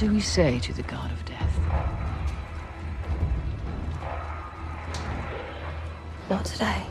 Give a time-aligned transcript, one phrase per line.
[0.00, 1.60] do we say to the god of death?
[6.30, 6.86] Not today.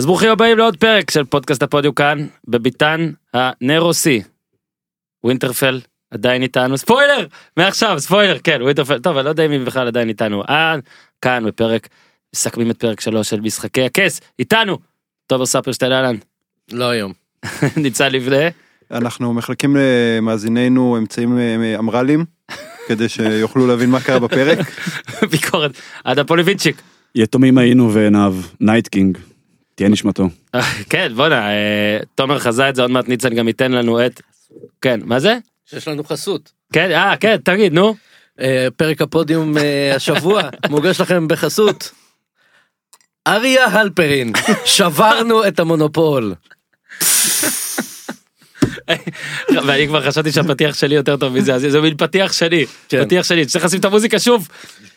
[0.00, 4.22] אז ברוכים הבאים לעוד פרק של פודקאסט הפודיום כאן, בביתן הנרוסי.
[5.24, 7.26] ווינטרפל עדיין איתנו, ספוילר!
[7.56, 10.42] מעכשיו, ספוילר, כן, ווינטרפל, טוב, אני לא יודע אם היא בכלל עדיין איתנו.
[10.48, 10.74] אה,
[11.22, 11.88] כאן בפרק,
[12.34, 14.78] מסכמים את פרק שלוש של משחקי הכס, איתנו!
[15.26, 16.16] תומר ספרשטיין אהלן,
[16.72, 17.12] לא היום.
[17.76, 18.48] ניצן לבנה,
[18.90, 22.24] אנחנו מחלקים למאזיננו אמצעים אה, אמרלים
[22.88, 24.58] כדי שיוכלו להבין מה קרה בפרק.
[25.30, 25.72] ביקורת,
[26.04, 26.82] עדה פוליבינצ'יק.
[27.14, 29.18] יתומים היינו ועיניו, Night King,
[29.80, 30.28] תהיה נשמתו.
[30.54, 34.20] אה, כן, בואנה, אה, תומר חזה את זה, עוד מעט ניצן גם ייתן לנו את...
[34.80, 35.38] כן, מה זה?
[35.66, 36.52] שיש לנו חסות.
[36.72, 37.94] כן, אה, כן, תגיד, נו.
[38.40, 41.92] אה, פרק הפודיום אה, השבוע מוגש לכם בחסות.
[43.26, 44.32] אריה הלפרין,
[44.64, 46.34] שברנו את המונופול.
[49.66, 53.04] ואני כבר חשבתי שהפתיח שלי יותר טוב מזה, אז זה מין פתיח שני, כן.
[53.04, 54.48] פתיח שני, צריך לשים את המוזיקה שוב.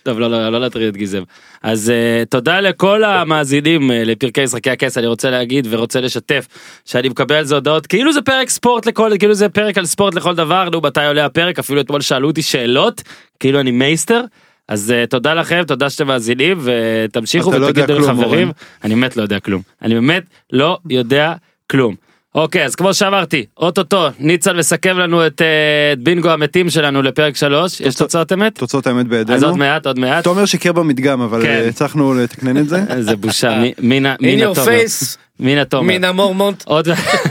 [0.04, 1.24] טוב, לא, לא, לא להטריד את גיזם.
[1.64, 6.48] אז uh, תודה לכל המאזינים uh, לפרקי משחקי הכס, אני רוצה להגיד ורוצה לשתף
[6.86, 10.14] שאני מקבל על זה הודעות, כאילו זה פרק ספורט לכל, כאילו זה פרק על ספורט
[10.14, 13.02] לכל דבר, נו, מתי עולה הפרק, אפילו אתמול שאלו אותי שאלות,
[13.40, 14.22] כאילו אני מייסטר.
[14.68, 18.52] אז uh, תודה לכם, תודה שאתם מאזינים, ותמשיכו לא ותגידו כלום, לחברים.
[18.84, 19.62] אני באמת לא יודע כלום.
[19.82, 21.34] אני באמת לא יודע
[21.72, 21.96] כלום.
[22.36, 25.48] אוקיי, אז כמו שאמרתי, אוטוטו, ניצן מסכם לנו את, אה,
[25.94, 28.60] את בינגו המתים שלנו לפרק 3, יש תוצא- תוצאות אמת?
[28.60, 29.56] תוצאות האמת אז עוד בידינו.
[29.56, 30.24] מעט, עוד מעט.
[30.24, 31.48] תומר שיקר במדגם אבל כן.
[31.50, 32.78] אה, הצלחנו לתקנן את זה.
[33.02, 34.68] זה בושה, מי- מינה In מינה your תומר.
[34.68, 35.94] face, מינה תומר.
[35.98, 36.64] מן המורמונט.
[36.66, 36.88] עוד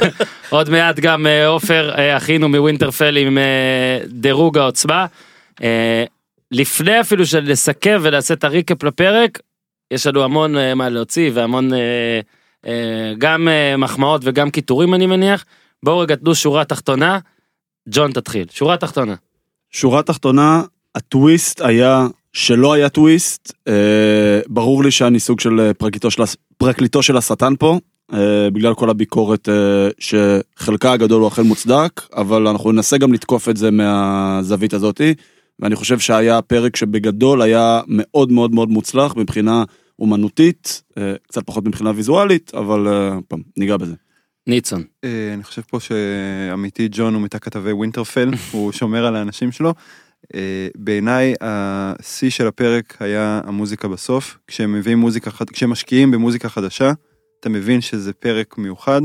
[0.50, 3.43] עוד מעט גם אה, עופר אה, אחינו מווינטרפל עם אה,
[4.09, 5.06] דירוג העוצמה.
[5.62, 6.04] אה,
[6.53, 9.38] לפני אפילו שנסכם ונעשה את הריקאפ לפרק,
[9.91, 12.21] יש לנו המון אה, מה להוציא והמון אה, אה,
[13.19, 15.45] גם אה, מחמאות וגם קיטורים אני מניח.
[15.83, 17.19] בואו רגע תנו שורה תחתונה.
[17.89, 19.15] ג'ון תתחיל, שורה תחתונה.
[19.71, 20.62] שורה תחתונה,
[20.95, 26.22] הטוויסט היה שלא היה טוויסט, אה, ברור לי שאני סוג של אה, פרקליטו של,
[26.56, 27.78] פרקליטו של השטן פה,
[28.15, 33.49] אה, בגלל כל הביקורת אה, שחלקה הגדול הוא אכן מוצדק, אבל אנחנו ננסה גם לתקוף
[33.49, 35.15] את זה מהזווית הזאתי,
[35.61, 39.65] ואני חושב שהיה פרק שבגדול היה מאוד מאוד מאוד מוצלח מבחינה
[39.98, 43.94] אומנותית, אה, קצת פחות מבחינה ויזואלית, אבל אה, פעם, ניגע בזה.
[44.47, 44.84] ניצון.
[45.04, 49.75] אה, אני חושב פה שעמיתי ג'ון הוא מתא כתבי ווינטרפל הוא שומר על האנשים שלו.
[50.34, 56.92] אה, בעיניי השיא של הפרק היה המוזיקה בסוף כשהם מביאים מוזיקה כשהם משקיעים במוזיקה חדשה
[57.41, 59.00] אתה מבין שזה פרק מיוחד.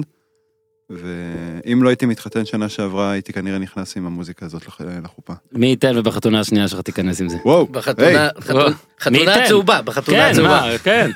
[0.90, 5.34] ואם לא הייתי מתחתן שנה שעברה הייתי כנראה נכנס עם המוזיקה הזאת לח- לחופה.
[5.52, 7.38] מי ייתן ובחתונה השנייה שלך תיכנס עם זה.
[7.46, 9.46] וואו, בחתונה, היי, חתונה- חתונה ייתן?
[9.48, 10.50] צהובה, בחתונה כן, צהובה.
[10.72, 11.12] מה, כן.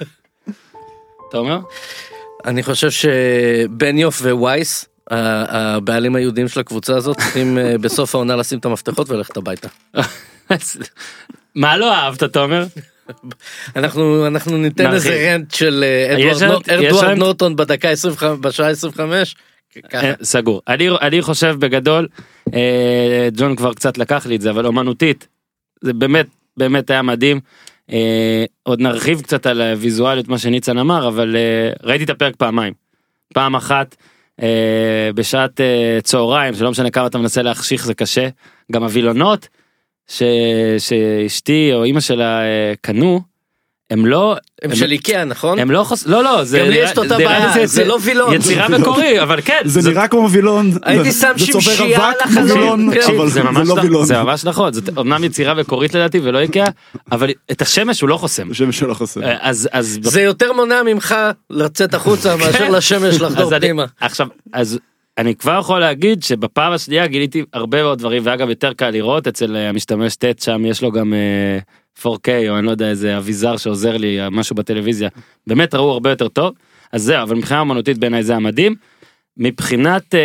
[1.31, 1.59] תומר?
[2.45, 8.65] אני חושב שבניוף ווייס, הבעלים היהודים של הקבוצה הזאת, צריכים אה, בסוף העונה לשים את
[8.65, 9.67] המפתחות וללכת הביתה.
[11.55, 12.65] מה לא אהבת תומר?
[13.75, 14.91] אנחנו אנחנו ניתן.
[14.93, 17.17] איזה רנט של אה, אדוארד?
[17.17, 19.35] נורטון בדקה 25 בשעה 25.
[19.89, 20.07] ככה.
[20.07, 20.61] אה, סגור.
[20.67, 22.07] אני, אני חושב בגדול,
[22.53, 25.27] אה, ג'ון כבר קצת לקח לי את זה, אבל אומנותית,
[25.81, 26.27] זה באמת,
[26.57, 27.39] באמת היה מדהים.
[27.91, 32.73] אה, עוד נרחיב קצת על הוויזואליות, מה שניצן אמר, אבל אה, ראיתי את הפרק פעמיים.
[33.33, 33.95] פעם אחת,
[34.41, 38.29] אה, בשעת אה, צהריים, שלא משנה כמה אתה מנסה להחשיך זה קשה,
[38.71, 39.47] גם הווילונות
[40.77, 43.21] שאשתי או אימא שלה אה, קנו,
[43.91, 45.59] הם לא, הם של איקאה נכון?
[45.59, 46.07] הם לא חוס...
[46.07, 48.33] לא, לא, זה גם לי יש את אותה בעיה, זה לא וילון.
[48.33, 49.61] יצירה מקורי, אבל כן.
[49.65, 52.89] זה נראה כמו וילון, הייתי זה- שם שמשייה על החלון.
[52.89, 54.05] אבל זה זה ממש לא לא- וילון.
[54.05, 56.67] זה ממש נכון, זאת אמנם יצירה מקורית לדעתי ולא איקאה,
[57.11, 58.51] אבל את השמש הוא לא חוסם.
[58.51, 59.23] השם שלו חסר.
[59.23, 61.15] אה, אז אז זה יותר מונע ממך
[61.49, 63.85] לצאת החוצה מאשר לשמש לחדור פנימה.
[64.01, 64.79] עכשיו אז
[65.17, 69.55] אני כבר יכול להגיד שבפעם השנייה גיליתי הרבה מאוד דברים ואגב יותר קל לראות אצל
[69.55, 71.59] המשתמש ט' שם יש לו גם אה,
[71.99, 75.09] 4K או אני לא יודע איזה אביזר שעוזר לי משהו בטלוויזיה
[75.47, 76.53] באמת ראו הרבה יותר טוב
[76.91, 78.75] אז זהו אבל מבחינה אמנותית בעיניי זה המדהים.
[79.37, 80.15] מבחינת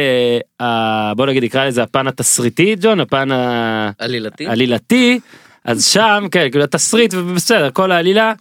[0.61, 3.91] אה, בוא נגיד נקרא לזה הפן התסריטי ג'ון הפן ה...
[3.99, 4.47] עלילתי.
[4.47, 5.21] עלילתי
[5.65, 8.33] אז שם כן כאילו התסריט ובסדר כל העלילה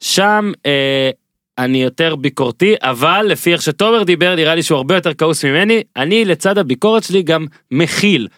[0.00, 1.10] שם אה,
[1.58, 5.82] אני יותר ביקורתי אבל לפי איך שתומר דיבר נראה לי שהוא הרבה יותר כעוס ממני
[5.96, 8.28] אני לצד הביקורת שלי גם מכיל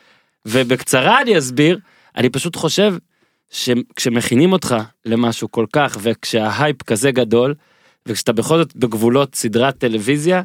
[0.46, 1.78] ובקצרה אני אסביר
[2.16, 2.94] אני פשוט חושב
[3.50, 7.54] שכשמכינים אותך למשהו כל כך וכשההייפ כזה גדול
[8.06, 10.42] וכשאתה בכל זאת בגבולות סדרת טלוויזיה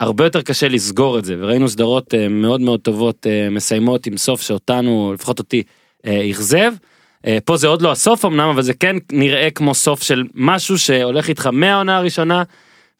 [0.00, 4.16] הרבה יותר קשה לסגור את זה וראינו סדרות אה, מאוד מאוד טובות אה, מסיימות עם
[4.16, 5.62] סוף שאותנו לפחות אותי
[6.06, 6.72] אה, אכזב.
[7.44, 11.28] פה זה עוד לא הסוף אמנם אבל זה כן נראה כמו סוף של משהו שהולך
[11.28, 12.42] איתך מהעונה הראשונה.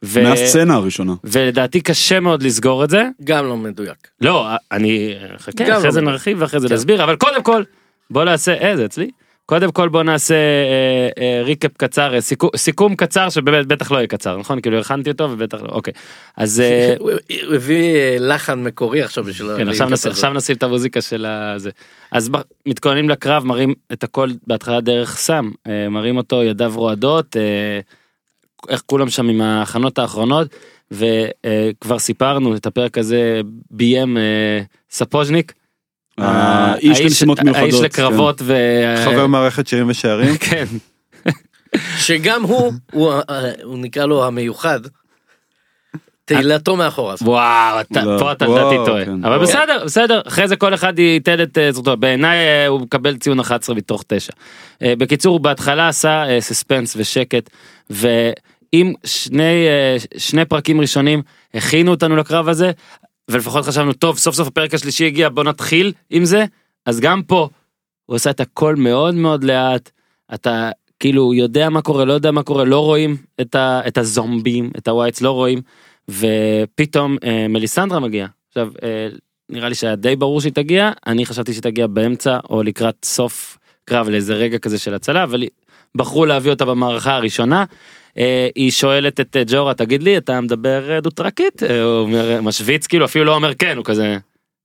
[0.04, 0.22] ו...
[0.22, 1.14] מהסצנה הראשונה.
[1.24, 3.08] ולדעתי קשה מאוד לסגור את זה.
[3.24, 4.08] גם לא מדויק.
[4.20, 6.04] לא, אני חכה, אחרי לא זה מדויק.
[6.12, 6.74] נרחיב ואחרי זה כן.
[6.74, 7.62] נסביר, אבל קודם כל,
[8.10, 9.10] בוא נעשה, אה, זה אצלי.
[9.52, 13.96] קודם כל בוא נעשה אה, אה, ריקאפ קצר, אה, סיכום, סיכום קצר שבאמת בטח לא
[13.96, 14.60] יהיה קצר, נכון?
[14.60, 15.92] כאילו הכנתי אותו ובטח לא, אוקיי.
[16.36, 17.10] אז אה, הוא
[17.54, 19.56] הביא אה, לחן מקורי עכשיו בשביל...
[19.56, 20.10] כן, עכשיו הזה.
[20.10, 21.70] עכשיו נשים את המוזיקה של הזה.
[22.12, 27.36] אז ב- מתכוננים לקרב, מראים את הכל בהתחלה דרך סם, אה, מראים אותו ידיו רועדות,
[27.36, 27.80] אה,
[28.68, 30.48] איך כולם שם עם ההכנות האחרונות,
[30.90, 33.40] וכבר סיפרנו את הפרק הזה
[33.70, 35.52] ביים אה, ספוז'ניק.
[36.18, 37.62] האיש למשימות מיוחדות.
[37.62, 38.54] האיש לקרבות ו...
[39.04, 40.36] חבר מערכת שירים ושערים.
[40.36, 40.64] כן,
[41.98, 44.80] שגם הוא, הוא, אה, נקרא לו המיוחד,
[46.24, 47.16] תהילתו מאחוריו.
[47.22, 48.18] וואו, לא.
[48.18, 49.04] פה אתה לדעתי טועה.
[49.04, 49.24] כן.
[49.24, 51.96] אבל בסדר, בסדר, אחרי זה כל אחד ייתן את אה, זכותו.
[51.96, 54.32] בעיניי אה, הוא מקבל ציון 11 מתוך 9.
[54.82, 57.50] אה, בקיצור, הוא בהתחלה עשה אה, סספנס ושקט,
[57.90, 61.22] ואם שני, אה, שני פרקים ראשונים
[61.54, 62.70] הכינו אותנו לקרב הזה,
[63.30, 66.44] ולפחות חשבנו, טוב, סוף סוף הפרק השלישי הגיע, בוא נתחיל עם זה,
[66.86, 67.48] אז גם פה,
[68.06, 69.90] הוא עושה את הכל מאוד מאוד לאט,
[70.34, 70.70] אתה
[71.00, 74.88] כאילו יודע מה קורה, לא יודע מה קורה, לא רואים את, ה, את הזומבים, את
[74.88, 75.60] הווייטס, לא רואים.
[76.08, 78.28] ופתאום אה, מליסנדרה מגיעה.
[78.48, 79.08] עכשיו, אה,
[79.48, 83.58] נראה לי שהיה די ברור שהיא תגיע, אני חשבתי שהיא תגיע באמצע או לקראת סוף
[83.84, 85.44] קרב לאיזה רגע כזה של הצלה, אבל
[85.94, 87.64] בחרו להביא אותה במערכה הראשונה.
[88.18, 91.62] אה, היא שואלת את אה, ג'ורה, תגיד לי, אתה מדבר אה, דו-טרקית?
[91.62, 94.16] הוא אומר, משוויץ, כאילו, אפילו לא אומר כן, הוא כזה,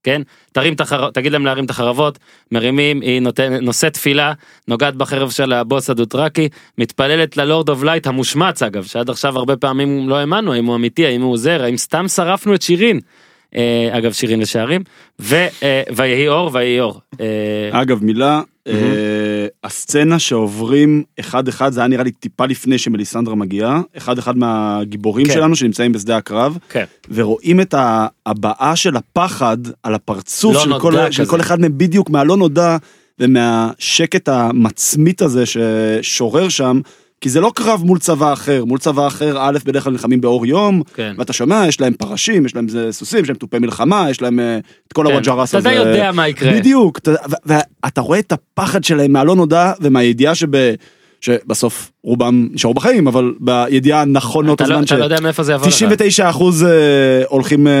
[0.02, 0.22] כן?
[0.52, 1.10] תרים את החר...
[1.10, 2.18] תגיד להם להרים את החרבות,
[2.52, 3.64] מרימים, היא נותן...
[3.64, 4.32] נושאת תפילה,
[4.68, 6.48] נוגעת בחרב של הבוס הדו-טרקי,
[6.78, 10.76] מתפללת ל Lord of Light המושמץ אגב, שעד עכשיו הרבה פעמים לא האמנו האם הוא
[10.76, 13.00] אמיתי, האם הוא עוזר, האם סתם שרפנו את שירין.
[13.56, 14.82] אה, אגב שירין לשערים.
[15.32, 17.00] אה, ויהי אור ויהי אור.
[17.20, 18.42] אה, אגב, מילה,
[19.64, 25.26] הסצנה שעוברים אחד אחד, זה היה נראה לי טיפה לפני שמליסנדרה מגיעה, אחד אחד מהגיבורים
[25.26, 25.32] כן.
[25.32, 26.84] שלנו שנמצאים בשדה הקרב, כן.
[27.14, 31.10] ורואים את ההבעה של הפחד על הפרצוף לא.
[31.10, 32.76] של כל אחד מהם בדיוק מהלא נודע
[33.20, 36.80] ומהשקט המצמית הזה ששורר שם.
[37.20, 40.46] כי זה לא קרב מול צבא אחר, מול צבא אחר א' בדרך כלל נלחמים באור
[40.46, 41.14] יום, כן.
[41.18, 44.58] ואתה שומע יש להם פרשים, יש להם סוסים, יש להם תופי מלחמה, יש להם אה,
[44.88, 45.10] את כל כן.
[45.10, 45.68] הוואג'רס אתה הזה.
[45.68, 46.52] די יודע מה יקרה.
[46.52, 47.12] בדיוק, אתה-
[47.46, 50.48] ואתה רואה את הפחד שלהם מהלא נודע ומהידיעה שב...
[51.20, 55.42] שבסוף רובם נשארו בחיים, אבל בידיעה נכון לאותו אתה לא, זמן אתה לא יודע מאיפה
[55.42, 55.72] זה יבוא לך.
[55.72, 56.66] 99 אחוז
[57.28, 57.72] הולכים אה,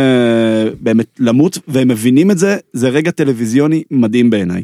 [0.80, 4.62] באמת למות והם מבינים את זה, זה רגע טלוויזיוני מדהים בעיניי.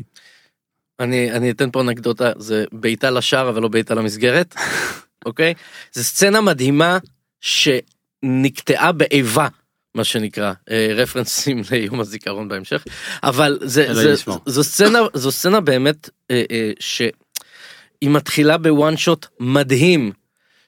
[1.01, 4.55] אני, אני אתן פה אנקדוטה, זה בעיטה לשער אבל לא בעיטה למסגרת,
[5.27, 5.55] אוקיי?
[5.93, 6.99] זו סצנה מדהימה
[7.41, 9.49] שנקטעה באיבה.
[9.95, 12.85] מה שנקרא אה, רפרנסים ליום הזיכרון בהמשך
[13.23, 14.15] אבל זה, זה.
[14.47, 20.13] זו סצנה זו סצנה באמת אה, אה, שהיא מתחילה בוואן שוט מדהים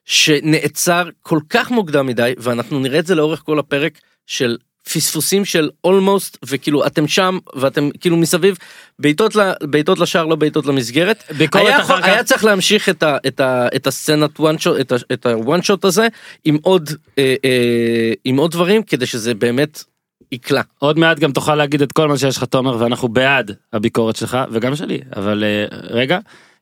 [0.05, 4.57] שנעצר כל כך מוקדם מדי ואנחנו נראה את זה לאורך כל הפרק של
[4.93, 8.57] פספוסים של אולמוסט וכאילו אתם שם ואתם כאילו מסביב
[8.99, 11.25] בעיטות בעיטות לשער לא בעיטות למסגרת.
[11.55, 12.05] היה, אחר.
[12.05, 15.63] היה צריך להמשיך את, ה, את, ה, את הסצנת וואן שוט את, ה, את הוואן
[15.63, 16.09] שוט הזה
[16.45, 19.85] עם עוד אה, אה, עם עוד דברים כדי שזה באמת
[20.33, 20.63] יקלע.
[20.79, 24.39] עוד מעט גם תוכל להגיד את כל מה שיש לך תומר ואנחנו בעד הביקורת שלך
[24.51, 26.19] וגם שלי אבל אה, רגע.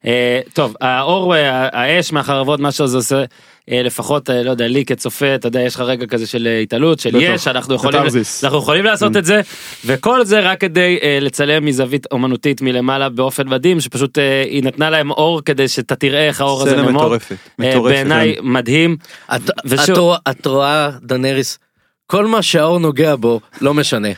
[0.06, 1.34] אה, טוב האור
[1.72, 3.24] האש מהחרבות מה שזה עושה
[3.70, 7.00] אה, לפחות אה, לא יודע לי כצופה אתה יודע יש לך רגע כזה של התעלות
[7.00, 7.16] של.
[7.16, 8.00] יש אנחנו יכולים.
[8.44, 9.40] אנחנו יכולים לעשות את זה
[9.86, 14.18] וכל זה רק כדי לצלם מזווית אומנותית מלמעלה באופן מדהים שפשוט
[14.50, 16.94] היא נתנה להם אור כדי שאתה תראה איך האור הזה סצנה נמוג.
[17.02, 17.36] מטורפת.
[17.58, 17.94] מטורפת.
[17.94, 18.96] בעיניי מדהים
[19.34, 21.58] את, ושוב- את, רואה- את רואה דנריס
[22.06, 24.08] כל מה שהאור נוגע בו לא משנה.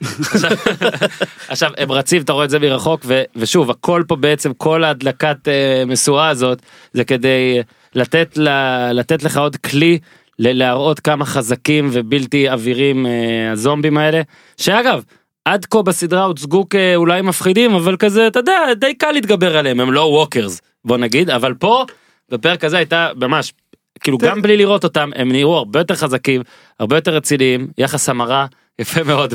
[1.49, 5.49] עכשיו הם רצים אתה רואה את זה מרחוק ו, ושוב הכל פה בעצם כל ההדלקת
[5.49, 6.63] אה, משואה הזאת
[6.93, 7.63] זה כדי
[7.95, 8.49] לתת ל,
[8.93, 9.99] לתת לך עוד כלי
[10.39, 14.23] להראות כמה חזקים ובלתי עבירים אה, הזומבים האלה
[14.57, 15.03] שאגב.
[15.45, 19.93] עד כה בסדרה הוצגו כאולי מפחידים אבל כזה אתה יודע די קל להתגבר עליהם הם
[19.93, 21.85] לא ווקרס בוא נגיד אבל פה
[22.31, 23.53] בפרק הזה הייתה ממש
[24.07, 26.43] כאילו גם בלי לראות אותם הם נראו הרבה יותר חזקים
[26.81, 28.47] הרבה יותר רציניים יחס המרה
[28.79, 29.35] יפה מאוד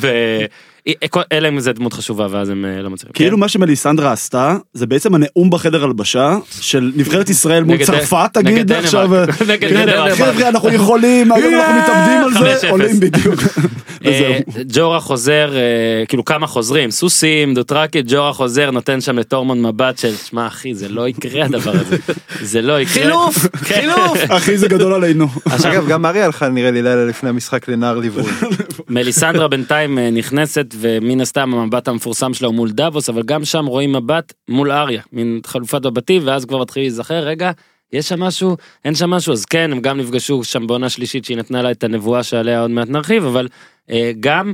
[1.31, 3.13] אלא אם זה דמות חשובה ואז הם אה, לא מצליחים.
[3.13, 8.37] כאילו מה שמליסנדרה עשתה זה בעצם הנאום בחדר הלבשה של נבחרת ישראל מול נגד- צרפת
[8.37, 8.71] נגד תגיד.
[8.71, 9.09] עכשיו
[9.49, 10.11] נגד כן, דנמרק.
[10.13, 12.57] חבר'ה אנחנו יכולים היום אנחנו מתאבדים על.
[12.59, 13.39] זה עולים בדיוק.
[14.05, 14.39] אה.
[14.73, 15.61] ג'ורה חוזר אה,
[16.07, 20.89] כאילו כמה חוזרים סוסים דוטרקי ג'ורה חוזר נותן שם לטורמון מבט של שמע אחי זה
[20.89, 21.97] לא יקרה הדבר הזה
[22.41, 22.93] זה לא יקרה.
[23.03, 23.75] חילוף, כן.
[23.81, 24.17] חילוף.
[24.29, 25.27] אחי זה גדול עלינו.
[25.65, 28.23] אגב גם אריה הלכה נראה לי לילה לפני המשחק לנער ליווי.
[28.89, 30.09] מליסנדרה בינתיים אה,
[30.71, 34.71] נכנסת ומן הסתם המבט המפורסם שלה הוא מול דאבוס אבל גם שם רואים מבט מול
[34.71, 37.51] אריה מין חלופת בבתים ואז כבר מתחיל להיזכר רגע
[37.93, 41.37] יש שם משהו אין שם משהו אז כן הם גם נפגשו שם בעונה שלישית שהיא
[41.37, 43.47] נתנה לה את הנבואה שעליה עוד מעט נרחיב אבל
[43.89, 44.53] אה, גם.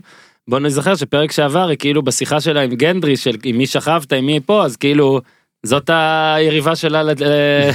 [0.50, 4.26] בוא נזכר שפרק שעבר היא כאילו בשיחה שלה עם גנדרי של עם מי שכבת עם
[4.26, 5.22] מי פה אז כאילו
[5.66, 7.22] זאת היריבה שלה לת-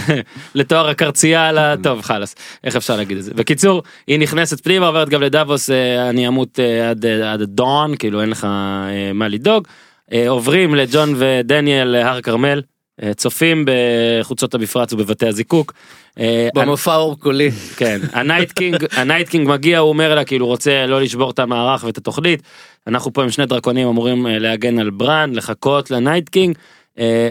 [0.55, 1.75] לתואר הקרצייה על ה...
[1.83, 2.35] טוב חלאס
[2.65, 6.61] איך אפשר להגיד את זה בקיצור היא נכנסת פנימה עוברת גם לדאבוס אה, אני אמות
[6.61, 9.69] אה, עד אה, עד דון כאילו אין לך אה, מה לדאוג
[10.12, 12.62] אה, עוברים לג'ון ודאני על הר כרמל
[13.03, 15.73] אה, צופים בחוצות המפרץ ובבתי הזיקוק.
[16.19, 17.51] אה, במופע אור קולי.
[17.77, 21.31] כן, ה Night King, ה Night King מגיע, הוא אומר לה כאילו רוצה לא לשבור
[21.31, 22.43] את המערך ואת התוכנית.
[22.87, 26.62] אנחנו פה עם שני דרקונים אמורים אה, להגן על ברן, לחכות ל Night King, אה,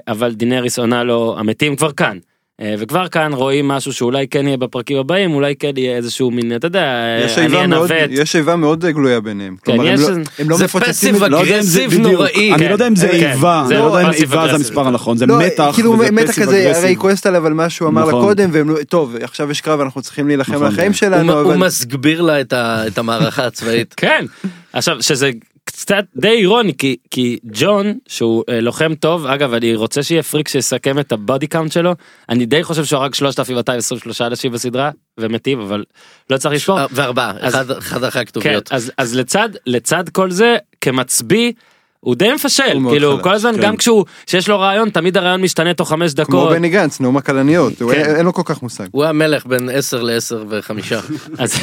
[0.07, 2.17] אבל דינריס עונה לו המתים כבר כאן.
[2.61, 6.55] אה, וכבר כאן רואים משהו שאולי כן יהיה בפרקים הבאים, אולי כן יהיה איזשהו מין,
[6.55, 6.85] אתה יודע,
[7.25, 8.09] יש אני איבה מאוד- אנווט.
[8.11, 9.55] יש איבה מאוד גלויה ביניהם.
[9.55, 12.53] כן, כלומר, הם יש- לא- הם לא זה מפוצצים פסיב לא אגרסיב בדיוק, נוראי.
[12.53, 14.55] אני לא יודע אם זה כן, איבה, זה אני לא יודע אם איבה זה.
[14.55, 18.01] המספר הנכון, זה לא, מתח, כאילו מתח כזה, הרי כועסת עליו על מה שהוא אמר
[18.05, 18.21] לה נכון.
[18.21, 20.65] קודם, והם לא, טוב, עכשיו יש קרב, אנחנו צריכים להילחם נכון.
[20.65, 21.55] על החיים הוא שלנו, הוא.
[21.55, 22.41] מסגביר לה
[22.87, 23.93] את המערכה הצבאית.
[23.97, 24.25] כן,
[24.73, 25.31] עכשיו שזה
[25.65, 30.47] קצת די אירוני כי כי ג'ון שהוא אה, לוחם טוב אגב אני רוצה שיהיה פריק
[30.47, 31.95] שיסכם את הבודי קאונט שלו
[32.29, 35.83] אני די חושב שהוא הרג 3223 אנשים בסדרה ומטיב אבל
[36.29, 36.79] לא צריך לספור.
[36.79, 38.71] אה, וארבעה, אז- אחד- אחד אחרי כן, הכתוביות.
[38.71, 41.51] אז אז לצד לצד כל זה כמצביא.
[41.99, 43.61] הוא די מפשל הוא כאילו חלש, כל הזמן כן.
[43.61, 47.17] גם כשהוא שיש לו רעיון תמיד הרעיון משתנה תוך חמש כמו דקות בני גנץ, נאום
[47.17, 47.89] הכלניות, כן.
[47.91, 48.85] אין אין לו כל כך מושג.
[48.91, 50.99] הוא המלך בין 10 ל-10 וחמישה.
[51.37, 51.53] אז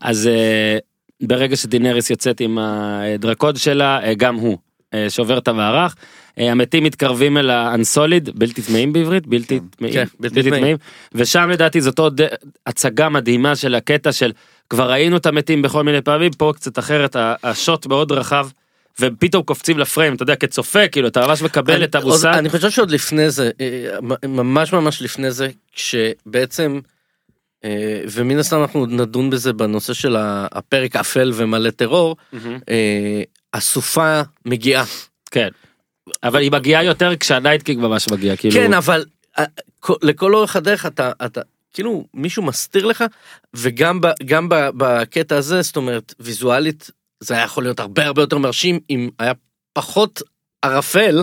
[0.00, 0.78] אז אה,
[1.22, 4.58] ברגע שדינריס יוצאת עם הדרקוד שלה אה, גם הוא
[4.94, 5.94] אה, שובר את המערך.
[6.38, 10.76] אה, המתים מתקרבים אל האנסוליד בלתי טמאים בעברית בלתי טמאים כן, בלתי טמאים.
[11.14, 12.20] ושם לדעתי זאת עוד
[12.66, 14.32] הצגה מדהימה של הקטע של
[14.70, 18.48] כבר ראינו את המתים בכל מיני פעמים פה קצת אחרת השוט מאוד רחב.
[19.00, 22.32] ופתאום קופצים לפריים אתה יודע כצופה כאילו אתה ממש מקבל אני- את המושג.
[22.38, 23.50] אני חושב שעוד לפני זה,
[24.28, 26.80] ממש ממש לפני זה, כשבעצם,
[28.10, 30.16] ומן הסתם אנחנו נדון בזה בנושא של
[30.52, 32.16] הפרק אפל ומלא טרור.
[32.68, 33.22] אה,
[33.54, 34.84] הסופה מגיעה.
[35.30, 35.48] כן.
[36.22, 38.54] אבל היא מגיעה יותר כשה Night King ממש מגיע כאילו.
[38.54, 39.04] כן, אבל
[39.38, 39.44] אה,
[39.80, 41.40] כל- לכל אורך הדרך אתה, אתה,
[41.74, 43.04] כאילו מישהו מסתיר לך,
[43.54, 48.22] וגם ב, גם ב, בקטע הזה, זאת אומרת, ויזואלית, זה היה יכול להיות הרבה הרבה
[48.22, 49.32] יותר מרשים אם היה
[49.72, 50.22] פחות
[50.62, 51.22] ערפל.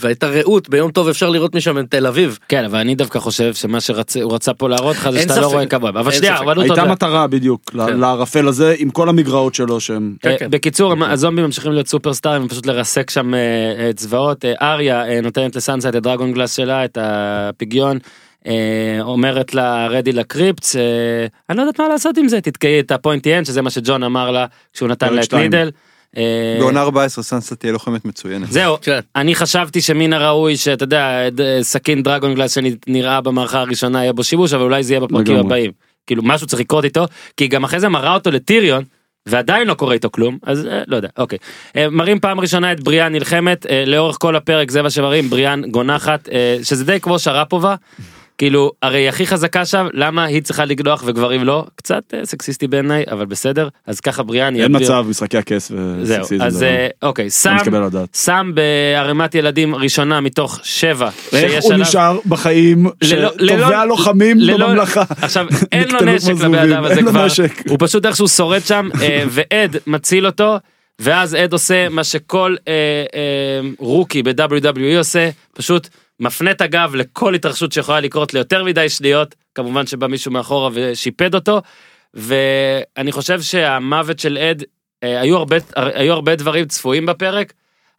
[0.00, 2.38] והייתה ראות ביום טוב אפשר לראות משם את תל אביב.
[2.48, 5.46] כן אבל אני דווקא חושב שמה שהוא רצה פה להראות לך זה שאתה לא.
[5.46, 6.38] רואה כמוהם אבל שנייה.
[6.38, 6.92] אבל הוא הייתה תודה.
[6.92, 8.00] מטרה בדיוק כן.
[8.00, 10.50] לערפל הזה עם כל המגרעות שלו שהם כן, אה, כן.
[10.50, 13.38] בקיצור הזומבים ממשיכים להיות סופרסטארים ופשוט לרסק שם אה,
[13.78, 17.98] אה, צבאות אריה נותנת לסנסה את ה dragon glass שלה את הפיגיון.
[19.00, 20.76] אומרת לה רדי ל crypts
[21.50, 24.02] אני לא יודעת מה לעשות עם זה תתקעי את ה pointy end שזה מה שג'ון
[24.02, 25.34] אמר לה כשהוא נתן לה את.
[25.34, 25.70] Needle.
[26.16, 28.52] אה, בעונה 14 סנסה תהיה לוחמת מצוינת.
[28.52, 29.00] זהו כן.
[29.16, 31.28] אני חשבתי שמן הראוי שאתה יודע
[31.62, 35.36] סכין dragon glass שנראה במערכה הראשונה יהיה בו שיבוש אבל אולי זה יהיה בפרקים.
[35.36, 35.70] הבאים
[36.06, 38.84] כאילו משהו צריך לקרות איתו כי גם אחרי זה מראה אותו לטיריון
[39.26, 41.38] ועדיין לא קורה איתו כלום אז אה, לא יודע אוקיי
[41.76, 46.28] אה, מראים פעם ראשונה את בריאן נלחמת לאורך כל הפרק זה מה שמראים בריאן גונחת
[46.62, 47.74] שזה די כמו שרפובה.
[48.38, 52.66] כאילו הרי היא הכי חזקה שם למה היא צריכה לגלוח וגברים לא קצת אה, סקסיסטי
[52.66, 56.44] בעיניי אבל בסדר אז ככה בריאן אין מצב משחקי הכס וסקסיזם.
[56.44, 57.28] אז זה אה, אוקיי
[57.72, 58.14] לא הדעת.
[58.24, 61.86] שם בערימת ילדים ראשונה מתוך שבע איך הוא עליו.
[61.86, 65.02] נשאר בחיים שטובי ללא- הלוחמים בממלכה.
[65.22, 67.52] עכשיו אין לו נשק לבן אדם הזה כבר נשק.
[67.68, 70.56] הוא פשוט איכשהו שורד שם אה, ועד מציל אותו
[70.98, 72.72] ואז עד עושה מה שכל אה,
[73.14, 75.88] אה, רוקי ב-WWE עושה פשוט
[76.20, 81.34] מפנה את הגב לכל התרחשות שיכולה לקרות ליותר מדי שניות כמובן שבא מישהו מאחורה ושיפד
[81.34, 81.62] אותו
[82.14, 84.64] ואני חושב שהמוות של עד
[85.02, 87.52] אה, היו הרבה היו הרבה דברים צפויים בפרק.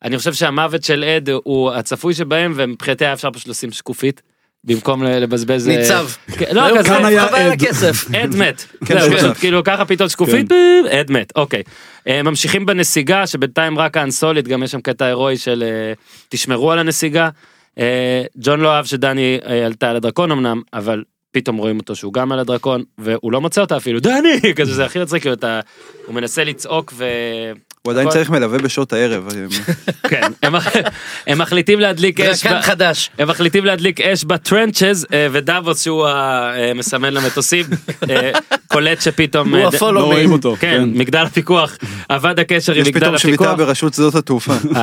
[0.03, 4.21] אני חושב שהמוות של עד הוא הצפוי שבהם ומבחינתי היה אפשר פשוט לשים שקופית
[4.63, 6.07] במקום לבזבז אה, ניצב.
[6.37, 7.51] כן, לא כזה חבל על.
[7.51, 8.05] הכסף.
[8.21, 8.65] עד מת.
[8.85, 9.33] כן, כן.
[9.33, 10.51] כאילו ככה פתאום שקופית,
[10.91, 11.63] עד מת, אוקיי.
[12.07, 15.63] אה, ממשיכים בנסיגה שבינתיים רק האנסולית גם יש שם קטע הירואי של
[16.29, 17.29] תשמרו על הנסיגה.
[17.79, 22.13] אה, ג'ון לא אהב שדני אה, עלתה על הדרקון אמנם אבל פתאום רואים אותו שהוא
[22.13, 23.99] גם על הדרקון והוא לא מוצא אותה אפילו.
[23.99, 24.39] דני!
[24.55, 25.35] כזה זה הכי מצחיק כאילו
[26.05, 26.93] הוא מנסה לצעוק
[27.81, 29.27] הוא עדיין צריך מלווה בשעות הערב.
[30.09, 30.21] כן,
[31.27, 33.09] הם- מחליטים להדליק אש, חדש.
[33.19, 37.65] הם מחליטים להדליק אש ב trenches אה, ודאבוס שהוא המסמן למטוסים
[38.09, 38.31] אה,
[38.67, 39.99] קולט שפתאום הוא אה, ה-follow לא.
[40.05, 40.55] רואים אותו.
[40.59, 41.77] כן, מגדל הפיקוח,
[42.09, 43.67] אבד הקשר עם יש מגדל פתאום שביתה הפיקוח.
[43.67, 44.53] ברשות שדות התעופה.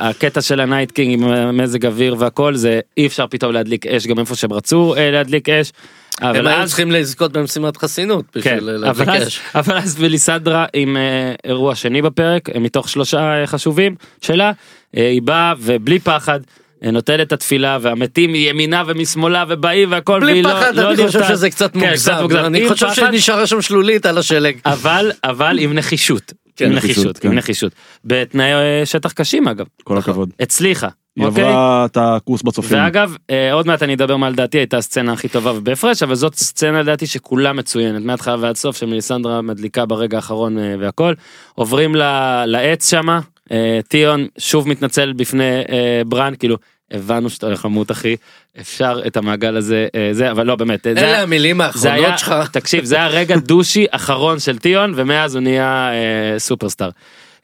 [0.00, 4.06] הקטע של ה Night King עם מזג אוויר והכל זה אי אפשר פתאום להדליק אש
[4.06, 5.72] גם איפה שהם רצו אה, להדליק אש.
[6.20, 9.28] הם אבל היו אז, צריכים לזכות במשימת חסינות כן, בשביל להדליק אבל אז.
[9.54, 14.52] אבל אז בליסנדרה עם אה, אירוע שני בפרק אה, מתוך שלושה אה, חשובים שלה
[14.96, 16.40] אה, היא באה ובלי פחד.
[16.84, 21.06] אה, נותנת את התפילה והמתים מימינה ומשמאלה ובאים והכל בלי והיא לא- פחד, לא אני
[21.06, 21.36] חושב נרתעת.
[21.36, 22.12] שזה קצת כן, מוגזם.
[22.46, 24.56] אני עם חושב פחד, שנשארה שם שלולית על השלג.
[24.66, 26.32] אבל אבל עם נחישות.
[26.56, 27.28] כן, עם נחישות, נחישות, כן.
[27.28, 27.72] עם נחישות.
[28.04, 28.50] בתנאי
[28.84, 29.66] שטח קשים אגב.
[29.84, 30.30] כל הכבוד.
[30.40, 30.88] הצליחה.
[31.16, 31.44] היא אוקיי?
[31.44, 32.78] עברה את הקורס בצופים.
[32.78, 36.34] ואגב, אה, עוד מעט אני אדבר מה לדעתי הייתה הסצנה הכי טובה ובהפרש, אבל זאת
[36.34, 41.14] סצנה לדעתי שכולה מצוינת, מההתחלה ועד סוף, שמליסנדרה מדליקה ברגע האחרון אה, והכל.
[41.54, 43.20] עוברים ל- לעץ שמה,
[43.52, 45.44] אה, טיון שוב מתנצל בפני
[46.06, 46.56] ברן, כאילו,
[46.90, 48.16] הבנו שאתה הולך למות אחי,
[48.60, 52.18] אפשר את המעגל הזה, זה, אבל לא באמת, זה אלה היה- המילים זה היה, האחרונות
[52.18, 52.50] שלך.
[52.52, 56.90] תקשיב, זה היה רגע דושי אחרון של טיון, ומאז הוא נהיה אה, סופרסטאר.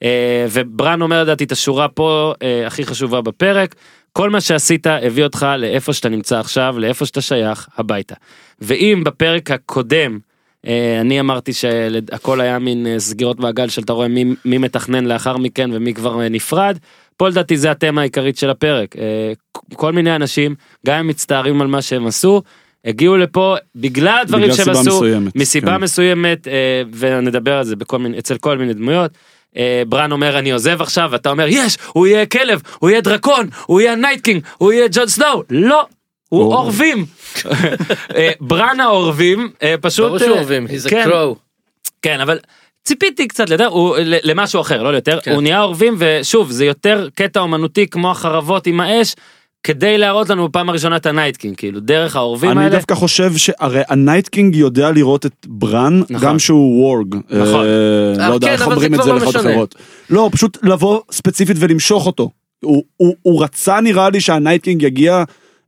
[0.03, 3.75] אה, וברן אומר לדעתי את השורה פה אה, הכי חשובה בפרק,
[4.13, 8.15] כל מה שעשית הביא אותך לאיפה שאתה נמצא עכשיו, לאיפה שאתה שייך, הביתה.
[8.61, 10.19] ואם בפרק הקודם,
[10.67, 15.37] אה, אני אמרתי שהכל היה מין סגירות מעגל של אתה רואה מי, מי מתכנן לאחר
[15.37, 16.79] מכן ומי כבר נפרד,
[17.17, 18.97] פה לדעתי זה התמה העיקרית של הפרק.
[19.75, 20.55] כל מיני אנשים,
[20.87, 22.43] גם אם מצטערים על מה שהם עשו,
[22.85, 25.83] הגיעו לפה בגלל הדברים בגלל שהם עשו, מסוימת, מסיבה כן.
[25.83, 26.49] מסוימת,
[26.99, 29.11] ונדבר על זה בכל מיני, אצל כל מיני דמויות.
[29.57, 33.49] אה, ברן אומר אני עוזב עכשיו, ואתה אומר יש, הוא יהיה כלב, הוא יהיה דרקון,
[33.67, 35.87] הוא יהיה Night King, הוא יהיה ג'ון סנואו, לא,
[36.29, 37.07] הוא עורבים.
[38.17, 41.35] אה, ברן העורבים, אה, פשוט, ברור שהוא עורבים, he's a כן, crow.
[42.03, 42.39] כן, אבל
[42.85, 45.33] ציפיתי קצת ליותר, הוא למשהו אחר, לא ליותר, כן.
[45.33, 49.15] הוא נהיה עורבים, ושוב, זה יותר קטע אומנותי כמו החרבות עם האש,
[49.63, 52.71] כדי להראות לנו בפעם הראשונה את ה Night King, כאילו, דרך העורבים אני האלה.
[52.77, 56.29] דווקא חושב שהרי ה Night King יודע לראות את ברן נכון.
[56.29, 57.15] גם שהוא warg.
[57.15, 57.65] נכון.
[57.65, 59.31] אה, אה, לא יודע כן, איך אומרים את זה לא.
[59.31, 59.75] אחרות.
[60.11, 62.31] לא, פשוט לבוא ספציפית ולמשוך אותו.
[62.65, 65.25] הוא- הוא הוא רצה נראה לי שה Night King יגיע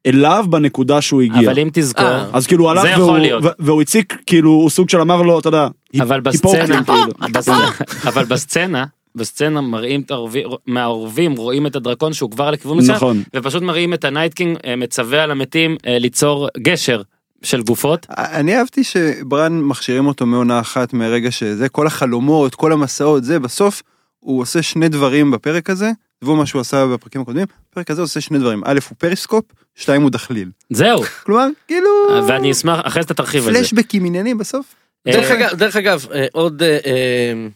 [0.07, 1.51] אליו בנקודה שהוא הגיע.
[1.51, 3.17] אבל אם תזכור, אה, אז כאילו הוא הלך והוא-
[3.59, 5.69] והוא הציק כאילו הוא סוג של אמר לו אתה יודע.
[6.01, 7.31] אבל בסצנה, כאילו.
[7.33, 7.71] בסצנה-
[8.09, 13.23] אבל בסצנה, בסצנה מראים את העורבים, מהעורבים רואים את הדרקון שהוא כבר לכיוון מסוים, נכון.
[13.37, 17.03] ופשוט מראים את ה Night King אה, מצווה על המתים אה, ליצור גשר
[17.43, 18.07] של גופות.
[18.11, 23.83] אני אהבתי שברן מכשירים אותו מעונה אחת מהרגע שזה כל החלומות כל המסעות זה בסוף
[24.21, 25.91] הוא עושה שני דברים בפרק הזה.
[26.23, 29.45] עזבו מה שהוא עשה בפרקים הקודמים בפרק הזה הוא עושה שני דברים א' הוא פריסקופ
[29.75, 31.89] שתיים הוא דחליל זהו, כלומר כאילו
[32.29, 33.59] ואני אשמח, אחרי זה אתה תרחיב על זה.
[33.59, 34.75] פלשבקים עניינים בסוף.
[35.09, 37.47] דרך אה, אגב, דרך אגב, אה, עוד אה, אה, אה,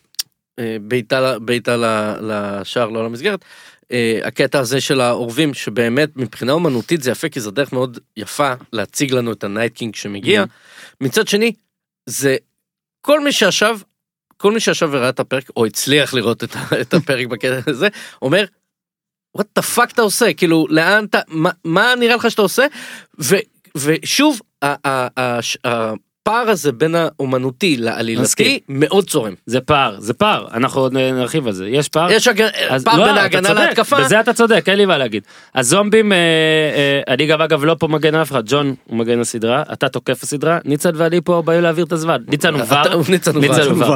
[0.81, 3.45] בעיטה בעיטה ל- לשער, לא למסגרת.
[3.93, 8.53] אה, הקטע הזה של העורבים, שבאמת מבחינה אומנותית זה יפה, כי זו דרך מאוד יפה
[8.73, 10.45] להציג לנו את ה Night King שמגיע.
[11.01, 11.53] מצד שני,
[12.07, 12.37] זה
[13.01, 13.79] כל מי שישב,
[14.37, 17.89] כל מי שישב וראה את הפרק, או הצליח לראות את את הפרק בקטע הזה,
[18.23, 18.45] אומר,
[19.35, 22.67] what the fuck אתה עושה כאילו לאן אתה מה, מה נראה לך שאתה עושה
[23.21, 23.37] ו,
[23.77, 24.41] ושוב
[26.27, 28.61] הפער הזה בין האומנותי לעלילתי.
[28.69, 29.33] מאוד צורם.
[29.47, 31.69] זה פער, זה פער, אנחנו עוד נרחיב על זה.
[31.69, 32.11] יש פער?
[32.13, 32.43] יש הג...
[32.69, 34.01] אז פער לא, בין ההגנה להתקפה.
[34.01, 35.23] בזה אתה צודק, אין לי מה להגיד.
[35.55, 39.63] הזומבים, אה, אה, אני גם אגב לא פה מגן אף אחד, ג'ון הוא מגן הסדרה,
[39.73, 42.17] אתה תוקף הסדרה, ניצן ואני פה באים להעביר את הזמן.
[42.29, 43.37] ניצן הוא VAR, ניצן
[43.71, 43.95] הוא ור.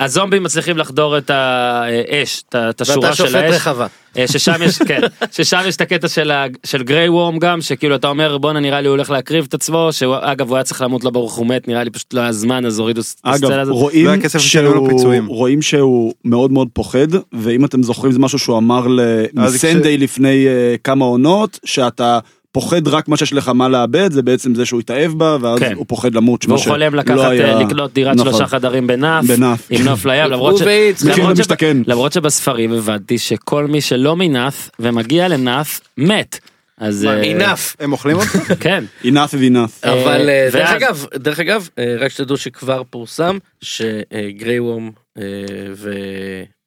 [0.00, 3.54] הזומבים מצליחים לחדור את האש, את ה- את השורה ואתה של שופט האש.
[3.54, 3.86] רחבה.
[4.18, 5.00] אה, ששם יש, כן,
[5.30, 8.80] ששם יש את הקטע של, ה- של גריי וורם גם, שכאילו אתה אומר בואנה נראה
[8.80, 11.68] לי הוא הולך להקריב את עצמו, שאגב הוא היה צריך למות לא ברוך הוא מת,
[11.68, 13.74] נראה לי פשוט לא היה זמן אז הורידו את הסצנה אגב, הזאת.
[13.74, 14.28] רואים לא.
[14.28, 14.88] שהוא,
[15.28, 18.86] רואים שהוא מאוד מאוד פוחד, ואם אתם זוכרים זה משהו שהוא אמר
[19.34, 22.18] לסנדיי לפני uh, כמה עונות, שאתה
[22.60, 25.72] פוחד רק מה שיש לך מה לאבד, זה בעצם זה שהוא התאהב בה, ואז כן.
[25.76, 26.44] הוא פוחד למות.
[26.48, 28.30] והוא חולם לקחת, היה- אה, לקנות דירת נכון.
[28.32, 29.66] שלושה חדרים בנף, בנף.
[29.70, 30.62] עם נוף לים, למרות ש...
[31.04, 31.76] למרות למשתכן.
[31.86, 36.38] למרות שבספרים הבנתי שכל מי שלא מנף ומגיע לנף מת.
[36.78, 37.76] אז אה, אינף.
[37.80, 38.38] הם אוכלים אותו?
[38.60, 39.84] כן is enough.
[39.84, 44.90] אה, אבל אה, דרך אגב, דרך אגב, אה, רק שתדעו שכבר פורסם שגריי וורם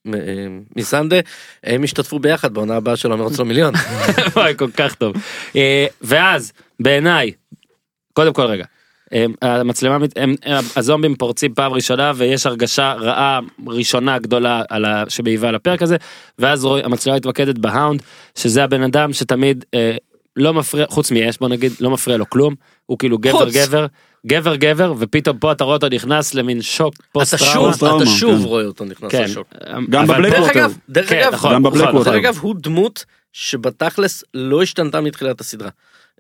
[0.05, 1.17] ומיסנדה
[1.63, 3.73] הם השתתפו ביחד בעונה הבאה של המרוץ למיליון.
[4.35, 5.15] וואי, כל כך טוב.
[5.55, 7.31] אה, ואז בעיניי
[8.13, 8.65] קודם כל רגע.
[9.13, 15.03] אה, המצלמה הם- אה, הזומבים פורצים פעם ראשונה ויש הרגשה רעה ראשונה גדולה על ה...
[15.09, 15.97] שמעיבה על הפרק הזה
[16.39, 18.01] ואז רואים המצלמה מתמקדת בהאונד
[18.35, 19.95] שזה הבן אדם שתמיד אה,
[20.35, 23.53] לא מפריע חוץ מאש בוא נגיד לא מפריע לו כלום הוא כאילו גבר חוץ.
[23.55, 23.85] גבר
[24.27, 27.53] גבר גבר ופתאום פה אתה רואה אותו נכנס למין שוק פוסט אתה טראומה.
[27.73, 28.45] שוב, אתה טראומה, שוב כן.
[28.47, 29.23] רואה אותו נכנס כן.
[29.23, 29.47] לשוק.
[29.89, 30.60] גם אבל בבלק פה- דרך ווטר.
[30.60, 32.12] אגב, דרך כן, אגב, נכון, גם בבלק נכון, ווטר.
[32.12, 35.69] דרך אגב הוא דמות שבתכלס לא השתנתה מתחילת הסדרה.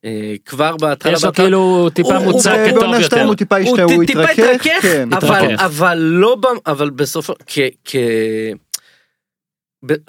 [0.05, 2.45] אה, כבר בהתחלה, יש לו כאילו טיפה הוא- כטוב
[3.01, 3.23] יותר.
[3.23, 4.85] הוא טיפה הוא השתנה, הוא טיפה התרכך.
[4.85, 5.61] אבל התרכך.
[5.63, 7.33] אבל לא ב- אבל בסופו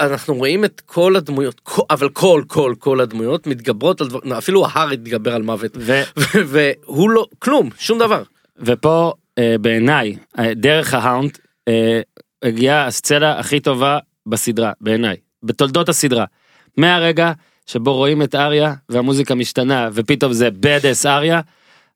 [0.00, 4.66] אנחנו רואים את כל הדמויות כל- אבל כל כל כל הדמויות מתגברות על דברים אפילו
[4.66, 6.02] ההר התגבר על מוות ו-
[6.46, 8.22] והוא לא כלום שום דבר.
[8.58, 12.00] ופה אה, בעיניי אה, דרך ההאונד אה,
[12.42, 16.24] הגיעה הסצנה הכי טובה בסדרה בעיניי בתולדות הסדרה
[16.76, 17.32] מהרגע
[17.66, 21.40] שבו רואים את אריה והמוזיקה משתנה ופתאום זה badass אריה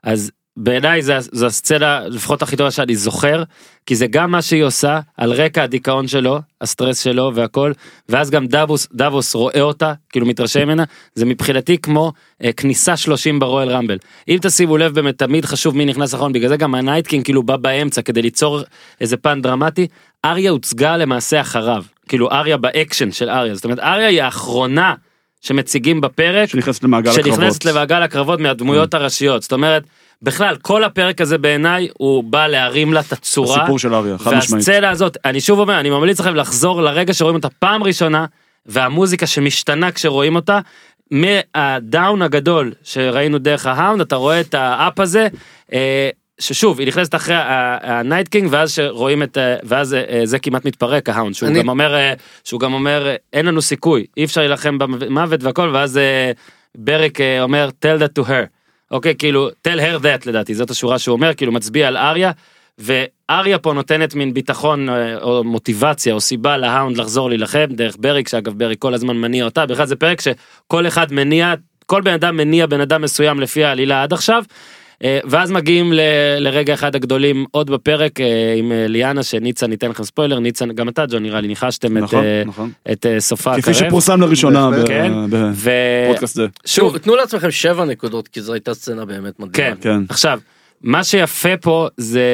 [0.02, 3.42] אז בעיניי זה- זו הסצנה לפחות הכי טובה שאני זוכר
[3.86, 7.72] כי זה גם מה שהיא עושה על רקע הדיכאון שלו הסטרס שלו והכל
[8.08, 12.12] ואז גם דאבוס דאבוס רואה אותה כאילו מתרשם ממנה זה מבחינתי כמו
[12.44, 13.98] אה, כניסה 30 ב Royal Rumble
[14.28, 17.24] אם תשימו לב באמת תמיד חשוב מי נכנס אחרון בגלל זה גם ה Night King
[17.24, 18.60] כאילו בא באמצע כדי ליצור
[19.00, 19.86] איזה פן דרמטי
[20.24, 21.84] אריה הוצגה למעשה אחריו.
[22.08, 23.54] כאילו אריה באקשן של אריה.
[23.54, 24.94] זאת אומרת אריה היא האחרונה
[25.40, 27.34] שמציגים בפרק שנכנסת למעגל הקרבות.
[27.34, 29.42] שנכנסת למעגל הקרבות מהדמויות הראשיות.
[29.42, 29.82] זאת אומרת
[30.22, 33.56] בכלל כל הפרק הזה בעיניי הוא בא להרים לה את הצורה.
[33.58, 34.68] הסיפור של אריה, חד משמעית.
[34.68, 38.26] והסצנה הזאת אני שוב אומר אני ממליץ לכם לחזור לרגע שרואים אותה פעם ראשונה
[38.66, 40.60] והמוזיקה שמשתנה כשרואים אותה.
[41.10, 45.28] מה down הגדול שראינו דרך ה Hound אתה רואה את ה up הזה
[45.72, 50.38] אה, ששוב היא נכנסת אחרי ה Night King ואז שרואים את אה, ואז אה, זה
[50.38, 51.94] כמעט מתפרק ה Hound שהוא אני- גם אומר
[52.44, 56.00] שהוא גם אומר אין לנו סיכוי אי אפשר להילחם במוות והכל ואז
[56.78, 58.44] בריק אה, אומר tell that to her
[58.90, 62.30] אוקיי כאילו tell her that לדעתי זאת השורה שהוא אומר כאילו מצביע על אריה
[62.78, 67.96] ואריה פה נותנת מין ביטחון אה, או מוטיבציה או סיבה ל Hound לחזור להילחם דרך
[67.98, 71.54] בריק שאגב בריק כל הזמן מניע אותה בכלל זה פרק שכל אחד מניע
[71.86, 74.44] כל בן אדם מניע בן אדם מסוים לפי העלילה עד עכשיו.
[75.04, 76.00] אה, ואז מגיעים ל-
[76.38, 80.88] לרגע אחד הגדולים עוד בפרק אה, עם אה, ליאנה שניצן ניתן לכם ספוילר ניצן גם
[80.88, 82.70] אתה ג'ון נראה לי ניחשתם את, נכון, אה, נכון.
[82.92, 83.88] את סופה כפי הקרב.
[83.88, 84.86] שפורסם לראשונה בהחלט.
[84.88, 85.12] כן.
[85.64, 86.46] בפודקאסט זה.
[86.76, 89.76] תנו- תנו לעצמכם שבע נקודות כי זו הייתה סצנה באמת מדהימה.
[89.76, 89.80] כן.
[89.80, 90.00] כן.
[90.08, 90.40] עכשיו
[90.82, 92.24] מה שיפה פה זה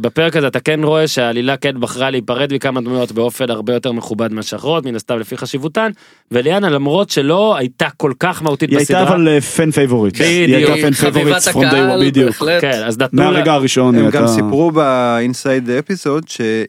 [0.00, 4.32] בפרק הזה אתה כן רואה שהעלילה כן בחרה להיפרד מכמה דמויות באופן הרבה יותר מכובד
[4.32, 5.90] מהשחרות מן הסתם לפי חשיבותן
[6.30, 9.00] וליאנה למרות שלא הייתה כל כך מהותית היא בסדרה.
[9.00, 10.20] הייתה אבל fan favorite.
[10.20, 10.70] היא בדיוק.
[10.70, 12.36] הייתה fan favorite הקהל one, בדיוק.
[12.60, 14.26] כן אז נתנו לה מהרגע הראשון היא הם גם.
[14.26, 16.66] סיפרו ב inside episode שהיא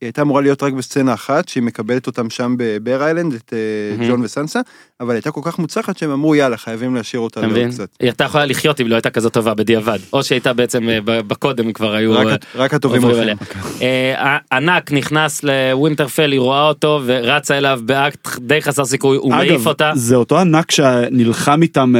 [0.00, 3.52] הייתה אמורה להיות רק בסצנה אחת שהיא מקבלת אותם שם ב Bear Island את
[4.00, 4.06] אה.
[4.08, 4.60] ג'ון וסנסה
[5.00, 7.40] אבל הייתה כל כך מוצלחת שהם אמרו יאללה חייבים להשאיר אותה.
[7.40, 7.68] היא
[8.00, 11.72] הייתה יכולה לחיות אם לא הייתה כזאת טובה בדיעבד או שהייתה בעצם אה, ב- בקודם
[11.72, 13.22] כבר היו רק אה, רק הטובים עוברים.
[13.22, 13.34] עליה.
[13.82, 19.66] אה, ענק נכנס לווינטרפל היא רואה אותו ורצה אליו באקט די חסר סיכוי הוא מעיף
[19.66, 19.92] אותה.
[19.94, 21.92] זה אותו ענק שנלחם איתם...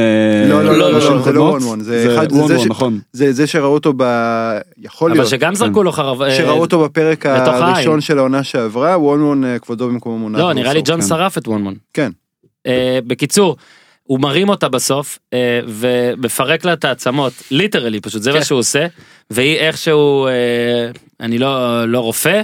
[0.48, 1.40] לא, לא, לא, לא, לא, זה לא?
[1.40, 2.98] וון וון, זה אחד- זה וון זה וון, ש- נכון.
[3.12, 4.02] זה זה שראו אותו ב...
[4.78, 5.30] יכול אבל להיות.
[5.30, 6.30] שגם זרקו לו חרב.
[6.30, 7.26] שראו אותו בפרק.
[7.26, 10.38] הראשון של העונה שעברה וון וון כבודו במקומו מונח.
[10.40, 11.06] לא נראה לי ג'ון כן.
[11.06, 11.74] שרף את וונמון.
[11.94, 12.10] כן.
[12.66, 13.56] אה, בקיצור.
[14.06, 18.44] הוא מרים אותה בסוף אה, ומפרק לה את העצמות ליטרלי פשוט זה מה כן.
[18.44, 18.86] שהוא עושה
[19.30, 20.32] והיא איכשהו אה,
[21.20, 22.42] אני לא לא רופא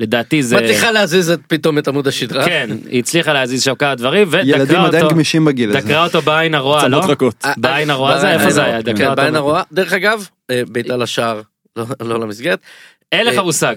[0.00, 2.44] לדעתי זה מצליחה להזיז את פתאום את עמוד השדרה.
[2.44, 5.80] כן היא הצליחה להזיז שם כמה דברים ילדים ודקרה עדיין אותו גמישים בגיל הזה.
[5.80, 7.02] דקרה אותו בעין הרוע לא?
[7.44, 8.64] אה, בעין אה, הרוע זה איפה זה.
[8.64, 9.62] היה דקרה כן, אותו בעין הרוע.
[9.72, 11.40] דרך אגב, אה, בעיטה לשער,
[11.76, 12.58] לא- לא למסגרת.
[13.12, 13.76] אין לך אה, מושג.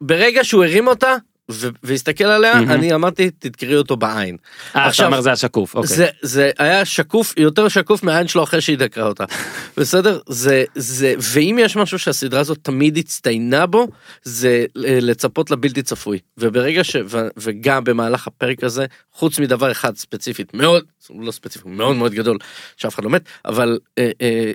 [0.00, 1.14] ברגע שהוא הרים אותה
[1.50, 2.70] ו- והסתכל עליה, מהמם.
[2.70, 4.36] אני אמרתי, תדקרי אותו בעין.
[4.76, 5.74] אה, אתה אומר זה השקוף.
[5.74, 5.96] אוקיי.
[5.96, 9.24] זה זה היה שקוף יותר שקוף מהעין שלו אחרי שהיא דקרה אותה
[9.76, 13.88] בסדר זה זה ואם יש משהו שהסדרה הזאת תמיד הצטיינה בו
[14.22, 16.96] זה אה, לצפות לבלתי צפוי וברגע ש...
[17.06, 20.84] ו- וגם במהלך הפרק הזה חוץ מדבר אחד ספציפית מאוד
[21.18, 22.38] לא ספציפי מאוד מאוד גדול
[22.76, 24.52] שאף אחד לא מת אבל אה, אה,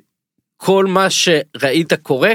[0.58, 2.34] כל מה שראית קורה.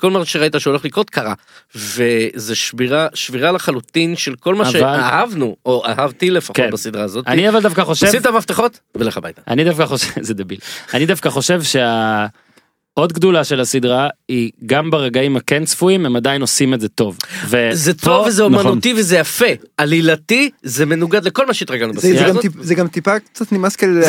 [0.00, 1.34] כל מה שראית שהולך לקרות קרה
[1.74, 6.70] וזה שבירה שבירה לחלוטין של כל מה אבל- שאהבנו או אהבתי לפחות כן.
[6.70, 7.26] בסדרה הזאת.
[7.28, 9.42] אני אבל דווקא חושב שים את המפתחות ולך הביתה.
[9.48, 10.58] אני דווקא חושב זה דביל
[10.94, 11.62] אני דווקא חושב
[12.98, 17.16] שהעוד גדולה של הסדרה היא גם ברגעים הכן צפויים הם עדיין עושים את זה טוב.
[17.72, 18.66] זה ופה- טוב וזה נכון.
[18.66, 19.46] אומנותי וזה יפה.
[19.78, 22.40] עלילתי זה מנוגד לכל מה שהתרגלנו בסדרה הזאת.
[22.42, 24.00] טיפ, זה גם טיפה קצת נמאס כאלה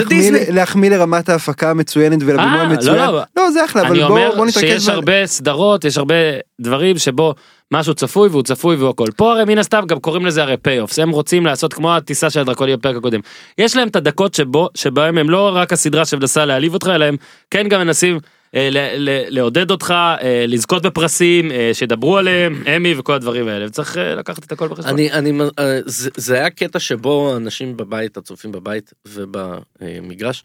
[0.49, 2.95] להחמיא, לרמת ההפקה המצוינת ולבימוי אה, המצוין.
[2.95, 3.21] לא, לא.
[3.37, 4.61] לא, זה אחלה, אבל אני בוא, אומר בוא נתרכז.
[4.61, 6.15] שיש ב- הרבה סדרות יש הרבה
[6.61, 7.33] דברים שבו
[7.73, 10.79] משהו צפוי והוא צפוי והוא הכל פה הרי מן הסתם גם קוראים לזה הרי פי
[10.79, 13.19] אופס הם רוצים לעשות כמו הטיסה של הדרקוני בפרק הקודם
[13.57, 17.15] יש להם את הדקות שבו שבהם הם לא רק הסדרה שמנסה להעליב אותך אלא הם
[17.51, 18.19] כן גם מנסים.
[18.55, 18.69] אה,
[19.29, 24.51] לעודד אותך אה, לזכות בפרסים אה, שידברו עליהם אמי וכל הדברים האלה וצריך לקחת את
[24.51, 24.93] הכל בחשבון.
[24.93, 25.31] אני, אני,
[25.85, 30.43] זה, זה היה קטע שבו אנשים בבית, הצופים בבית ובמגרש,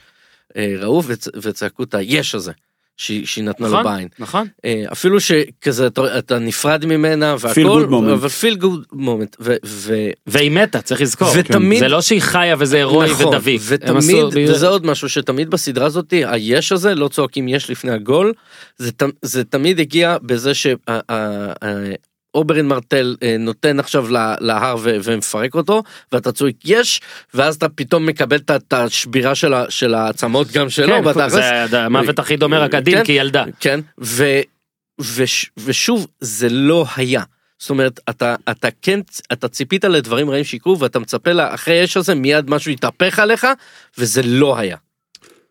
[0.57, 2.53] ראו וצ, וצעקו את היש הזה.
[2.97, 4.09] שהיא שהיא נתנה לו נכון, בעין.
[4.19, 4.47] נכון.
[4.65, 8.13] אה, אפילו שכזה אתה, אתה נפרד ממנה והכל, Feel good moment.
[8.13, 9.37] אבל פיל גוד מומנט,
[10.27, 11.29] והיא מתה, צריך לזכור.
[11.37, 13.61] ותמיד- זה לא שהיא חיה וזה הירואי נכון, ודביק.
[13.69, 18.33] ותמיד, עשו- וזה עוד משהו שתמיד בסדרה הזאת, היש הזה, לא צועקים יש לפני הגול,
[18.77, 18.91] זה,
[19.23, 20.53] זה תמיד הגיע בזה
[22.37, 24.07] שאוברין מרטל אה, נותן עכשיו
[24.41, 27.01] להר ומפרק אותו, ואתה צועק יש,
[27.35, 29.35] ואז אתה פתאום מקבל את השבירה
[29.69, 31.69] של העצמות גם שלו, כן.
[31.71, 33.05] זה המוות הכי דומה רק הדין כן.
[33.05, 33.45] כי ילדה.
[33.61, 33.81] כן,
[35.59, 37.23] ושוב, זה לא היה.
[37.59, 39.01] זאת אומרת, אתה, אתה כן,
[39.33, 43.47] אתה ציפית לדברים רעים שיקרו, ואתה מצפה לה, אחרי אש הזה מיד משהו יתהפך עליך,
[43.99, 44.77] וזה לא היה.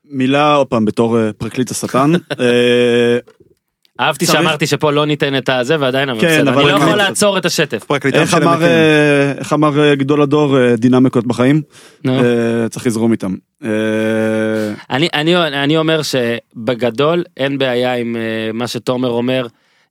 [0.10, 2.12] מילה עוד פעם בתור אה, פרקליט השטן.
[4.00, 6.54] אה, אהבתי שאמרתי שפה לא ניתן את הזה ועדיין אבל כן, בסדר.
[6.54, 7.84] אבל אני לא יכול לעצור את השטף.
[7.84, 8.68] פרקליטם איך אמר, המתים.
[8.68, 11.62] אה, איך אמר אה, גדול הדור אה, דינמיקות בחיים?
[12.04, 12.20] נו.
[12.20, 13.36] אה, צריך לזרום איתם.
[13.64, 13.70] אה,
[14.90, 18.22] אני, אני, אני אומר שבגדול אין בעיה עם אה,
[18.54, 19.48] מה שתומר אומר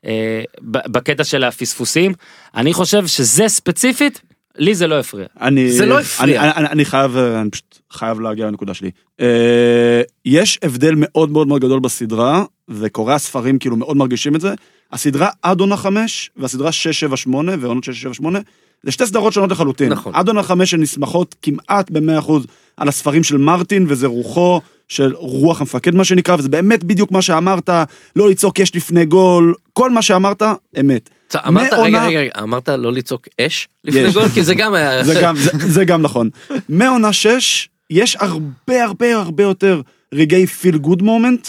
[0.07, 2.13] אה, בקטע של הפספוסים.
[2.57, 4.21] אני חושב שזה ספציפית,
[4.59, 5.27] לי זה לא הפריע.
[5.41, 6.43] אני, זה לא הפריע.
[6.43, 8.91] אני, אני, אני חייב, אה, אני פשוט חייב להגיע לנקודה שלי.
[9.21, 14.55] אה, יש הבדל מאוד מאוד מאוד גדול בסדרה, וקוראי הספרים כאילו מאוד מרגישים את זה.
[14.93, 18.39] הסדרה עד עונה 5, והסדרה 6, 7, 8, ועונות 6, 7, 8,
[18.83, 19.93] זה שתי סדרות שונות לחלוטין.
[19.93, 20.15] נכון.
[20.15, 22.33] עד עונה 5 הן נסמכות כמעט ב-100%
[22.77, 27.23] על הספרים של מרטין, וזה רוחו של רוח המפקד מה שנקרא, וזה באמת בדיוק מה
[27.23, 27.71] שאמרת,
[28.17, 30.43] לא לצעוק יש לפני גול, כל מה שאמרת,
[30.81, 31.11] אמת.
[31.37, 34.15] אמרת, רגע, מעונה- רגע, רגע, אמרת לא לצעוק אש לפני יש.
[34.15, 34.29] גול?
[34.29, 35.05] כי זה גם היה...
[35.05, 36.29] זה גם, זה, זה גם נכון.
[36.69, 39.81] מעונה 6, יש הרבה הרבה הרבה יותר
[40.15, 41.49] רגעי feel good moment,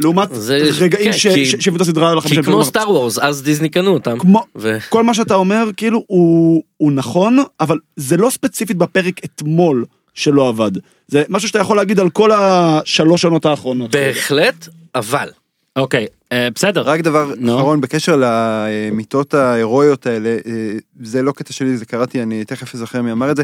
[0.00, 3.42] לעומת זה- רגעים כן, כי- שהביאו את הסדרה על כי החמישה כמו Star Wars, אז
[3.42, 4.18] דיסני קנו אותם.
[4.18, 4.78] כמו, ו...
[4.88, 10.48] כל מה שאתה אומר, כאילו, הוא, הוא נכון, אבל זה לא ספציפית בפרק אתמול שלא
[10.48, 10.70] עבד.
[11.08, 13.90] זה משהו שאתה יכול להגיד על כל השלוש שנות האחרונות.
[13.90, 15.28] בהחלט, אבל.
[15.76, 16.06] אוקיי,
[16.54, 16.82] בסדר.
[16.82, 17.32] רק דבר.
[17.44, 23.02] אחרון בקשר למיטות ההירואיות האלה, אה, זה לא קטע שלי, זה קראתי, אני תכף אזכר
[23.02, 23.42] מי אמר את זה.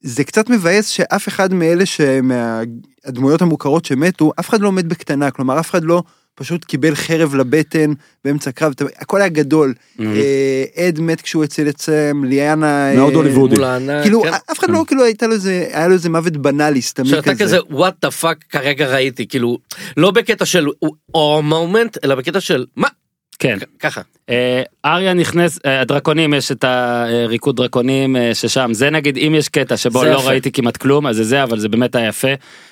[0.00, 5.60] זה קצת מבאס שאף אחד מאלה שמהדמויות המוכרות שמתו, אף אחד לא מת בקטנה, כלומר
[5.60, 6.02] אף אחד לא
[6.34, 7.92] פשוט קיבל חרב לבטן
[8.24, 9.74] באמצע קרב, הכל היה גדול.
[10.00, 12.90] אה, אד מת כשהוא הציל את סם, ליאנה...
[12.90, 13.56] אה, מאוד הוליוודי.
[14.02, 14.30] כאילו כן.
[14.52, 17.16] אף אחד לא כאילו הייתה לו איזה היה לו איזה מוות בנאלי סתמי כזה.
[17.16, 19.58] שאתה כזה what the fuck כרגע ראיתי כאילו
[19.96, 20.66] לא בקטע של
[21.14, 22.88] וואו moment אלא בקטע של מה
[23.42, 23.58] כן.
[23.78, 24.00] ככה
[24.30, 29.48] אה, אריה נכנס, אה, הדרקונים יש את הריקוד דרקונים אה, ששם, זה נגיד אם יש
[29.48, 30.28] קטע שבו לא.
[30.28, 32.28] ראיתי כמעט כלום, אז זה זה, אבל זה באמת היה יפה.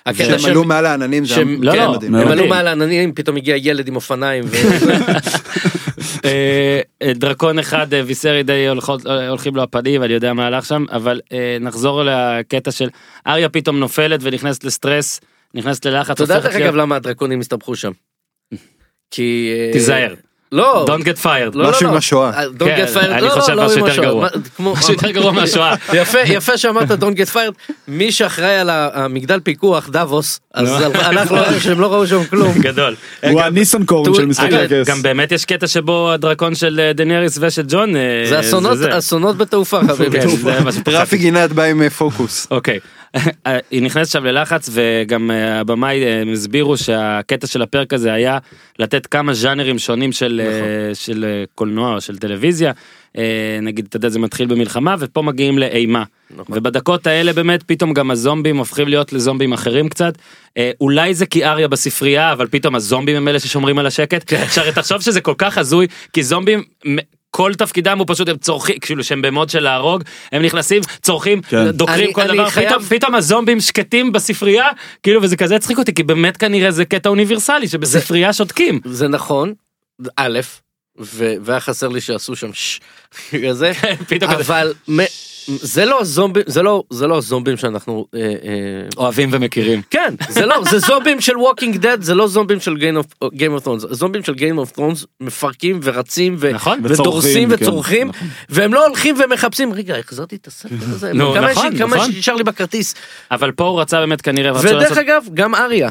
[0.07, 2.15] הקטע שהם עלו מעל העננים זה היה לא, כן, לא, מדהים.
[2.15, 2.47] הם עלו.
[2.49, 4.45] מעל העננים פתאום הגיע ילד עם אופניים
[7.15, 7.87] דרקון אחד
[8.69, 11.21] הולכות- אה, הולכים לו הפנים אני יודע מה הלך שם אבל
[11.61, 12.89] נחזור לקטע של
[13.27, 15.21] אריה פתאום נופלת ונכנסת לסטרס
[15.55, 16.11] נכנסת ללחץ.
[16.11, 17.93] אתה יודע דרך אגב למה הדרקונים הסתבכו שם.
[19.11, 20.15] כי תיזהר.
[20.53, 21.55] לא Don't get fired.
[21.55, 21.91] לא, לא, משהו לא.
[21.91, 22.31] עם השואה.
[22.31, 24.03] אה, Don't כן, get fired, אני לא, חושב לא, משהו לא יותר.
[24.03, 24.29] גרוע.
[24.59, 25.75] משהו יותר גרוע מהשואה.
[25.93, 30.75] יפה יפה שאמרת Don't get fired מי שאחראי על המגדל פיקוח דאבוס אז נו.
[30.95, 32.53] הלך לו שהם לא ראו שם כלום.
[32.59, 32.95] גדול.
[33.31, 34.89] הוא הניסנקורן תו- של משחקי אגב, הכס.
[34.89, 38.43] גם באמת יש קטע שבו הדרקון של אה, דניאריס ושל ג'ון אה,
[38.75, 40.21] זה אסונות בתעופה חביבי.
[40.21, 40.91] כן, שפחדתי.
[40.91, 42.47] רפי גינת בא עם אה, פוקוס.
[42.51, 42.79] אוקיי.
[43.71, 48.39] היא נכנסת שם ללחץ וגם אה, הבמאי אה, הם הסבירו שהקטע של הפרק הזה היה
[48.79, 52.73] לתת כמה ז'אנרים שונים של אה, של אה, קולנוע או של טלוויזיה.
[53.19, 53.23] אה,
[53.63, 56.05] נגיד אתה יודע זה מתחיל במלחמה ופה מגיעים לאימה.
[56.37, 56.59] נכון.
[56.59, 60.15] ובדקות האלה באמת פתאום גם הזומבים הופכים להיות לזומבים אחרים קצת.
[60.57, 64.33] אה, אולי זה כי אריה בספרייה אבל פתאום הזומבים הם אלה ששומרים על השקט.
[64.33, 66.63] עכשיו תחשוב שזה כל כך הזוי כי זומבים.
[67.33, 71.71] כל תפקידם הוא פשוט הם צורכים כאילו שהם במוד של להרוג הם נכנסים צורכים כן.
[71.71, 74.67] דוקרים אני- כל אני דבר חייב- פתאום פתאום הזומבים שקטים בספרייה
[75.03, 78.81] כאילו וזה כזה הצחיק אותי כי באמת כנראה זה קטע אוניברסלי שבספרייה שותקים.
[78.85, 79.53] זה נכון,
[80.17, 80.39] א',
[81.01, 82.81] והיה חסר לי שעשו שם ש...
[83.49, 83.73] כזה,
[84.09, 85.01] פתאום כזה אבל מ-
[85.49, 88.27] זה לא זומבים, זה לא, זה לא זומבים שאנחנו, אה, אה,
[88.97, 89.83] אוהבים ומכירים.
[89.91, 92.75] כן, זה לא, זה זומבים של Walking Dead, זה לא זומבים של
[93.21, 96.81] Game of Thrones, זומבים של Game of Thrones מפרקים ורצים ו- נכון.
[96.85, 98.29] ודורסים וצורחים, כן, וצורחים, נכון.
[98.49, 101.97] והם לא הולכים ומחפשים, רגע, החזרתי את הספר הזה, נו, כמה נכון, יש לי- כמה
[101.97, 102.11] נכון.
[102.11, 102.95] נשאר לי בכרטיס,
[103.31, 104.51] אבל פה הוא רצה באמת כנראה.
[104.53, 105.89] רצו ודרך לעשות- אגב, גם אריה,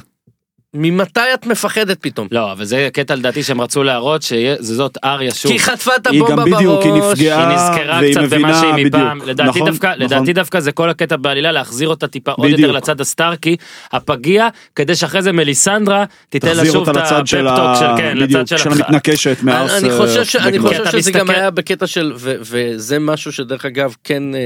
[0.73, 2.27] ממתי את מפחדת פתאום?
[2.31, 5.51] לא אבל זה קטע לדעתי שהם רצו להראות שזאת אריה שוב.
[5.51, 6.55] כי היא חטפה את היא הבומבה גם בראש.
[6.55, 8.85] בדיוק, היא נפגעה, היא נזכרה קצת במה שהיא.
[8.85, 10.01] מפעם, לדעתי נכון, דווקא, נכון.
[10.01, 12.59] לדעתי דווקא זה כל הקטע בעלילה להחזיר אותה טיפה עוד בדיוק.
[12.59, 13.55] יותר לצד הסטארקי,
[13.91, 17.95] הפגיע, כדי שאחרי זה מליסנדרה תיתן לה שוב את של הפפטוק של, ה...
[17.97, 19.71] כן, בדיוק, לצד של של המתנקשת מארס.
[19.83, 20.35] אני חושב, ש...
[20.35, 20.59] אני.
[20.59, 22.35] חושב שזה גם היה בקטע של, ו...
[22.41, 24.45] וזה משהו שדרך אגב, כן, אה, אה,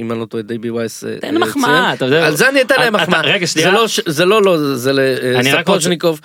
[0.00, 1.94] אם אני לא טועה, דייבי וייס אה, תן אה, מחמאה, ציין.
[1.94, 2.26] אתה יודע.
[2.26, 3.20] על זה אני אתן להם מחמאה.
[3.20, 3.68] רגע, שנייה.
[3.70, 4.92] זה לא, ש- זה לא, לא, זה
[5.64, 6.20] סטפוז'ניקוב,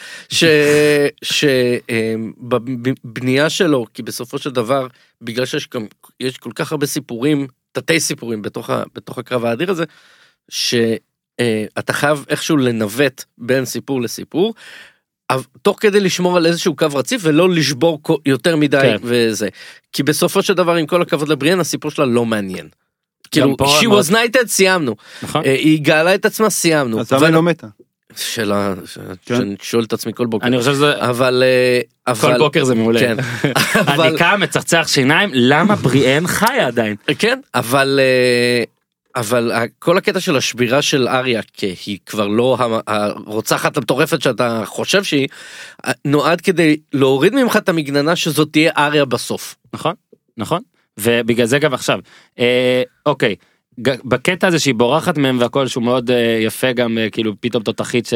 [2.41, 4.88] שבבנייה שלו, כי בסופו של דבר,
[5.21, 5.86] בגלל שיש גם,
[6.19, 9.84] יש כל כך הרבה סיפורים, תתי סיפורים בתוך, ה, בתוך הקרב האדיר הזה,
[10.49, 14.54] שאתה חייב איכשהו לנווט בין סיפור לסיפור.
[15.30, 18.97] אבל תוך כדי לשמור על איזשהו קו רציף ולא לשבור יותר מדי כן.
[19.02, 19.49] וזה.
[19.93, 22.69] כי בסופו של דבר עם כל הכבוד לבריאן הסיפור שלה לא מעניין.
[23.32, 24.95] כאילו, she was knighted סיימנו.
[25.23, 25.45] נכון.
[25.45, 26.99] אה, היא גאלה את עצמה סיימנו.
[26.99, 27.67] אז למה היא לא מתה?
[28.15, 28.73] שאלה
[29.25, 29.35] כן.
[29.37, 30.47] שאני שואל את עצמי כל בוקר.
[30.47, 32.99] אני חושב שזה אבל אה, כל אבל בוקר זה מעולה.
[32.99, 33.17] כן.
[33.93, 36.95] אני קם מצחצח שיניים למה בריאן חיה עדיין.
[37.19, 38.63] כן אבל אה,
[39.15, 45.03] אבל כל הקטע של השבירה של אריה כי היא כבר לא הרוצחת המטורפת שאתה חושב
[45.03, 45.27] שהיא
[45.85, 49.55] אה, נועד כדי להוריד ממך את המגננה שזאת תהיה אריה בסוף.
[49.73, 49.93] נכון
[50.37, 50.61] נכון
[50.99, 51.99] ובגלל זה גם עכשיו
[52.39, 53.35] אה, אוקיי
[53.83, 58.09] בקטע הזה שהיא בורחת מהם והכל שהוא מאוד אה, יפה גם אה, כאילו פתאום תותחית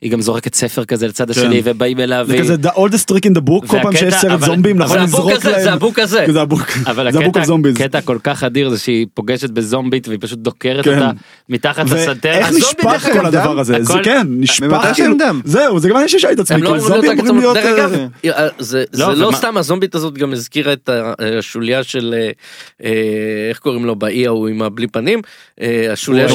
[0.00, 2.26] שהיא גם זורקת ספר כזה לצד השני ובאים אליו.
[2.28, 5.32] זה כזה the oldest trick in the book כל פעם שיש סרט זומבים נכון לזרוק
[5.32, 5.74] הזה זה להם.
[5.74, 6.24] הבוק הזה.
[6.32, 7.36] זה הבוק אבל זה הבוק
[7.76, 10.94] הקטע, כל כך אדיר זה שהיא פוגשת בזומבית והיא פשוט דוקרת כן.
[10.94, 11.10] אותה
[11.48, 12.28] מתחת לסנטר.
[12.34, 13.60] ואיך נשפך כל הדבר?
[13.60, 15.16] הזה זה כן נשפך כאילו?
[15.44, 17.36] זהו זה גם אני את עצמי הם לא כאילו זומבים אמורים.
[17.36, 20.90] להיות דרך אה, אגב, זה זה לא, לא סתם הזומבית הזאת גם הזכירה את
[21.38, 22.30] השוליה של אה,
[22.84, 25.20] אה, איך קוראים לו באי ההוא עם הבלי פנים
[25.60, 26.26] אה, השוליה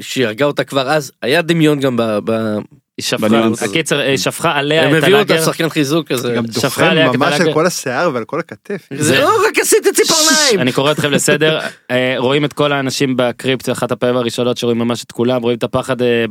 [0.00, 2.02] שהיא הרגה אותה כבר אז היה דמיון גם ב...
[2.24, 2.62] ב-
[3.00, 3.48] שפכה.
[3.64, 5.46] הקיצר היא שפכה עליה הם את הביאו אותה הלאגר.
[5.46, 6.34] שחקן חיזוק כזה.
[6.34, 6.44] גם
[6.76, 7.40] עליה ממש.
[7.40, 8.88] על כל השיער ועל כל הכתף.
[8.94, 10.60] זה לא רק עשיתי ציפורניים.
[10.60, 11.58] אני קורא אתכם לסדר
[11.90, 15.58] אה, רואים את כל האנשים ב crypt אחת הפעמים הראשונות שרואים ממש את כולם רואים
[15.58, 16.24] את הפחד אה,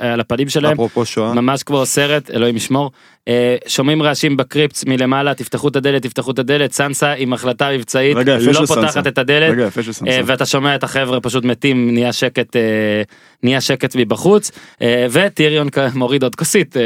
[0.00, 1.34] על הפנים שלהם אפרופו שואה.
[1.34, 2.90] ממש כמו סרט אלוהים ישמור
[3.28, 7.68] אה, שומעים רעשים ב crypt מלמעלה תפתחו את הדלת תפתחו את הדלת סנסה עם החלטה
[7.72, 9.06] מבצעית לא פותחת.
[9.06, 9.72] את הדלת.
[10.08, 13.02] אה, ואתה שומע את החבר'ה פשוט מתים נהיה שקט אה,
[13.42, 14.50] נהיה שקט מבחוץ
[14.82, 15.68] אה, וטיריון
[16.00, 16.82] מוריד עוד כוסית אה,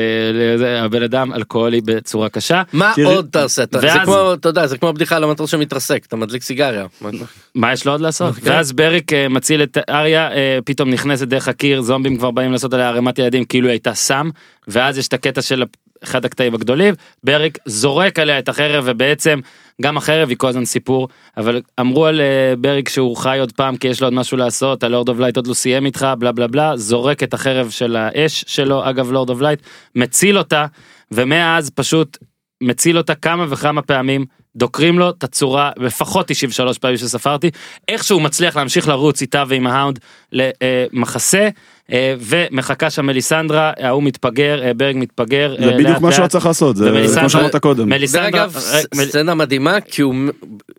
[0.85, 3.63] הבן אדם אלכוהולי בצורה קשה מה עוד תעשה?
[3.63, 6.87] אתה- זה ואז- כמו, אתה יודע, זה כמו הבדיחה על המטוס שמתרסק, אתה מדליק סיגריה.
[7.55, 8.35] מה יש לו עוד לעשות?
[8.35, 8.51] כן.
[8.51, 12.75] ואז בריק אה, מציל את אריה אה, פתאום נכנסת דרך הקיר זומבים כבר באים לעשות
[12.75, 14.31] עליה ערימת ילדים כאילו היא הייתה סם
[14.69, 15.65] ואז יש את הקטע של
[16.05, 19.41] אחד הקטעים הגדולים בריק זורק עליה את החרב ובעצם
[19.83, 23.77] גם החרב היא כל הזמן סיפור אבל אמרו על אה, בריק שהוא חי עוד פעם
[23.77, 26.33] כי יש לו עוד משהו לעשות ה Lord of Light עוד לא סיים איתך בלה
[26.33, 29.63] בלה בלה זורק את החרב של האש שלו אגב Lord of Light
[29.95, 30.67] מציל אותה
[31.11, 32.19] ומאז פשוט
[32.63, 34.25] מציל אותה כמה וכמה פעמים
[34.57, 37.51] דוקרים לו את הצורה לפחות 93 פעמים שספרתי
[37.89, 39.99] איכשהו מצליח להמשיך לרוץ איתה ועם ההאונד
[40.33, 41.49] למחסה
[42.21, 46.27] ומחכה שם מליסנדרה ההוא מתפגר אה, ברג מתפגר זה אה, בדיוק לאט מה שהוא.
[46.27, 47.89] צריך לעשות זה כמו שאמרת קודם.
[47.89, 50.15] מליסנדרה אה, סצנה מדהימה, כי הוא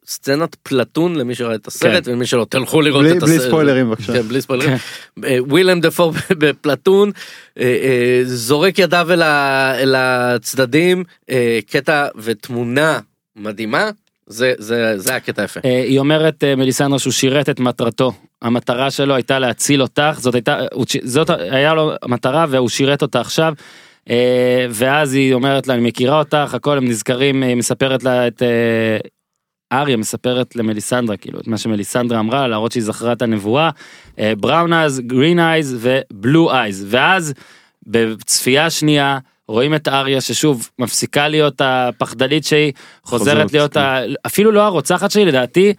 [0.07, 2.11] סצנת פלטון למי שראה את הסרט, כן.
[2.13, 3.47] ומי שלא, תלכו לראות בלי- את בלי הסרט.
[3.47, 4.13] ספוילרים, בבקשה.
[4.13, 4.77] כן, בלי ספוילרים.
[5.23, 7.11] אה, ווילם דפור בפלטון,
[7.59, 12.99] אה, אה, זורק ידיו אל הצדדים, אה, קטע ותמונה
[13.35, 13.89] מדהימה,
[14.27, 15.59] זה- זה זה הקטע היפה.
[15.65, 18.13] אה, היא אומרת אה, מליסנדרה שהוא שירת את מטרתו
[18.45, 20.57] המטרה שלו הייתה להציל אותך זאת הייתה
[21.03, 23.53] זאת היה לו מטרה והוא שירת אותה עכשיו.
[24.09, 28.41] אה, ואז היא אומרת לה אני מכירה אותך הכל הם נזכרים היא מספרת לה את
[28.43, 28.97] אה,
[29.79, 33.69] אריה מספרת למליסנדרה כאילו את מה שמליסנדרה אמרה לה, להראות שהיא זכרה את הנבואה
[34.17, 37.33] brown eyes green eyes ו blue eyes ואז
[37.87, 43.79] בצפייה שנייה רואים את אריה ששוב מפסיקה להיות הפחדנית שהיא חוזרת חוזרת, להיות כן.
[43.79, 43.99] ה...
[44.25, 45.73] אפילו לא הרוצחת שלי לדעתי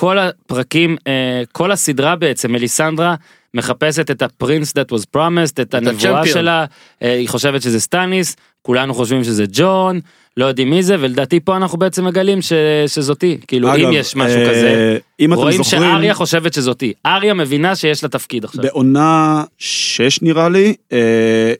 [0.00, 3.14] כל הפרקים אה, כל הסדרה בעצם מליסנדרה
[3.54, 6.26] מחפשת את ה prince that was promised את הנבואה.
[6.26, 6.64] שלה
[7.02, 10.00] אה, היא חושבת שזה סטניס כולנו חושבים שזה ג'ון
[10.36, 12.52] לא יודעים מי זה ולדעתי פה אנחנו בעצם מגלים ש...
[12.86, 17.34] שזאתי כאילו אם אגב, יש משהו אה, כזה אם רואים זוכרים שאריה חושבת שזאתי אריה
[17.34, 18.62] מבינה שיש לה תפקיד עכשיו.
[18.62, 21.52] בעונה 6 נראה לי, אה,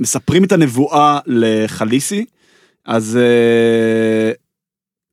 [0.00, 2.24] שמספרים את הנבואה לחליסי,
[2.86, 4.32] אז אה,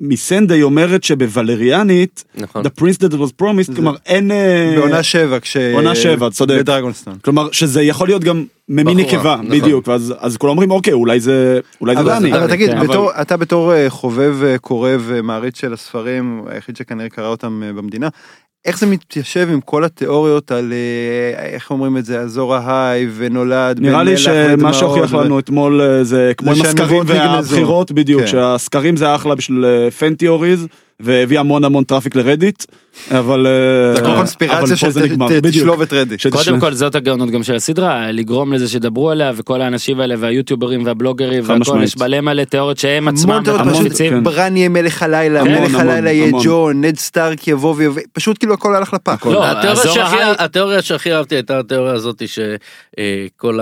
[0.02, 2.66] מיסנדה אומרת שבוולריאנית, נכון.
[2.66, 4.32] The Prince that was promised, זה- כלומר אין...
[4.32, 5.58] אה, בעונה שבע, כש...
[5.74, 6.56] עונה שבע, צודק.
[6.60, 7.18] בדרגונסטון.
[7.24, 9.50] כלומר שזה יכול להיות גם ממין נקבה, נכון.
[9.50, 12.34] בדיוק, ואז אז כולם אומרים אוקיי אולי זה אולי זה אבל, דני.
[12.34, 12.80] אבל תגיד, כן.
[12.88, 18.10] בתור, אתה בתור אה, חובב, אה, קורא ומעריץ של הספרים, היחיד שכנראה קרא אותם במדינה,
[18.66, 23.80] איך זה מתיישב עם כל התיאוריות על, אה, איך אומרים את זה, אזור אהאיי הנולד,
[23.80, 27.04] נראה לי שמה שהוכיח לנו אתמול אה, זה כמו עם הסקרים.
[27.06, 28.28] והבחירות בדיוק כן.
[28.28, 29.66] שהסקרים זה אחלה בשביל
[30.00, 30.68] fan theories
[31.04, 32.64] והביא המון המון traffic לרדיט,
[33.12, 33.48] אבל...
[33.48, 33.52] אה,
[33.94, 35.56] זה הכל אבל קונספירציה פה של זה נגמר, ת- בדיוק.
[35.56, 36.20] תשלוב את רדיט.
[36.20, 36.44] שתשלוב.
[36.46, 40.86] קודם כל זאת הגאונות גם של הסדרה לגרום לזה שדברו עליה וכל האנשים האלה והיוטיוברים
[40.86, 41.80] והבלוגרים והכל.
[41.84, 43.44] יש מלא מלא תיאוריות שהם עצמם
[43.80, 44.10] מפיצים.
[44.14, 44.24] כן.
[44.24, 46.32] ברן יהיה מלך הלילה, מלך הלילה יהיה.
[46.44, 49.26] ג'ון, נד סטארק יבוא ויבוא, פשוט כאילו הכל הלך לפח.
[49.26, 53.60] לא, התיאוריה שהכי- ההי- התיאוריה שהכי אהבתי הייתה התיאוריה הזאת שכל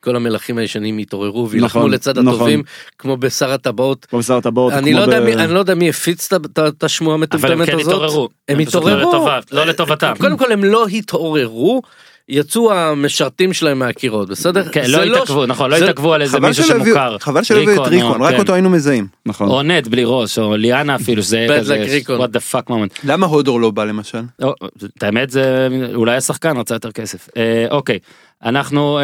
[0.00, 2.34] כל המלכים הישנים יתעוררו וילחמו נכון, לצד נכון.
[2.34, 2.62] הטובים
[2.98, 4.04] כמו בשר הטבעות.
[4.10, 6.58] כמו בשר הטבעות, אני לא ב- מי- אני לא יודע מי הפיץ את ה- את
[6.58, 7.94] ה- את השמועה אבל הם המטומטמת כן הזאת.
[7.94, 8.28] התעוררו.
[8.48, 9.08] הם לא התעוררו.
[9.10, 10.12] לטובה- לא לטובתם.
[10.18, 11.82] קודם כל הם לא התעוררו.
[12.30, 14.68] יצאו המשרתים שלהם מהקירות בסדר?
[14.68, 17.16] כן, זה לא התעכבו, נכון, לא זה- התעכבו על איזה מישהו שמוכר.
[17.18, 18.38] חבל שלא הביאו את ריקון, רק כן.
[18.38, 19.06] אותו היינו מזהים.
[19.26, 19.48] נכון.
[19.48, 23.00] או נט בלי ראש, או ליאנה אפילו, שזה Bad כזה, what the fuck moment.
[23.04, 24.20] למה הודור לא בא למשל?
[24.42, 24.54] או,
[24.98, 27.28] את האמת זה אולי השחקן רצה יותר כסף.
[27.36, 27.98] אה, אוקיי,
[28.44, 29.02] אנחנו אה,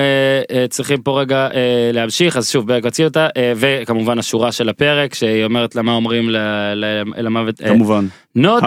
[0.51, 4.69] אה, צריכים פה רגע אה, להמשיך, אז שוב ברק הוציא אותה, אה, וכמובן השורה של
[4.69, 6.37] הפרק שהיא אומרת לה מה אומרים ל-
[6.75, 7.61] ל- אל המוות.
[7.63, 8.07] אה, כמובן,
[8.39, 8.63] Not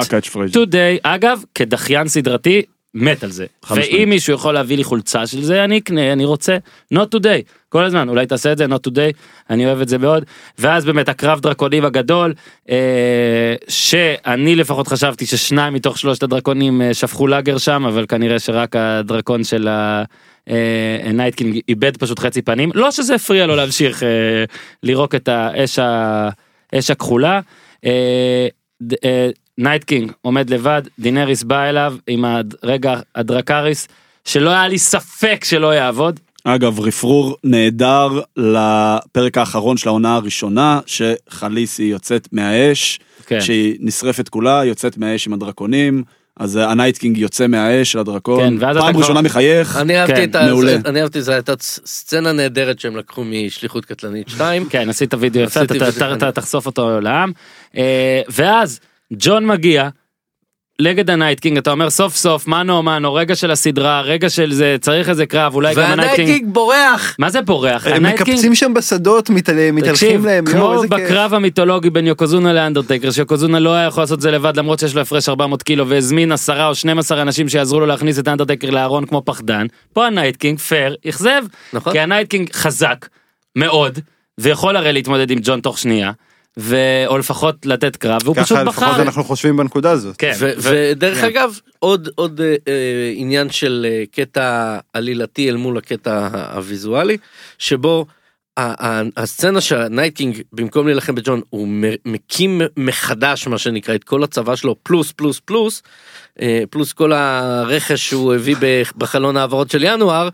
[0.53, 2.62] today, אגב, כדחיין סדרתי,
[2.94, 3.46] מת על זה.
[3.76, 6.58] ואם מישהו יכול להביא לי חולצה של זה, אני אקנה, אני רוצה.
[6.94, 9.14] Not today, כל הזמן, אולי תעשה את זה, not today,
[9.50, 10.24] אני אוהב את זה מאוד.
[10.60, 12.34] ואז באמת הקרב דרקונים הגדול,
[12.70, 18.76] אה, שאני לפחות חשבתי ששניים מתוך שלושת הדרקונים אה, שפכו לאגר שם, אבל כנראה שרק
[18.76, 20.04] הדרקון של ה...
[21.14, 24.10] Night King איבד פשוט חצי פנים לא שזה הפריע לו להמשיך אה,
[24.84, 26.30] לירוק את האש ה-
[26.76, 27.40] אש הכחולה.
[27.86, 28.48] אה,
[29.06, 29.30] אה,
[29.60, 33.88] Night King עומד לבד דינריס בא אליו עם הרגע הדרקריס
[34.26, 36.20] שלא היה לי ספק שלא יעבוד.
[36.43, 38.07] אגב, רפרור נהדר
[38.38, 43.41] לפרק האחרון של העונה הראשונה, שחליסי יוצאת מהאש, כן.
[43.41, 46.03] שהיא נשרפת כולה, יוצאת מהאש עם הדרקונים,
[46.39, 49.99] אז אה, ה Night King יוצא מהאש של הדרקון, כן, פעם כבר- ראשונה מחייך, אני
[49.99, 50.36] אהבתי כן, את.
[50.36, 50.76] מעולה.
[50.86, 51.53] אני אהבתי, זו הייתה
[51.86, 54.66] סצנה נהדרת שהם לקחו משליחות קטלנית 2.
[54.70, 55.62] כן עשית וידאו יפה
[56.14, 57.32] אתה- תחשוף אותו לעם.
[57.78, 58.80] אה, ואז
[59.14, 59.89] ג'ון מגיע.
[60.82, 64.30] נגד ה Night King אתה אומר סוף סוף mano a mano רגע של הסדרה רגע
[64.30, 67.16] של זה צריך איזה קרב אולי גם ה Night King בורח.
[67.20, 71.05] מה זה בורח הם מקפצים שם בשדות, מתהלכים להם, כמו איזה כיף.
[71.05, 74.95] בקרב המיתולוגי בין יוקוזונה לאנדרטייקר, שיוקוזונה לא היה יכול לעשות את זה לבד למרות שיש
[74.95, 79.05] לו הפרש 400 קילו והזמין 10 או 12 אנשים שיעזרו לו להכניס את האנדרטייקר לארון
[79.05, 81.41] כמו פחדן, פה ה Night King פייר, אכזב,
[81.74, 81.93] נכון.
[81.93, 83.07] כי ה Night King חזק
[83.55, 83.99] מאוד,
[84.38, 86.12] ויכול הרי להתמודד עם ג'ון תוך שנייה,
[86.60, 86.76] ו...
[87.07, 89.01] או לפחות לתת קרב, והוא פשוט ככה לפחות בחר.
[89.01, 90.16] אנחנו חושבים בנקודה הזאת.
[90.18, 91.26] כן, ו- ו- ודרך כן.
[91.26, 97.18] אגב עוד עוד אה, אה, עניין של אה, קטע עלילתי אל מול הקטע הוויזואלי
[97.57, 98.05] שבו
[98.57, 103.95] ה- ה- הסצנה שה Night King במקום להילחם בג'ון הוא מ- מקים מחדש מה שנקרא
[103.95, 105.84] את כל הצבא שלו פלוס פלוס פלוס
[106.41, 108.55] אה, פלוס כל הרכש שהוא הביא
[108.97, 110.30] בחלון העברות של ינואר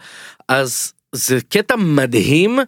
[0.49, 2.59] אז זה קטע מדהים.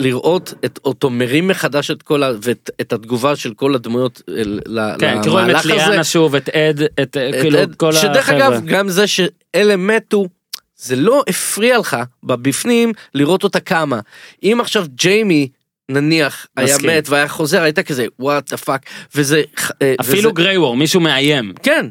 [0.00, 2.30] לראות את אותו מרים מחדש את כל ה...
[2.42, 5.64] ואת את התגובה של כל הדמויות אל- ל- כן, רואים את.
[5.64, 8.46] ליאנה שוב, את אד, את את- כאילו כל שדרך החבר'ה.
[8.48, 10.26] אגב גם זה שאלה מתו
[10.76, 14.00] זה לא הפריע לך בבפנים לראות אותה קמה
[14.42, 15.48] אם עכשיו ג'יימי
[15.90, 16.90] נניח היה מסכים.
[16.90, 18.82] מת והיה חוזר הייתה כזה וואט דה פאק
[19.14, 19.42] וזה
[19.82, 21.52] אה, אפילו וזה- גריי וור, מישהו מאיים.
[21.62, 21.86] כן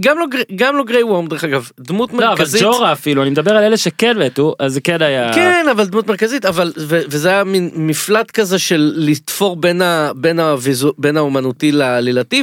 [0.00, 0.26] גם לא
[0.56, 2.62] גם לא גריי וורם דרך אגב דמות לא, אבל מרכזית.
[2.62, 5.34] ג'ורה אפילו, אני מדבר על אלה שכן מתו, אז זה כן היה...
[5.34, 10.10] כן אבל דמות מרכזית אבל ו- וזה היה מין מפלט כזה של לתפור בין ה,
[10.16, 12.42] בין הוויזו, בין האומנותי לעלילתי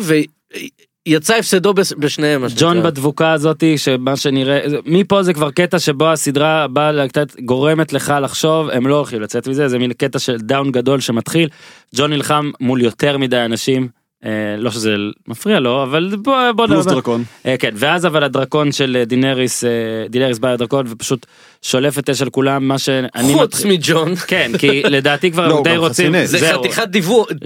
[1.08, 2.43] ויצא הפסדו בשניהם.
[2.58, 2.84] ג'ון.
[2.84, 6.91] בדבוקה הזאתי שמה שנראה מפה זה כבר קטע שבו הסדרה באה
[7.39, 11.49] גורמת לך לחשוב הם לא הולכים לצאת מזה זה מין קטע של down גדול שמתחיל
[11.95, 13.88] ג'ון נלחם מול יותר מדי אנשים
[14.26, 14.95] אה, לא שזה
[15.28, 16.95] מפריע לו אבל בוא בוא פלוס נדבר.
[16.95, 17.24] דרקון.
[17.45, 19.70] אה, כן ואז אבל הדרקון של אה, דינריס אה,
[20.10, 21.26] דינריס בא לדרקון ופשוט
[21.62, 25.64] שולף את אש על כולם מה שאני חוץ מג'ון כן כי לדעתי כבר לא, הם
[25.64, 26.26] די רוצים.
[26.26, 26.53] זה.
[26.53, 26.88] חתיכת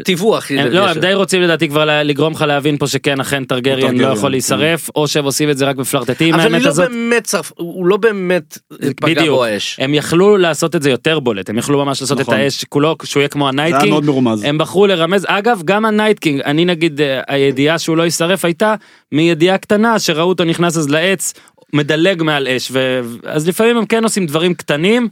[0.06, 4.08] דיווח לא, הם די רוצים לדעתי כבר לגרום לך להבין פה שכן אכן טרגריאן לא
[4.08, 4.32] יכול כן.
[4.32, 6.90] להישרף או שהם עושים את זה רק בפלרטטים אבל האמת לא הזאת.
[6.90, 8.58] באמת שרף הוא לא באמת
[9.02, 9.78] פגע בו האש.
[9.80, 12.36] הם יכלו לעשות את זה יותר בולט, הם יכלו ממש לעשות את נכון.
[12.36, 14.10] האש כולו, שהוא יהיה כמו הנייטקינג.
[14.44, 18.76] הם בחרו לרמז, אגב גם הנייטקינג, אני נגיד אה, הידיעה שהוא לא יישרף הייתה
[19.12, 21.34] מידיעה קטנה שראו אותו נכנס אז לעץ,
[21.76, 23.02] מדלג מעל אש, ו...
[23.26, 25.10] אז לפעמים הם כן עושים דברים קטנים,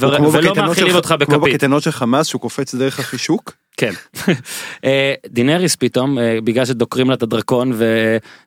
[0.00, 0.16] ו...
[0.16, 1.40] כמו ולא מאכילים של- אותך כמו בכפית.
[1.40, 3.52] בקייטנות של חמאס שהוא קופץ דרך החישוק.
[3.76, 3.92] כן.
[4.84, 7.72] אה, דינריס פתאום, אה, בגלל שדוקרים לה את הדרקון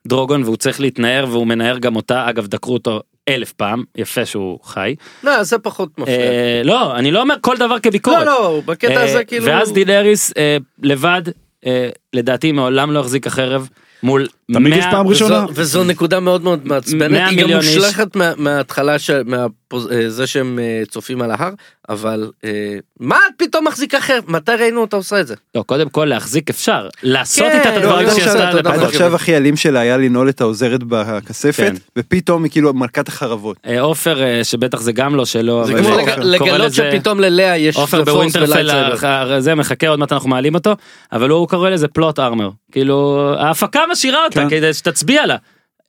[0.06, 4.60] ודרוגון והוא צריך להתנער והוא מנער גם אותה, אגב דקרו אותו אלף פעם, יפה שהוא
[4.64, 4.96] חי.
[5.24, 6.18] לא זה פחות מפריע.
[6.18, 8.18] אה, לא, אני לא אומר כל דבר כביקורת.
[8.18, 9.46] לא לא בקטע אה, הזה כאילו.
[9.46, 11.22] ואז דינריס אה, לבד
[11.66, 13.70] אה, לדעתי מעולם לא החזיק החרב
[14.04, 15.36] מול אתה מגיש פעם ראשונה?
[15.50, 17.50] וזו, וזו נקודה מאוד מאוד מעצבנת, 100 היא גם.
[17.56, 21.50] מושלכת מה, מההתחלה של מהפוז, אה, זה שהם אה, צופים על ההר,
[21.90, 22.50] אבל אה,
[23.00, 24.24] מה את פתאום מחזיקה חרב?
[24.28, 25.36] מתי ראינו אותה עושה את זה?
[25.56, 28.52] לא, קודם כל להחזיק אפשר, לעשות כן, איתה את הדברים לא, שהיא לא, עשתה.
[28.62, 31.76] לא, עד עכשיו הכי אלים שלה היה לנעול את העוזרת בכספת, כן.
[31.98, 33.58] ופתאום היא כאילו מלכת החרבות.
[33.80, 37.58] עופר אה, שבטח זה גם לא שלו, זה אבל כמו לג- לגלות לזה- שפתאום ללאה
[37.58, 38.70] יש עופר בווינטרפל
[39.40, 40.76] זה מחכה עוד מעט אנחנו מעלים אותו
[41.12, 44.50] אבל הוא קורא לזה פלוט ארמר כאילו ההפקה משאירה אותה כן.
[44.50, 45.36] כדי שתצביע לה.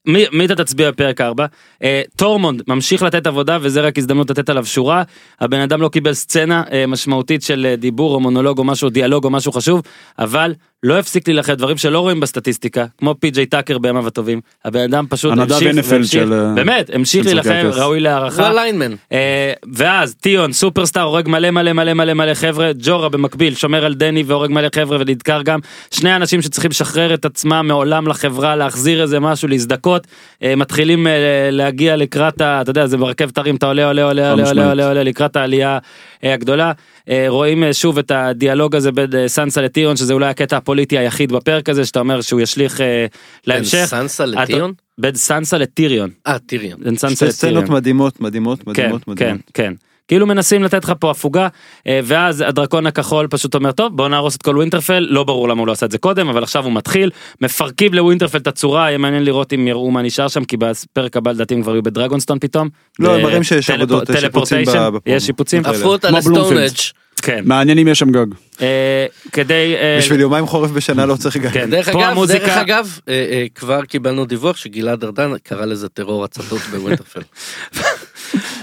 [0.06, 1.46] מי, מי אתה תצביע בפרק 4?
[1.82, 5.02] אה, טורמונד ממשיך לתת עבודה וזה רק הזדמנות לתת עליו שורה.
[5.40, 9.24] הבן אדם לא קיבל סצנה אה, משמעותית של אה, דיבור או מונולוג או משהו דיאלוג
[9.24, 9.82] או משהו חשוב
[10.18, 15.06] אבל לא הפסיק להילחם דברים שלא רואים בסטטיסטיקה כמו פי.ג'יי טאקר בימיו הטובים הבן אדם
[15.08, 17.70] פשוט המשיך NFL והמשיך, של, אה, באמת המשיך להילחם.
[17.72, 18.48] ראוי הוא להערכה.
[18.48, 18.94] הליינמן.
[19.12, 23.94] אה, ואז טיון סופרסטאר הורג מלא מלא מלא מלא מלא חבר'ה ג'ורה במקביל שומר על
[23.94, 25.58] דני והורג מלא חבר'ה ונדקר גם
[25.90, 30.06] שני אנשים שצריכים לשחרר את עצמם מעולם לחברה להחזיר איזה משהו להזדכות
[30.42, 32.60] אה, מתחילים אה, להגיע לקראת ה...
[32.60, 34.68] אתה יודע זה ברכבת הרים אתה עולה עולה עולה עולה עולה.
[34.68, 35.78] עולה עולה לקראת העלייה
[36.24, 36.72] אה, הגדולה
[37.28, 41.32] רואים אה, שוב את הדיאלוג הזה בין אה, סנסה לטיון שזה אולי הקטע הפוליטי היחיד
[41.32, 42.86] בפרק הזה שאתה אומר שהוא ישליך אה,
[43.46, 43.84] בין להמשך.
[43.86, 44.72] סנסה לטיון?
[44.98, 46.10] בין סנסה לטיריון.
[46.26, 46.80] אה טיריון.
[46.84, 47.64] בין סנסה שתי לטיריון.
[47.64, 49.40] סצנות מדהימות, מדהימות, כן, מדהימות, כן, מדהימות.
[49.54, 49.72] כן.
[50.10, 51.48] כאילו מנסים לתת לך פה הפוגה
[51.86, 55.60] אה, ואז הדרקון הכחול פשוט אומר טוב בוא נהרוס את כל ווינטרפל לא ברור למה
[55.60, 58.98] הוא לא עשה את זה קודם אבל עכשיו הוא מתחיל מפרקים לווינטרפל את הצורה יהיה
[58.98, 62.38] מעניין לראות אם יראו מה נשאר שם כי בפרק הבא לדעתי הם כבר יהיו בדרגונסטון
[62.38, 62.68] פתאום.
[62.98, 64.64] לא, הם מראים שיש עבודות, שיפוצים.
[65.06, 65.66] יש שיפוצים.
[65.66, 66.08] עפו אותה.
[66.08, 66.70] אג'.
[67.22, 68.26] כן מעניין אם יש שם גג.
[68.62, 71.50] אה, כדי אה, בשביל יומיים חורף בשנה לא צריך גג.
[71.50, 72.98] כן, דרך אגב, דרך אגב,
[73.54, 77.22] כבר קיבלנו דיווח שגלעד ארדן קרא לזה טרור הצתות בווינטרפל.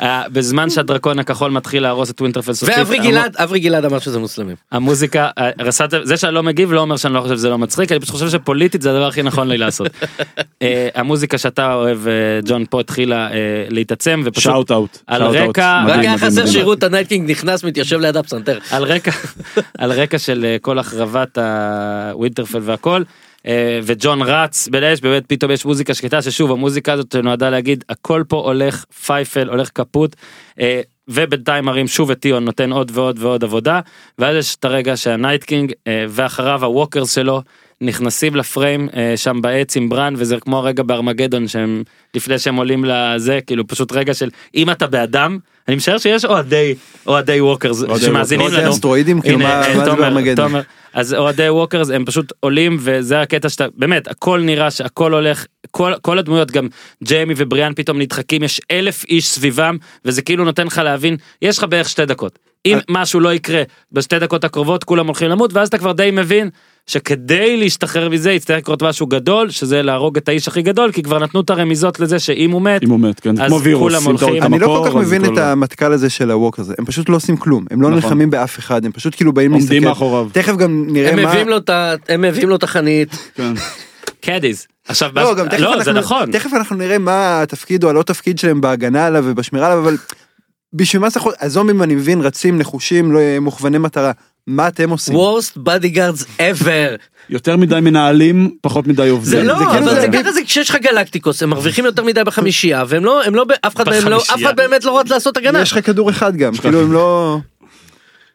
[0.01, 2.77] אה, בזמן שהדרקון הכחול מתחיל להרוס את ווינטרפל סופית.
[2.77, 4.55] ואברי גלעד, אברי גלעד אמר שזה מוסלמים.
[4.71, 7.91] המוזיקה, אה, רס"ט, זה שאני לא מגיב לא אומר שאני לא חושב שזה לא מצחיק,
[7.91, 9.87] אני פשוט חושב שפוליטית זה הדבר הכי נכון לי לעשות.
[10.61, 11.99] אה, המוזיקה שאתה אוהב,
[12.45, 13.29] ג'ון, פה התחילה
[13.69, 14.97] להתעצם ופשוט שאוט אאוט.
[15.07, 15.23] על.
[15.23, 16.45] רקע- רק היה חסר.
[16.45, 18.57] שיראו את הנייטקינג נכנס מתיישב ליד הפסנתר.
[18.71, 21.37] על רקע, של כל החרבת
[22.11, 23.03] הווינטרפל והכל.
[23.47, 28.23] אה, וג'ון רץ באש באמת פתאום יש מוזיקה שקטה ששוב המוזיקה הזאת נועדה להגיד הכל
[28.27, 30.15] פה הולך פייפל הולך קפוט
[30.59, 33.79] אה, ובינתיים מראים שוב את טיון נותן עוד ועוד ועוד עבודה
[34.19, 37.41] ואז יש את הרגע שה Night King אה, ואחריו ה walkers שלו
[37.81, 41.83] נכנסים לפריים שם בעץ עם ברן וזה כמו הרגע בארמגדון שהם
[42.15, 46.75] לפני שהם עולים לזה כאילו פשוט רגע של אם אתה באדם אני משער שיש אוהדי
[47.07, 48.71] אוהדי walkers אוהדי שמאזינים אוהדי לנו.
[48.71, 50.51] אסטרואידים, כאילו, מה- זה בארמגדון?
[50.97, 55.93] אז אוהדי walkers הם פשוט עולים וזה הקטע שאתה באמת הכל נראה שהכל הולך כל
[56.01, 56.67] כל הדמויות גם
[57.03, 61.63] ג'יימי ובריאן פתאום נדחקים יש אלף איש סביבם וזה כאילו נותן לך להבין יש לך
[61.63, 62.39] בערך שתי דקות.
[62.65, 66.49] אם משהו לא יקרה בשתי דקות הקרובות כולם הולכים למות ואז אתה כבר די מבין
[66.87, 71.19] שכדי להשתחרר מזה יצטרך לקרות משהו גדול שזה להרוג את האיש הכי גדול כי כבר
[71.19, 73.41] נתנו את הרמיזות לזה שאם הוא מת אם הוא מת, כן.
[73.41, 73.81] אז כמו וירוס.
[73.93, 74.43] כולם הולכים.
[74.43, 77.37] אני לא כל כך מבין את המטכ"ל הזה של הווק הזה, הם פשוט לא עושים
[77.37, 78.01] כלום, הם לא נכון.
[78.03, 79.89] נלחמים באף אחד, הם פשוט כאילו באים עומדים להסתכל.
[79.89, 80.27] מאחוריו.
[80.31, 81.33] תכף גם נראה הם מה...
[82.09, 83.09] הם מביאים לו את החנית.
[83.35, 83.53] כן.
[84.21, 87.89] קדיז עכשיו לא, גם תכף לא אנחנו- זה נכון תכף אנחנו נראה מה התפקיד או
[87.89, 89.97] הלא תפקיד שלהם בהגנה עליו ובשמירה עליו, אבל
[90.73, 91.25] בשביל מה צריך...
[91.41, 94.11] הזומים אני מבין רצים נחושים לא מוכווני מטרה,
[94.47, 95.15] מה אתם עושים?
[95.15, 96.97] worst bodyguards ever.
[97.29, 99.39] יותר מדי מנהלים, פחות מדי עובדים.
[99.39, 102.23] זה לא, זה כאילו אבל זה- ככה זה כשיש לך גלקטיקוס, הם מרוויחים יותר מדי
[102.23, 104.35] בחמישייה, והם לא, הם לא, אף אחד מהם לא, אף.
[104.43, 105.61] אחד באמת לא רץ לעשות הגנה.
[105.61, 107.37] יש לך כדור אחד גם, כאילו הם לא...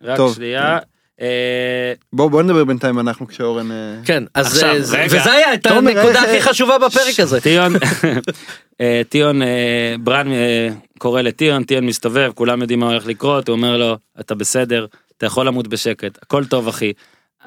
[0.02, 0.34] רק טוב.
[0.34, 0.78] שנייה.
[1.20, 3.70] אה, בוא בוא נדבר בינתיים אנחנו כשאורן...
[3.70, 5.06] אה, כן, אז עכשיו, זה- רגע.
[5.20, 7.40] וזה היה את הנקודה הכי חשובה בפרק הזה.
[7.40, 7.72] טיון,
[8.80, 9.48] אה, טיון, אה,
[10.00, 14.34] ברן אה, קורא לטיון, טיון מסתובב, כולם יודעים מה הולך לקרות, הוא אומר לו, אתה
[14.34, 14.86] בסדר,
[15.22, 16.92] אתה יכול למות בשקט, הכל טוב אחי,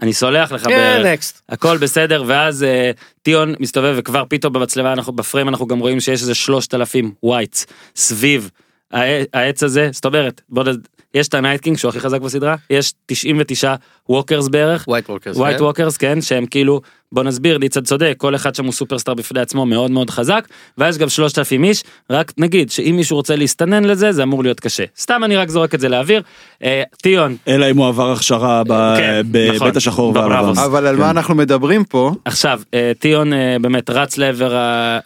[0.01, 1.41] אני סולח לך כן, בערך, next.
[1.49, 6.21] הכל בסדר, ואז אה, טיון מסתובב וכבר פתאום במצלמה, אנחנו בפריים אנחנו גם רואים שיש
[6.21, 8.49] איזה שלושת אלפים wights סביב
[8.91, 10.67] הע- העץ הזה, זאת אומרת, בוא נ...
[11.13, 13.75] יש את ה Night King שהוא הכי חזק בסדרה, יש 99
[14.09, 15.37] walkers בערך, White Walkers.
[15.37, 16.81] White Walkers כן שהם כאילו
[17.15, 20.47] בוא נסביר ניצן צודק כל אחד שם הוא superstar בפני עצמו מאוד מאוד חזק
[20.77, 24.83] ואז גם 3,000 איש רק נגיד שאם מישהו רוצה להסתנן לזה זה אמור להיות קשה
[24.99, 26.21] סתם אני רק זורק את זה לאוויר
[26.63, 29.71] אה, טיון אלא אם הוא עבר הכשרה ב- כן, בבית נכון.
[29.75, 30.57] השחור בבראבוס.
[30.57, 30.71] והלבן.
[30.71, 34.51] אבל על מה אנחנו מדברים פה, עכשיו אה, טיון אה, באמת רץ לעבר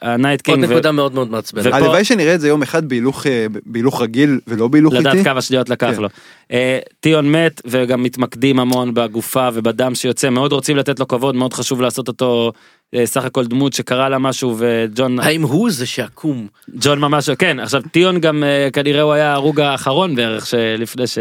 [0.02, 1.66] הנייט עוד קינג ו- נקודה מאוד מאוד מעצבנת.
[1.66, 5.24] ופה- הלוואי שנראה את זה יום אחד בהילוך אה, בהילוך רגיל ולא בהילוך לדעת איטי.
[5.24, 6.02] כמה שניות לקח כן.
[6.02, 6.08] לו.
[6.52, 11.52] אה, טיון מת וגם מתמקדים המון בגופה ובדם שיוצא מאוד רוצים לתת לו כבוד מאוד
[11.54, 12.52] חשוב לעשות אותו
[12.94, 16.46] אה, סך הכל דמות שקרה לה משהו וג'ון האם הוא זה שעקום?
[16.78, 21.18] ג'ון ממש כן עכשיו טיון גם אה, כנראה הוא היה ההרוג האחרון בערך שלפני ש...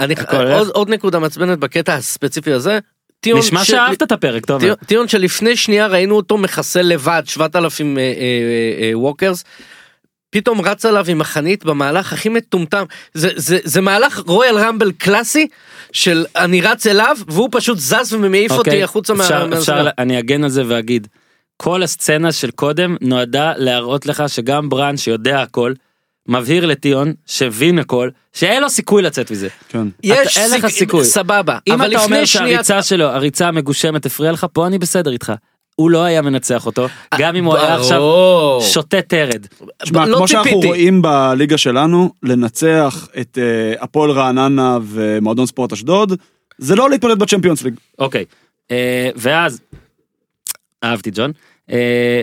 [0.00, 0.14] אני,
[0.54, 0.68] עוד.
[0.68, 2.78] עוד נקודה מעצבנת בקטע הספציפי הזה,
[3.20, 4.60] טיון נשמע של- שאהבת את הפרק, טוב.
[4.60, 8.08] טיון- טיון שלפני שנייה ראינו אותו מחסל לבד 7,000 אה, אה,
[8.82, 9.44] אה, ווקרס.
[10.30, 15.46] פתאום רץ עליו עם החנית במהלך הכי מטומטם זה זה זה מהלך רויאל רמבל קלאסי
[15.92, 19.58] של אני רץ אליו והוא פשוט זז ומעיף אותי אוקיי, החוצה מה- אפשר, מהזמן.
[19.58, 21.08] אפשר, אני אגן על זה ואגיד,
[21.56, 25.72] כל הסצנה של קודם נועדה להראות לך שגם ברן שיודע הכל,
[26.28, 29.48] מבהיר לטיון שהבין הכל, שאין לו סיכוי לצאת מזה.
[29.68, 29.86] כן.
[30.02, 31.04] יש אתה- אין לך סיכ- סיכוי.
[31.04, 35.32] סבבה אם אבל אתה אומר שהריצה שלו, הריצה המגושמת הפריעה לך, פה אני בסדר איתך.
[35.80, 36.86] הוא לא היה מנצח אותו,
[37.18, 38.02] גם אם הוא היה עכשיו.
[38.60, 39.46] שותה טרד.
[39.82, 40.60] תשמע, לא כמו שאנחנו.
[40.60, 46.12] רואים בליגה שלנו, לנצח את אה, הפועל רעננה ומועדון ספורט אשדוד,
[46.58, 47.74] זה לא להתמודד בצ'מפיונס ליג.
[47.98, 48.24] אוקיי,
[48.70, 49.60] אה, ואז,
[50.84, 51.32] אהבתי ג'ון,
[51.70, 52.22] אה,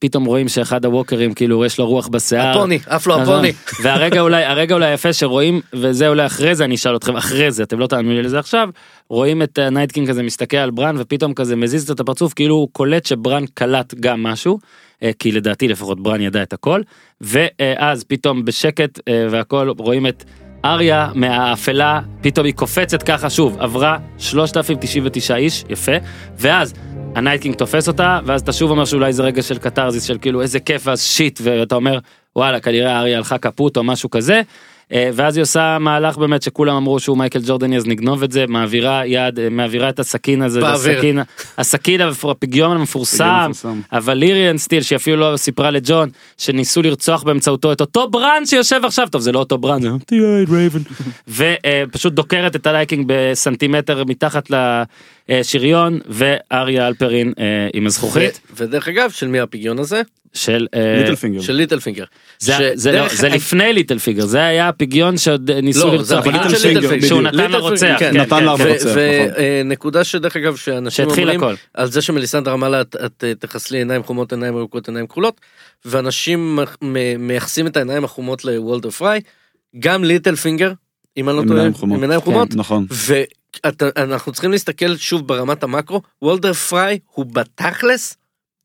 [0.00, 2.50] פתאום רואים שאחד הווקרים כאילו יש לו רוח בשיער.
[2.58, 3.20] הפוני עף לו.
[3.20, 7.50] הפוני והרגע אולי הרגע אולי יפה שרואים וזה אולי אחרי זה אני אשאל אתכם אחרי
[7.50, 8.68] זה אתם לא תענו לי לזה עכשיו
[9.10, 12.68] רואים את Night King כזה מסתכל על ברן ופתאום כזה מזיז את הפרצוף כאילו הוא
[12.72, 14.58] קולט שברן קלט גם משהו
[15.02, 16.80] אה, כי לדעתי לפחות ברן ידע את הכל
[17.20, 20.24] ואז פתאום בשקט אה, והכל רואים את
[20.64, 25.92] אריה מהאפלה פתאום היא קופצת ככה שוב עברה 3,099 איש יפה
[26.38, 26.74] ואז
[27.18, 30.18] ה Night King תופס אותה ואז אתה שוב אומר שאולי זה רגע של קתרזיס של
[30.18, 31.98] כאילו איזה כיף ואז shit ואתה אומר
[32.36, 34.42] וואלה כנראה אריה הלכה קפוט או משהו כזה.
[34.92, 38.44] אה, ואז היא עושה מהלך באמת שכולם אמרו שהוא מייקל ג'ורדני אז נגנוב את זה
[38.48, 40.68] מעבירה יד אה, מעבירה את הסכין הזה.
[40.68, 41.18] הסכין
[41.58, 43.80] הסכין הפגיון פגיון המפורסם מפורסם.
[43.92, 46.08] אבל ליריאן סטיל שהיא אפילו לא סיפרה לג'ון
[46.38, 50.52] שניסו לרצוח באמצעותו את אותו ברן שיושב עכשיו טוב זה לא אותו ברן זה "T.I.
[50.52, 50.80] רייבן
[51.28, 54.50] ופשוט דוקרת את הלייקינג בסנטימטר מתחת
[55.28, 60.02] לשריון ואריה אלפרין אה, עם הזכוכית ו- ודרך אגב של מי הפגיון הזה
[60.32, 61.40] של אה, ליטל פינגר.
[61.40, 62.04] של ליטל פינגר.
[62.38, 66.68] זה, לא, לפני ליטל פיגר זה היה הפגיון שעוד ניסו לא, זה לרצוח ליטל של
[66.68, 67.06] ליטל פינגר, פינגר.
[67.06, 67.22] שהוא.
[67.22, 68.20] נתן לרוצח פינגר, כן, כן.
[68.20, 68.66] נתן כן, לעבור.
[68.66, 68.72] כן.
[68.72, 68.98] רוצח, נכון.
[69.64, 71.40] ונקודה שדרך אגב שאנשים אומרים.
[71.74, 75.40] על זה שמליסנדר אמר לה את, אה, תחסלי עיניים חומות עיניים ארוכות עיניים כחולות
[75.84, 76.58] ואנשים
[77.18, 79.20] מייחסים את העיניים החומות לוולדר פריי
[79.78, 80.72] גם ליטל פינגר
[81.16, 81.66] אם אני לא טועה.
[81.82, 82.58] עם עיניים חומות כן,
[83.66, 83.88] נכון.
[83.98, 88.16] ואנחנו צריכים להסתכל שוב ברמת המקרו וולדר פריי הוא בתכלס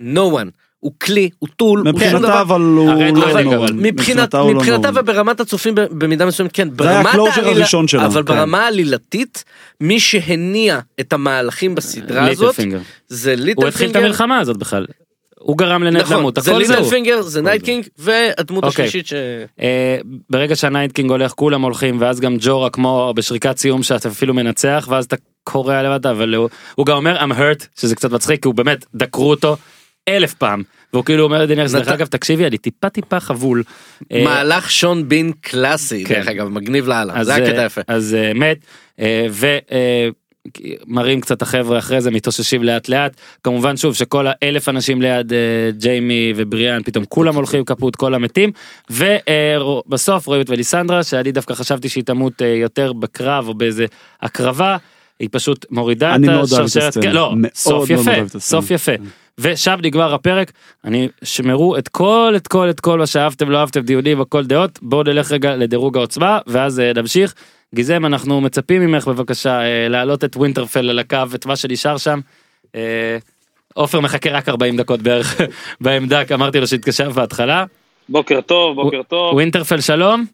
[0.02, 2.08] no one הוא כלי הוא tool הוא שום דבר.
[2.18, 3.32] מבחינתה אבל הוא לא נורא.
[3.42, 4.90] אבל מבחינת, הוא לא מבחינתה.
[4.96, 7.66] וברמת הצופים במידה מסוימת כן זה היה ברמת ה closure העלילה-
[8.06, 8.34] אבל כן.
[8.34, 9.44] ברמה העלילתית
[9.82, 12.80] מי שהניע את המהלכים בסדרה הזאת פינגר.
[13.08, 14.86] זה ליטל הוא התחיל את פינגר המלחמה הזאת בכלל.
[15.44, 16.86] הוא גרם לנד נכון למות זה הכל ליטל זהו.
[16.86, 18.86] פינגר זה נייט קינג והדמות אוקיי.
[18.86, 19.14] השלישית ש...
[19.62, 19.98] אה,
[20.30, 25.06] ברגע שהנייטקינג הולך כולם הולכים ואז גם ג'ורה כמו בשריקת סיום שאתה אפילו מנצח ואז
[25.06, 28.56] אתה קורע לבד אבל הוא, הוא גם אומר I'm hurt שזה קצת מצחיק כי הוא
[28.56, 29.58] באמת דקרו אותו
[30.10, 30.64] אלף פעם
[30.94, 33.64] והוא כאילו אומר לדניאלס דרך אגב תקשיבי אני טיפה טיפה חבול.
[34.12, 36.16] אה, מהלך שון בין קלאסי כן.
[36.16, 37.82] דרך אגב מגניב לאללה זה היה אה, יפה.
[37.88, 38.58] אז מת
[40.48, 45.34] אה, ומראים קצת החבר'ה אחרי זה מתאוששים לאט לאט כמובן שוב שכל האלף אנשים ליד
[45.34, 45.38] אה,
[45.78, 48.52] ג'יימי ובריאן פתאום כולם הולכים קפוט כל המתים
[48.90, 53.86] ובסוף רואים את וליסנדרה שאני דווקא חשבתי שהיא תמות אה, יותר בקרב או באיזה
[54.22, 54.78] הקרבה.
[55.20, 56.98] היא פשוט מורידה את מאוד השרשרת.
[56.98, 58.42] כן, לא, מאוד סוף מאוד יפה, הסצנה.
[58.42, 58.92] סוף יפה.
[59.38, 60.52] ושם נגמר הפרק,
[60.86, 64.80] אני שמרו את כל את כל את כל מה שאהבתם לא אהבתם דיונים הכל דעות,
[64.82, 67.34] בואו נלך רגע לדירוג העוצמה ואז אה, נמשיך.
[67.74, 72.20] גיזם אנחנו מצפים ממך בבקשה אה, להעלות את ווינטרפל על הקו את מה שנשאר שם.
[72.76, 73.18] אה,
[73.74, 75.42] עופר מחכה רק 40 דקות בערך
[75.82, 77.66] בעמדה כי אמרתי לו שהתקשר בהתחלה.
[78.10, 79.34] בוקר טוב, בוקר טוב.
[79.34, 80.26] ווינטרפל שלום.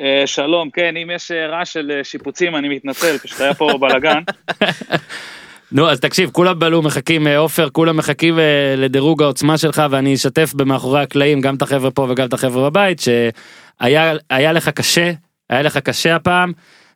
[0.00, 4.22] אה, שלום, כן, אם יש רעש של שיפוצים, אני מתנצל, פשוט היה פה בלאגן.
[5.72, 8.38] נו אז תקשיב כולם בלו מחכים עופר כולם מחכים
[8.76, 13.00] לדירוג העוצמה שלך ואני אשתף במאחורי הקלעים גם את החבר'ה פה וגם את החבר'ה בבית
[13.00, 15.12] שהיה היה לך קשה
[15.52, 16.52] היה לך קשה הפעם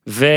[0.06, 0.32] ובוא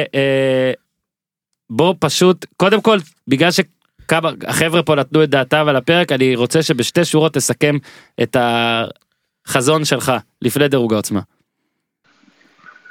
[2.00, 2.98] פשוט קודם כל
[3.28, 7.76] בגלל שכמה החבר'ה פה נתנו את דעתם על הפרק אני רוצה שבשתי שורות תסכם
[8.24, 10.12] את החזון שלך
[10.42, 11.20] לפני דירוג העוצמה.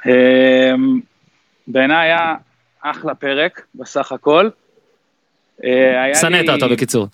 [0.07, 0.73] אה,
[1.67, 2.35] בעיניי היה
[2.81, 4.49] אחלה פרק, בסך הכל.
[5.63, 7.07] אה, שנאת אותו בקיצור.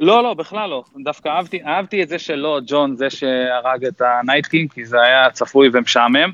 [0.00, 0.84] לא, לא, בכלל לא.
[1.04, 5.68] דווקא אהבתי, אהבתי את זה שלא ג'ון זה שהרג את הנייטקינג, כי זה היה צפוי
[5.72, 6.30] ומשעמם.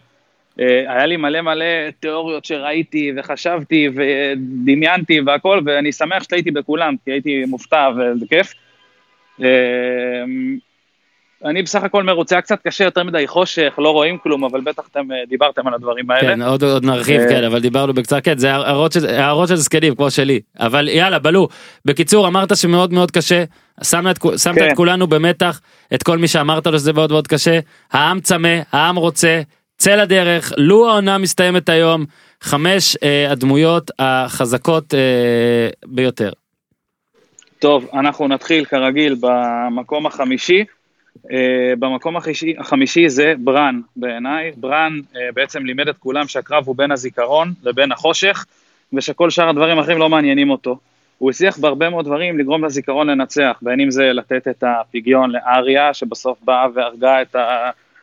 [0.61, 7.11] אה, היה לי מלא מלא תיאוריות שראיתי וחשבתי ודמיינתי והכל, ואני שמח שהייתי בכולם, כי
[7.11, 8.55] הייתי מופתע וזה כיף.
[9.43, 10.25] אה,
[11.45, 15.13] אני בסך הכל מרוצה, קצת קשה, יותר מדי חושך, לא רואים כלום, אבל בטח אתם
[15.13, 16.29] אה, דיברתם על הדברים האלה.
[16.29, 19.95] כן, עוד, עוד נרחיב, כן, אבל דיברנו בקצרה, כן, זה הערות של, הערות של זקנים,
[19.95, 20.41] כמו שלי.
[20.61, 21.49] אבל יאללה, בלו.
[21.85, 23.45] בקיצור, אמרת שמאוד מאוד קשה,
[23.83, 24.69] שמת, שמת כן.
[24.69, 25.61] את כולנו במתח,
[25.95, 27.59] את כל מי שאמרת לו שזה מאוד מאוד קשה.
[27.93, 29.41] העם צמא, העם רוצה,
[29.83, 32.05] צא לדרך, לו העונה מסתיימת היום,
[32.41, 36.31] חמש אה, הדמויות החזקות אה, ביותר.
[37.59, 40.65] טוב, אנחנו נתחיל כרגיל במקום החמישי.
[41.19, 41.29] אה,
[41.79, 44.53] במקום החמישי, החמישי זה ברן בעיניי.
[44.57, 48.45] ברן אה, בעצם לימד את כולם שהקרב הוא בין הזיכרון לבין החושך,
[48.93, 50.79] ושכל שאר הדברים האחרים לא מעניינים אותו.
[51.19, 55.95] הוא הצליח בהרבה מאוד דברים לגרום לזיכרון לנצח, בין אם זה לתת את הפגיון לאריה,
[55.95, 57.37] שבסוף באה והרגה את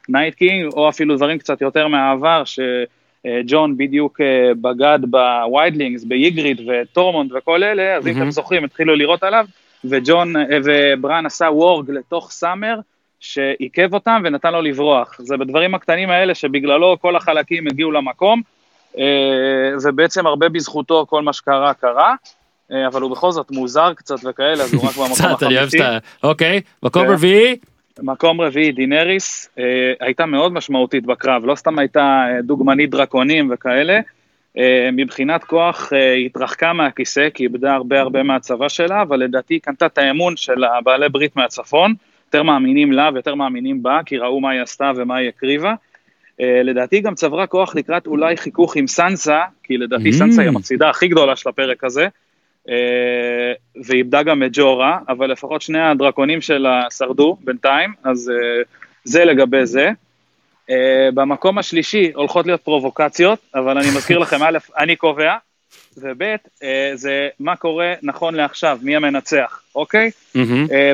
[0.09, 7.31] הנייט קינג, או אפילו דברים קצת יותר מהעבר, שג'ון בדיוק אה, בגד בוויילדלינגס, באיגריט וטורמונד
[7.35, 8.21] וכל אלה, אז אם מהמם.
[8.21, 9.45] אתם זוכרים, התחילו לירות עליו,
[9.85, 12.79] וג'ון אה, וברן עשה וורג לתוך סאמר,
[13.19, 15.15] שעיכב אותם ונתן לו לברוח.
[15.19, 18.41] זה בדברים הקטנים האלה שבגללו כל החלקים הגיעו למקום,
[18.97, 19.03] אה,
[19.83, 22.15] ובעצם הרבה בזכותו כל מה שקרה קרה,
[22.87, 25.77] אבל הוא בכל זאת מוזר קצת וכאלה, אז הוא רק במקום קצת, אני אוהב החמישי.
[25.77, 25.97] שאתה...
[26.23, 27.11] אוקיי, מקום כן.
[27.11, 27.55] רביעי.
[28.01, 33.99] מקום רביעי, דינריס, אה, הייתה מאוד משמעותית בקרב, לא סתם הייתה אה, דוגמנית דרקונים וכאלה.
[34.57, 39.53] אה, מבחינת כוח אה, היא התרחקה מהכיסא, כי איבדה הרבה הרבה מהצבא שלה, אבל לדעתי
[39.53, 41.93] היא קנתה את האמון של הבעלי ברית מהצפון,
[42.25, 45.73] יותר מאמינים לה ויותר מאמינים בה, כי ראו מה היא עשתה ומה היא הקריבה.
[46.41, 50.13] אה, לדעתי גם צברה כוח לקראת אולי חיכוך עם סנסה, כי לדעתי Mm.
[50.13, 52.07] סנסה היא המפסידה הכי גדולה של הפרק הזה,
[53.85, 58.61] ואיבדה גם את ג'ורה, אבל לפחות שני הדרקונים שלה שרדו בינתיים, אז אה,
[59.03, 59.91] זה לגבי זה.
[60.69, 65.35] אה, במקום השלישי הולכות להיות פרובוקציות, אבל אני מזכיר לכם, א', אני קובע,
[65.97, 66.21] וב',
[66.63, 70.11] אה, זה מה קורה נכון לעכשיו, מי המנצח, אוקיי?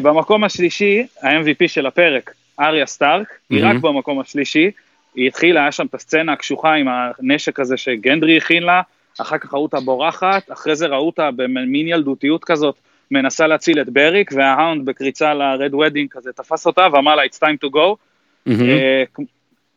[0.03, 3.65] במקום השלישי, ה-MVP של הפרק, אריה סטארק, היא.
[3.65, 4.71] רק במקום השלישי,
[5.15, 8.81] היא התחילה, היה שם את הסצנה הקשוחה עם הנשק הזה שגנדרי הכין לה,
[9.21, 12.75] אחר כך ראו אותה בורחת, אחרי זה ראו אותה במין ילדותיות כזאת,
[13.11, 17.67] מנסה להציל את בריק, וההאונד בקריצה ל-Red Wedding כזה תפס אותה ואמר לה, it's time
[17.67, 17.95] to go.
[18.45, 18.69] מהמם.
[18.69, 19.03] אה,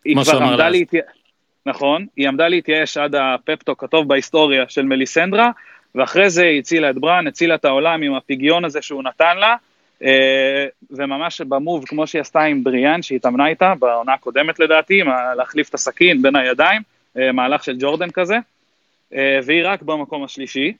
[0.04, 0.68] היא כבר עמדה.
[0.68, 1.04] להתייאש,
[1.66, 5.50] נכון, היא עמדה להתייאש עד הפפטוק הטוב בהיסטוריה של מליסנדרה,
[5.94, 9.56] ואחרי זה היא הצילה את ברן, הצילה את העולם עם הפיגיון הזה שהוא נתן לה,
[10.02, 15.00] אה, וממש במוב, כמו שהיא עשתה עם בריאן, שהיא התאמנה איתה, בעונה הקודמת לדעתי,
[15.36, 16.82] להחליף את הסכין בין הידיים,
[17.18, 18.36] אה, מהלך של ג'ורדן כזה,
[19.12, 20.72] והיא רק במקום השלישי.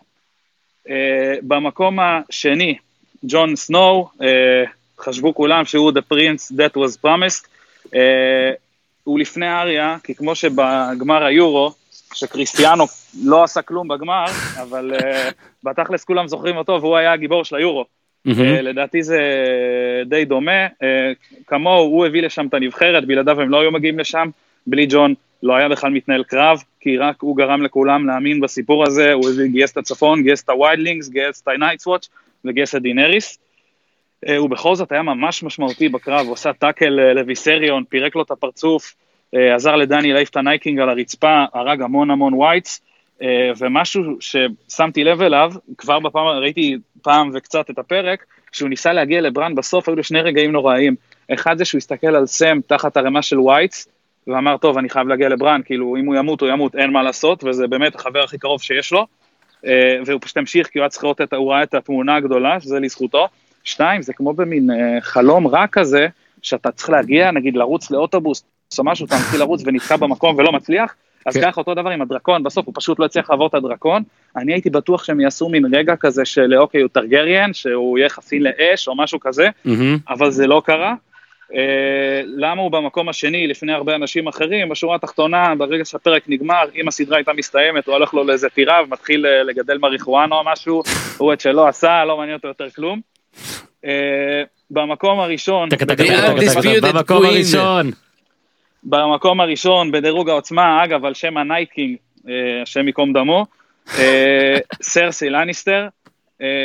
[0.90, 2.76] אה, במקום השני,
[3.24, 4.64] ג'ון סנואו, אה,
[4.98, 7.46] חשבו כולם שהוא the prince that was promised,
[7.94, 8.52] אה,
[9.04, 11.72] הוא לפני אריה, כי כמו שבגמר היורו,
[12.14, 12.84] שקריסטיאנו
[13.24, 14.24] לא עשה כלום בגמר,
[14.62, 14.92] אבל
[15.64, 17.84] בתכלס כולם זוכרים אותו והוא היה הגיבור של היורו.
[18.62, 19.20] לדעתי זה
[20.06, 20.66] די דומה,
[21.46, 24.28] כמוהו הוא הביא לשם את הנבחרת, בלעדיו הם לא היו מגיעים לשם,
[24.70, 29.12] בלי ג'ון לא היה בכלל מתנהל קרב, כי רק הוא גרם לכולם להאמין בסיפור הזה,
[29.12, 32.08] הוא גייס את הצפון, גייס את הוויילדלינגס, גייס את הנייטס וואץ'
[32.44, 33.38] וגייס את דאינריז.
[34.28, 38.22] אה, הוא בכל זאת היה ממש משמעותי בקרב, הוא עשה tackle אה, לוויסריון, פירק לו
[38.22, 38.94] את הפרצוף,
[39.34, 42.82] אה, עזר לדני להעיף את הנייטקינג על הרצפה, הרג המון המון ווייטס,
[43.58, 49.54] ומשהו ששמתי לב אליו, כבר בפעם, ראיתי פעם וקצת את הפרק, כשהוא ניסה להגיע לברן
[49.54, 50.94] בסוף, היו לו שני רגעים נוראיים.
[51.34, 53.88] אחד זה שהוא הסתכל על סם תחת ערימה של ווייטס,
[54.28, 57.44] ואמר, טוב, אני חייב להגיע לברן, כאילו, אם הוא ימות, הוא ימות, אין מה לעשות,
[57.44, 59.06] וזה באמת החבר הכי קרוב שיש לו.
[59.66, 62.60] אה, והוא פשוט המשיך, כי הוא היה צריך לראות את, הוא ראה את התמונה הגדולה,
[62.60, 63.28] שזה לזכותו.
[63.64, 66.06] שתיים, זה כמו במין אה, חלום רע כזה,
[66.42, 68.44] שאתה צריך להגיע, נגיד, לרוץ לאוטובוס,
[68.78, 70.94] או משהו, אתה מתחיל לרוץ ונתקע במקום ולא מצליח,
[71.26, 71.42] אז כן.
[71.42, 74.02] ככה אותו דבר עם הדרקון, בסוף הוא פשוט לא הצליח לעבור את הדרקון.
[74.36, 78.42] אני הייתי בטוח שהם יעשו מין רגע כזה של אוקיי, הוא טרגריאן, שהוא יהיה חסין
[78.42, 79.98] לאש או משהו כזה, מהמם.
[80.08, 80.94] אבל זה לא קרה.
[81.54, 84.68] אה, למה הוא במקום השני לפני הרבה אנשים אחרים?
[84.68, 89.26] בשורה התחתונה, ברגע שהפרק נגמר, אם הסדרה הייתה מסתיימת, הוא הולך לו לאיזה טירה ומתחיל
[89.26, 90.82] אה, לגדל מריחואנה או משהו,
[91.18, 93.00] הוא את שלא עשה, לא מעניין אותו יותר כלום.
[93.84, 95.68] אה, במקום הראשון,
[96.82, 97.24] במקום.
[97.24, 97.90] הראשון.
[98.84, 101.96] במקום הראשון בדירוג העוצמה, אגב, על שם הנייטקינג,
[102.62, 103.46] השם ייקום דמו,
[104.82, 105.88] סרסי לאניסטר,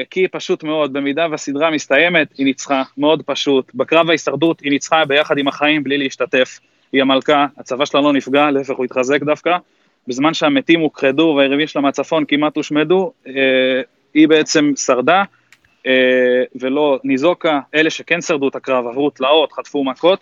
[0.09, 3.71] כי פשוט מאוד, במידה והסדרה מסתיימת, היא ניצחה, מאוד פשוט.
[3.75, 6.59] בקרב ההישרדות היא ניצחה ביחד עם החיים בלי להשתתף.
[6.93, 9.57] היא המלכה, הצבא שלה לא נפגע, להפך הוא התחזק דווקא.
[10.07, 13.33] בזמן שהמתים הוכחדו והיריבים שלה מהצפון כמעט הושמדו, אה,
[14.13, 15.23] היא בעצם שרדה,
[15.87, 20.19] אה, ולא ניזוקה, אלה שכן שרדו את הקרב עברו תלאות, חטפו מכות,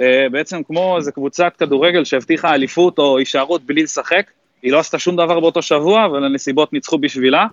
[0.00, 4.30] אה, בעצם כמו איזה קבוצת כדורגל שהבטיחה אליפות או הישארות בלי לשחק,
[4.62, 7.46] היא לא עשתה שום דבר באותו שבוע, אבל הנסיבות ניצחו בשבילה,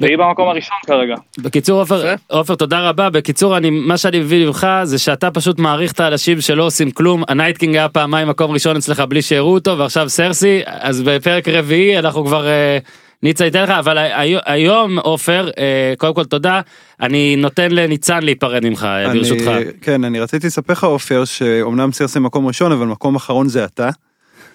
[0.00, 1.14] והיא במקום הראשון כרגע.
[1.38, 5.92] בקיצור עופר, עופר תודה רבה, בקיצור אני, מה שאני מביא ממך זה שאתה פשוט מעריך
[5.92, 10.08] את האנשים שלא עושים כלום, הנייטקינג היה פעמיים מקום ראשון אצלך בלי שהראו אותו ועכשיו
[10.08, 12.78] סרסי, אז בפרק רביעי אנחנו כבר, אה,
[13.22, 16.60] ניצה ייתן לך, אבל הי- היום עופר, אה, קודם כל תודה,
[17.00, 19.50] אני נותן לניצן להיפרד ממך אני- ברשותך.
[19.82, 23.88] כן, אני רציתי לספר לך עופר, שאומנם סרסי מקום ראשון, אבל מקום אחרון זה אתה.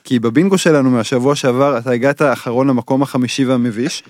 [0.04, 4.04] כי בבינגו שלנו מהשבוע שעבר אתה הגעת אחרון למקום החמישי והמביש.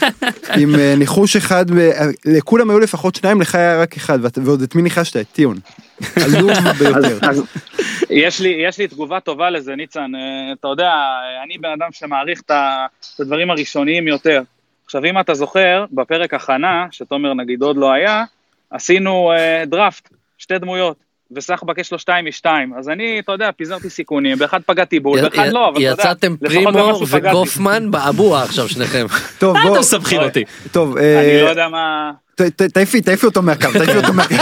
[0.60, 4.74] עם אה, ניחוש אחד, אה, לכולם היו לפחות שניים, לך היה רק אחד, ועוד את
[4.74, 5.16] מי ניחשת?
[5.16, 5.56] את טיון.
[6.24, 7.18] עלוב ביותר.
[8.10, 10.14] יש לי, יש לי תגובה טובה לזה, ניצן.
[10.14, 10.92] אה, אתה יודע,
[11.44, 12.50] אני בן אדם שמעריך את
[13.20, 14.42] הדברים הראשוניים יותר.
[14.84, 18.24] עכשיו, אם אתה זוכר, בפרק הכנה, שתומר נגיד עוד לא היה,
[18.70, 19.32] עשינו
[19.66, 20.96] דראפט, שתי דמויות,
[21.32, 22.74] וסחבק יש לו שתיים משתיים.
[22.78, 26.36] אז אני, אתה יודע, פיזרתי סיכונים, באחד פגעתי בול, באחד לא, אבל אתה יודע, יצאתם
[26.36, 27.00] פרימו.
[27.08, 29.06] וגופמן באבוע עכשיו שניכם.
[29.38, 30.44] טוב, מה בוא, אתם מסבכים אותי?
[30.72, 32.10] טוב, אני אה, לא יודע מה...
[32.34, 34.34] ת- ת- תעיפי, תעיפי אותו מהקו, תעיפי אותו מהקו.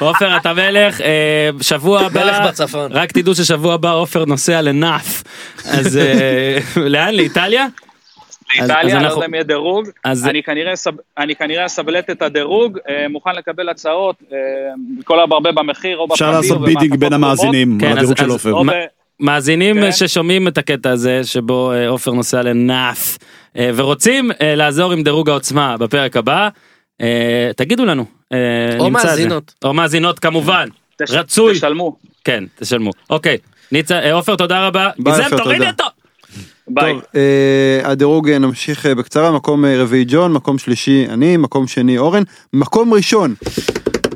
[0.06, 2.92] עופר אתה מלך, אה, שבוע מלך הבא, בצפון.
[2.92, 5.22] רק תדעו ששבוע הבא עופר נוסע לנאף.
[5.64, 7.14] אז אה, לאן?
[7.14, 7.66] לאיטליה?
[8.58, 12.78] לאיטליה, לא אנחנו- יודע אם יהיה דירוג, אני כנראה אסב- אני כנראה אסבלט את הדירוג,
[12.88, 14.36] אה, מוכן לקבל הצעות, אה,
[15.04, 16.24] כל הרבה במחיר או בפרטי.
[16.24, 18.52] אפשר לעשות bidding בין המאזינים כן, על הדירוג של עופר.
[19.20, 19.82] מאזינים כן.
[19.82, 23.18] אה, ששומעים את הקטע הזה שבו אה, עופר נוסע לנאפ
[23.60, 26.48] ורוצים לעזור עם דירוג העוצמה בפרק הבא,
[27.56, 28.04] תגידו לנו.
[28.78, 28.90] או.
[28.90, 29.54] מאזינות.
[29.64, 30.68] או מאזינות כמובן.
[31.02, 31.54] תש- רצוי.
[31.54, 31.96] תשלמו.
[32.24, 32.90] כן, תשלמו.
[33.10, 33.36] אוקיי,
[33.72, 34.90] ניצה, עופר תודה רבה.
[34.98, 35.88] ביי, עופר, תוריד תודה.
[36.68, 36.92] ביי.
[36.92, 41.66] טוב, אה, הדירוג אה, נמשיך אה, בקצרה, מקום אה, רביעי ג'ון, מקום שלישי אני, מקום
[41.66, 43.34] שני אורן, מקום ראשון,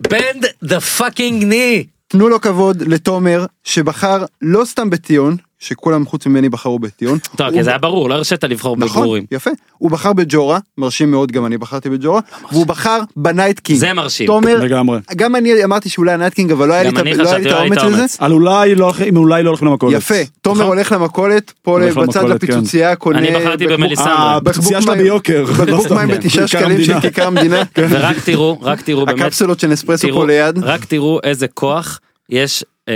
[0.08, 1.86] bend the fucking knee.
[2.08, 7.18] תנו לו כבוד לתומר שבחר לא סתם בטיון, שכולם חוץ ממני בחרו בטיון.
[7.36, 9.24] טוב, כי זה היה ברור, לא הרשית לבחור נכון, בברורים.
[9.30, 9.50] יפה.
[9.78, 12.20] הוא בחר בג'ורה, מרשים מאוד, גם אני בחרתי בג'ורה,
[12.52, 13.78] והוא בחר בנייט קינג.
[13.78, 14.26] זה מרשים.
[14.26, 14.98] תומר, לגמרי.
[15.16, 17.02] גם אני אמרתי שאולי הנייט קינג, אבל לא היה לי את לא
[17.44, 18.04] לא האומץ לזה.
[18.18, 19.96] על אולי לא הולכים, לא למכולת.
[19.96, 20.76] יפה, תומר נכון?
[20.76, 23.18] הולך למכולת, פה בצד למכולת, לפיצוצייה, קונה...
[23.18, 24.14] אני בחרתי במליסנדרה.
[24.14, 25.44] אה, הפיצוצייה שלה ביוקר.
[25.58, 25.94] לא בקבוק סתם.
[25.94, 27.00] מים בתשעה כיכר שקלים של.
[27.00, 27.62] כיכר המדינה.
[27.90, 30.58] ורק תראו, רק תראו באמת, הקפסולות של נספרסו פה ליד.
[30.62, 32.00] רק תראו איזה כוח
[32.30, 32.94] יש אה,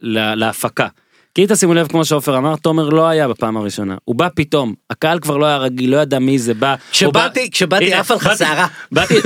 [0.00, 0.86] לה- להפקה.
[1.38, 5.18] כי תשימו לב כמו שעופר אמר תומר לא היה בפעם הראשונה הוא בא פתאום הקהל
[5.18, 6.74] כבר לא היה רגיל לא ידע מי זה בא.
[6.92, 8.66] כשבאתי- בא- כשבאתי עף באתי- שערה.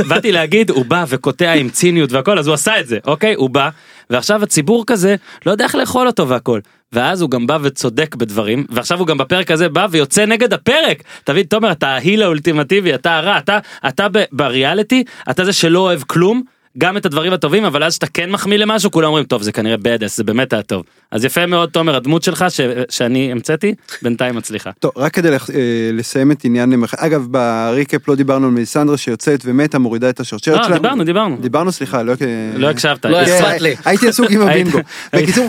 [0.08, 3.50] באתי להגיד הוא בא וקוטע עם ציניות והכל אז הוא עשה את זה אוקיי הוא
[3.50, 3.68] בא
[4.10, 6.60] ועכשיו הציבור כזה לא יודע איך לאכול אותו והכל.
[6.92, 11.02] ואז הוא גם בא וצודק בדברים ועכשיו הוא גם בפרק הזה בא ויוצא נגד הפרק
[11.24, 13.58] תבין תומר אתה ההיל האולטימטיבי אתה הרע אתה
[13.88, 16.42] אתה בריאליטי אתה זה שלא אוהב כלום
[16.78, 19.76] גם את הדברים הטובים אבל אז שאתה כן מחמיא למשהו כולם אומרים טוב זה כנראה
[19.76, 22.60] בדס זה באמת היה טוב אז יפה מאוד תומר הדמות שלך ש...
[22.90, 24.70] שאני המצאתי בינתיים מצליחה.
[24.78, 25.56] טוב, רק כדי לח- אה,
[25.92, 30.20] לסיים את עניין, המח- אגב, ב recap לא דיברנו על מליסנדרה שיוצאת ומתה, מורידה את
[30.20, 30.76] השרשרת לא, שלה.
[30.76, 32.12] דיברנו דיברנו דיברנו, סליחה, לא...
[32.54, 33.04] לא הקשבת.
[33.06, 33.20] לא
[33.60, 33.74] לי.
[33.84, 34.78] הייתי עסוק עם הבינגו.
[35.12, 35.48] בקיצור,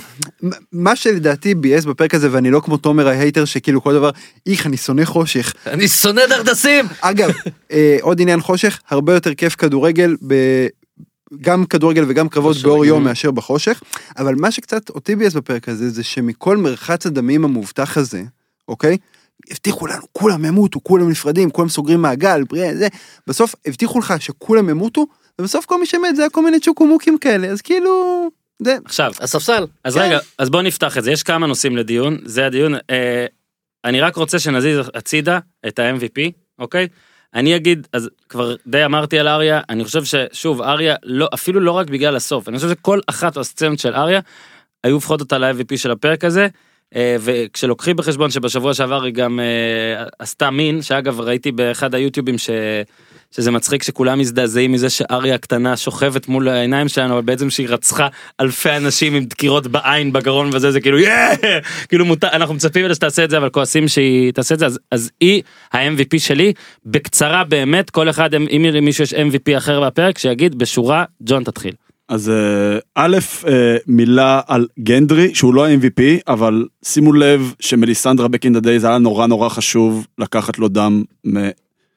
[0.72, 4.10] מה שלדעתי ביאס בפרק הזה, ואני לא כמו תומר ה hater שכאילו כל דבר,
[4.48, 5.54] איך, אני שונא חושך.
[5.68, 6.86] אני שונא דרדסים.
[7.02, 7.32] אגב,
[7.72, 10.34] אה, עוד עניין חושך, הרבה יותר כיף כדורגל, ב...
[11.42, 13.04] גם כדורגל וגם קרבות באור יום.
[13.04, 13.82] מאשר בחושך,
[14.18, 18.24] אבל מה שקצת אותי ביאס בפרק הזה, זה שמכל מרחץ הדמים המובטח הזה,
[18.68, 18.98] אוקיי?
[19.52, 22.88] הבטיחו לנו, כולם ימותו, כולם נפרדים, כולם סוגרים מעגל, בריאה, זה,
[23.28, 25.06] בסוף הבטיחו לך שכולם ימותו,
[25.40, 28.28] ובסוף כל מי שמת זה היה כל מיני צ'וקומוקים כאלה, אז כאילו,
[28.60, 29.66] זה, עכשיו הספסל.
[29.84, 30.02] אז כן.
[30.02, 33.26] רגע אז בוא נפתח את זה יש כמה נושאים לדיון זה הדיון אה,
[33.86, 36.88] אני רק רוצה שנזיז הצידה את ה-MVP אוקיי.
[37.36, 41.72] אני אגיד אז כבר די אמרתי על אריה אני חושב ששוב אריה לא אפילו לא
[41.72, 44.20] רק בגלל הסוף אני חושב שכל אחת מהסצנות של אריה
[44.84, 46.48] היו הופכות אותה ל-MVP של הפרק הזה.
[46.96, 52.50] אה, וכשלוקחים בחשבון שבשבוע שעבר היא גם אה, עשתה מין שאגב ראיתי באחד היוטיובים ש...
[53.36, 58.08] שזה מצחיק שכולם מזדעזעים מזה שאריה הקטנה שוכבת מול העיניים שלנו אבל בעצם שהיא רצחה
[58.42, 61.34] אלפי אנשים עם דקירות בעין בגרון וזה זה כאילו יאה
[61.90, 64.80] כאילו מותר אנחנו מצפים לה שתעשה את זה אבל כועסים שהיא תעשה את זה אז,
[64.92, 65.42] אז היא
[65.74, 66.54] ה-MVP שלי
[66.86, 71.72] בקצרה באמת כל אחד אם למישהו יש MVP אחר בפרק שיגיד בשורה ג'ון תתחיל.
[72.10, 73.18] אז אה, א',
[73.48, 79.28] אה, מילה על גנדרי, שהוא לא ה-MVP, אבל שימו לב שמליסנדרה the days היה נורא
[79.28, 81.04] נורא חשוב לקחת לו דם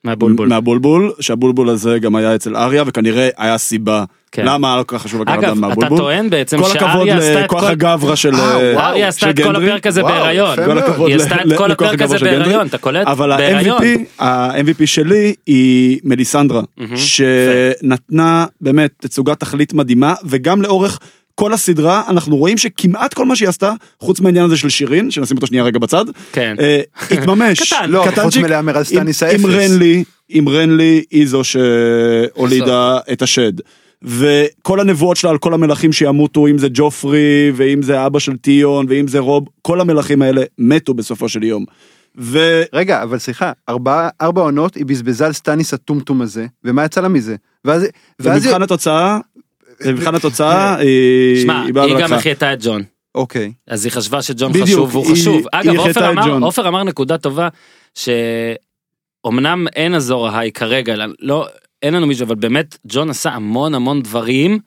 [0.07, 0.48] מהבולבול.
[0.48, 4.44] מהבולבול, שהבולבול הזה גם היה אצל אריה, וכנראה היה סיבה כן.
[4.46, 5.98] למה היה לו כל כך חשוב לקחת אגב דם אתה מהבולבול.
[5.98, 9.09] טוען בעצם כל הכבוד שאריה עשתה את לכוח כל הגברא של אה, אה, וואו, אריה
[9.09, 9.70] עשתה של את כל גנדרי.
[9.70, 10.57] הפרק הזה בהיריון.
[10.57, 10.78] כל.
[10.78, 12.40] הכבוד היא עשתה את כל לכוח הפרק הזה של גנדרי.
[12.40, 13.07] בהיריון אתה קולט?
[13.07, 13.32] אבל.
[13.32, 16.62] ה-MVP, ה-MVP שלי היא מליסנדרה.
[16.96, 20.98] שנתנה באמת תצוגת תכלית מדהימה, וגם לאורך
[21.39, 25.37] כל הסדרה אנחנו רואים שכמעט כל מה שהיא עשתה, חוץ מהעניין הזה של שירין, שנשים
[25.37, 26.57] אותו שנייה רגע בצד, כן.
[26.61, 26.80] אה,
[27.11, 27.61] התממש.
[27.72, 27.91] קטן.
[27.91, 28.37] לא, חוץ.
[28.37, 29.45] מלהמר על סטניס האפס.
[29.45, 33.53] עם רנלי, עם רנלי היא זו שהולידה את השד.
[34.03, 38.87] וכל הנבואות שלה על כל המלכים שימותו, אם זה ג'ופרי, ואם זה אבא של טיון,
[38.89, 41.64] ואם זה רוב, כל המלכים האלה מתו בסופו של יום.
[42.18, 42.62] ו...
[42.72, 47.09] רגע, אבל סליחה, ארבע, ארבע עונות היא בזבזה על סטניס הטומטום הזה, ומה יצא לה
[47.09, 47.37] מזה?
[47.64, 47.87] ואז,
[48.20, 49.18] ואז במבחן התוצאה,
[49.85, 52.12] במבחן התוצאה, היא שמע היא באה היא גם.
[52.12, 52.83] החייתה את ג'ון.
[53.14, 53.53] אוקיי.
[53.68, 55.37] אז היא חשבה שג'ון בדיוק, חשוב והוא היא- חשוב.
[55.53, 56.39] היא אגב, עופר אמר.
[56.47, 57.49] עופר אמר נקודה טובה,
[59.24, 61.47] שאומנם אין אזור ה High כרגע, לא,
[61.83, 64.59] אין לנו מישהו, אבל באמת, ג'ון עשה המון המון דברים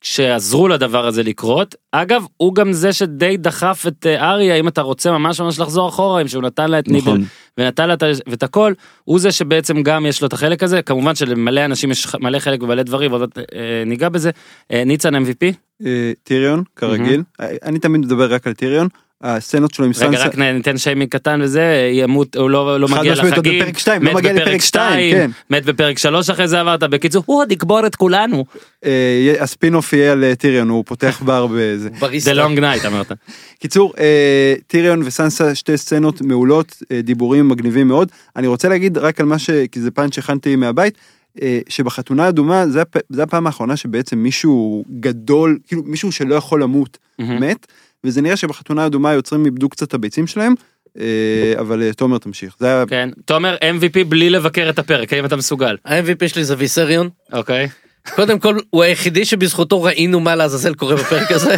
[0.00, 1.74] שעזרו לדבר הזה לקרות.
[1.92, 5.88] אגב, הוא גם זה שדי דחף את אה, אריה, אם אתה רוצה ממש ממש לחזור
[5.88, 7.24] אחורה, עם שהוא נתן לה את ניבל נכון.
[7.58, 7.94] ונתן לה
[8.32, 8.72] את הכל,
[9.04, 12.62] הוא זה שבעצם גם יש לו את החלק הזה, כמובן שלמלא אנשים יש מלא חלק
[12.62, 14.30] ומלא דברים, ועוד מעט, אה, ניגע בזה.
[14.72, 15.54] אה, ניצן MVP?
[15.86, 17.22] אה, טיריון, כרגיל.
[17.40, 18.88] אה, אני תמיד מדבר רק על טיריון.
[19.22, 20.24] הסצנות שלו עם רגע סנסה.
[20.24, 23.62] רק נ- ניתן שיימינג קטן וזה ימות הוא לא לא חד מגיע משמעית, עוד לחגים
[23.62, 25.30] בפרק שתיים, לא מת מגיע בפרק לפרק שתיים, שתיים, כן.
[25.56, 28.44] מת בפרק שלוש אחרי זה עברת בקיצור הוא עוד יקבור את כולנו
[28.84, 31.88] אה, הספינוף יהיה על אה, טיריון, הוא פותח בר בזה.
[32.18, 32.34] זה.
[32.34, 33.12] Long Night אמרת.
[33.58, 38.08] קיצור, אה, טיריון וסנסה שתי סצנות מעולות, אה, דיבורים מגניבים מאוד.
[38.36, 39.50] אני רוצה להגיד רק על מה ש...
[39.72, 40.94] כי זה פאנץ' שהכנתי מהבית,
[41.42, 42.96] אה, שבחתונה האדומה זה, הפ...
[43.10, 47.40] זה הפעם האחרונה שבעצם מישהו גדול, כאילו מישהו שלא יכול למות, מהמם.
[47.40, 47.66] מת,
[48.04, 50.54] וזה נראה שבחתונה האדומה היוצרים איבדו קצת את הביצים שלהם,
[50.98, 52.54] אה, אבל אה, תומר תמשיך.
[52.58, 52.84] זה היה...
[52.86, 57.08] כן תומר MVP בלי לבקר את הפרק האם אתה מסוגל ה-MVP שלי זה ויסריון.
[57.32, 57.68] אוקיי
[58.14, 61.56] קודם כל הוא היחידי שבזכותו ראינו מה לעזאזל קורה בפרק הזה.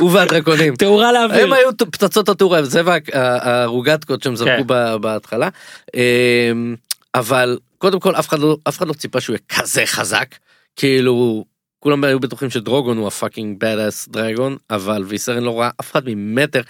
[0.00, 0.76] הוא והדרקונים.
[0.76, 5.00] תאורה לאוויר הם היו פצצות התאורה זה וה- הרוגטקות שהם זרקו כן.
[5.00, 5.48] בהתחלה.
[5.94, 6.74] אמ,
[7.14, 10.34] אבל קודם כל אף אחד לא אף אחד לא ציפה שהוא יהיה כזה חזק
[10.76, 11.44] כאילו
[11.84, 16.02] כולם היו בטוחים שדרוגון הוא הפאקינג בד אס דרגון אבל ויסרן לא ראה אף אחד
[16.06, 16.60] ממטר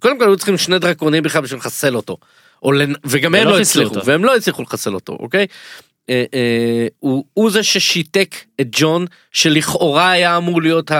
[0.00, 2.16] קודם כל היו צריכים שני דרקונים בכלל בשביל לחסל אותו.
[2.62, 2.92] או לנ...
[3.04, 4.06] וגם הם לא חיסלו הצליחו אותו.
[4.06, 5.46] והם לא הצליחו לחסל אותו אוקיי.
[6.10, 10.90] אה, אה, הוא, הוא זה ששיתק את ג'ון שלכאורה היה אמור להיות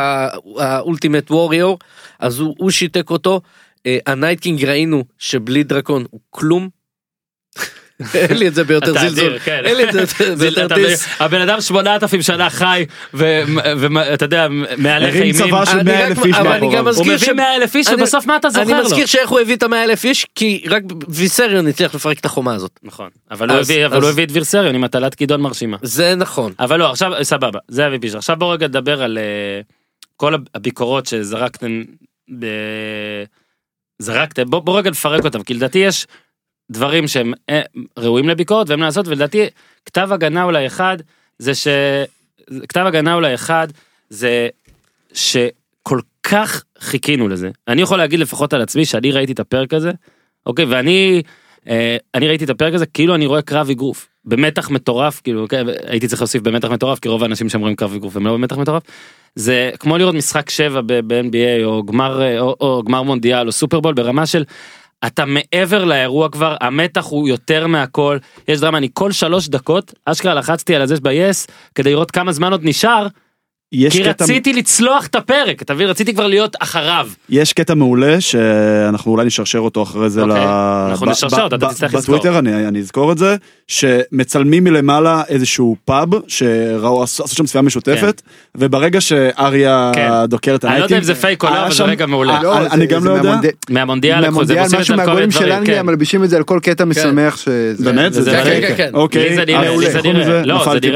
[0.59, 1.78] ה ultimate warrior
[2.18, 3.40] אז הוא, הוא שיתק אותו.
[3.86, 6.68] אה, ה Night King ראינו שבלי דרקון הוא כלום.
[8.14, 9.38] אין לי את זה ביותר זלזול.
[9.38, 9.61] כן.
[9.64, 11.07] אין לי את זה ביותר אתה- טיס.
[11.20, 12.84] הבן אדם 8,000 שנה חי
[13.14, 14.47] ואתה יודע
[14.78, 16.78] מהלך הרים אימים צבא של אני 100 רק- אלף איש אבל אני מאחוריו.
[16.78, 18.84] גם הוא מזכיר מביא ש- 100 אלף איש אני- ובסוף מה אתה זוכר אני לו.
[18.84, 22.55] מזכיר שאיך הוא הביא את המאה אלף איש כי רק ויסריון הצליח לפרק את החומה
[22.55, 22.80] הזאת.
[22.82, 23.59] נכון אבל הוא
[24.09, 25.76] הביא את וירסריון עם הטלת כידון מרשימה.
[25.82, 26.53] זה נכון.
[26.61, 28.14] אבל לא עכשיו סבבה זה ה-VP שלך.
[28.16, 29.61] עכשיו בוא רגע נדבר על אה,
[30.16, 31.82] כל הביקורות שזרקתם.
[33.99, 36.07] זרקתם בוא, בוא רגע נפרק אותם כי לדעתי יש
[36.70, 37.62] דברים שהם אה,
[37.98, 39.46] ראויים לביקורת והם לעשות ולדעתי
[39.86, 40.96] כתב הגנה אולי אחד
[41.38, 41.68] זה ש...
[42.68, 43.68] כתב הגנה אולי אחד
[44.10, 44.48] זה
[45.12, 47.50] שכל כך חיכינו לזה.
[47.68, 49.90] אני יכול להגיד לפחות על עצמי שאני ראיתי את הפרק הזה
[50.46, 50.64] אוקיי?
[50.64, 51.22] ואני
[51.68, 55.64] אה, אני ראיתי את הפרק הזה כאילו אני רואה קרב אגרוף במתח מטורף כאילו אוקיי,
[55.86, 58.82] הייתי צריך להוסיף במתח מטורף כי רוב האנשים שאומרים קרב אגרוף הם לא במתח מטורף.
[59.34, 63.94] זה כמו לראות משחק 7 ב-NBA או גמר אה, או, או גמר מונדיאל או סופרבול
[63.94, 64.44] ברמה של
[65.07, 68.18] אתה מעבר לאירוע כבר המתח הוא יותר מהכל.
[68.49, 72.53] יש דרמה אני כל שלוש דקות אשכרה לחצתי על זה ב-yes כדי לראות כמה זמן
[72.53, 73.07] עוד נשאר
[73.72, 77.74] יש כי קטע- רציתי לצלוח את הפרק אתה מבין רציתי כבר להיות אחריו יש קטע
[77.74, 80.48] מעולה שאנחנו אולי נשרשר אותו אחרי זה אוקיי, ל...
[80.90, 82.16] אנחנו ב- נשרשר ב- אותו, אתה ב- תצטרך לזכור.
[82.16, 83.36] בטוויטר אני, אני אזכור את זה
[83.68, 88.22] שמצלמים מלמעלה איזשהו פאב שראו עשו עשו שם צפייה משותפת
[88.56, 90.10] וברגע שאריה כן.
[90.28, 92.36] דוקר את אני לא יודע אם זה פייק או לא, אבל זה רגע מעולה.
[92.36, 94.96] אה, לא, אני- זה- אני גם זה לא יודע מהמונד- מהמונדיאל זה, מהמונדיאל, משהו זה
[94.96, 95.86] מהגולים של אנגליה, כן.
[95.86, 97.84] מלבישים את זה על כל קטע משמח שזה...
[97.84, 98.90] באמת זה- זה זה- זה כן, כן, כן.
[98.94, 100.90] אוקיי לי זה נראה- אה, לי זה חוץ נראה- מזה, לא, זה לי-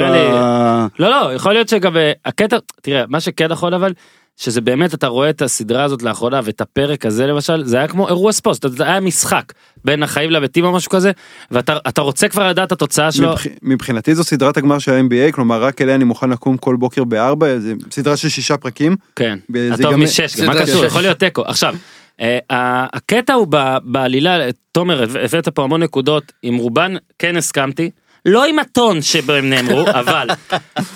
[0.99, 3.93] לא לא יכול להיות שגם אה, הקטע תראה מה שכן נכון אבל
[4.37, 8.09] שזה באמת אתה רואה את הסדרה הזאת לאחרונה ואת הפרק הזה למשל זה היה כמו
[8.09, 9.53] אירוע ספורט זה היה משחק
[9.85, 11.11] בין החיים לבתים או משהו כזה
[11.51, 13.29] ואתה אתה רוצה כבר לדעת את התוצאה שלו.
[13.31, 17.05] מבח- מבחינתי זו סדרת הגמר של ה-NBA, כלומר רק אליה אני מוכן לקום כל בוקר
[17.05, 18.97] בארבע, זה סדרה של שישה פרקים.
[19.17, 20.85] כן, הטוב ייגמר- משש, גם מה קשור.
[20.85, 21.43] יכול להיות תיקו.
[21.47, 21.75] עכשיו,
[22.21, 23.47] אה, הקטע הוא
[23.85, 24.39] בעלילה,
[24.73, 27.91] תומר, הבא- הבאת פה המון נקודות, עם רובן כן הסכמתי,
[28.25, 30.29] לא עם הטון שבהם נאמרו, אבל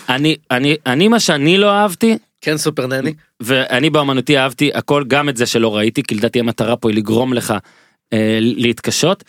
[0.08, 3.14] אני, אני, אני מה שאני לא אהבתי, כן סופר נני.
[3.40, 7.32] ואני באמנותי אהבתי הכל, גם את זה שלא ראיתי, כי לדעתי המטרה פה היא לגרום
[7.32, 7.54] לך
[8.12, 9.24] אה, להתקשות.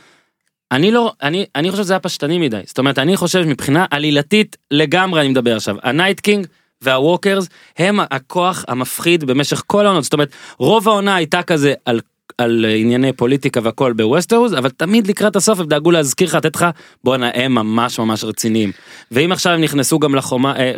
[0.71, 4.57] אני לא, אני, אני חושב שזה היה פשטני מדי, זאת אומרת, אני חושב מבחינה עלילתית
[4.71, 6.47] לגמרי אני מדבר עכשיו, ה Night King
[6.81, 11.99] וה Walkers הם הכוח המפחיד במשך כל העונות, זאת אומרת, רוב העונה הייתה כזה על,
[12.37, 16.65] על ענייני פוליטיקה והכל בווסטרוס, אבל תמיד לקראת הסוף הם דאגו להזכיר לך, לתת לך,
[17.03, 18.71] בואנה, הם ממש ממש רציניים.
[19.11, 20.71] ואם עכשיו הם נכנסו גם לחומה, אה,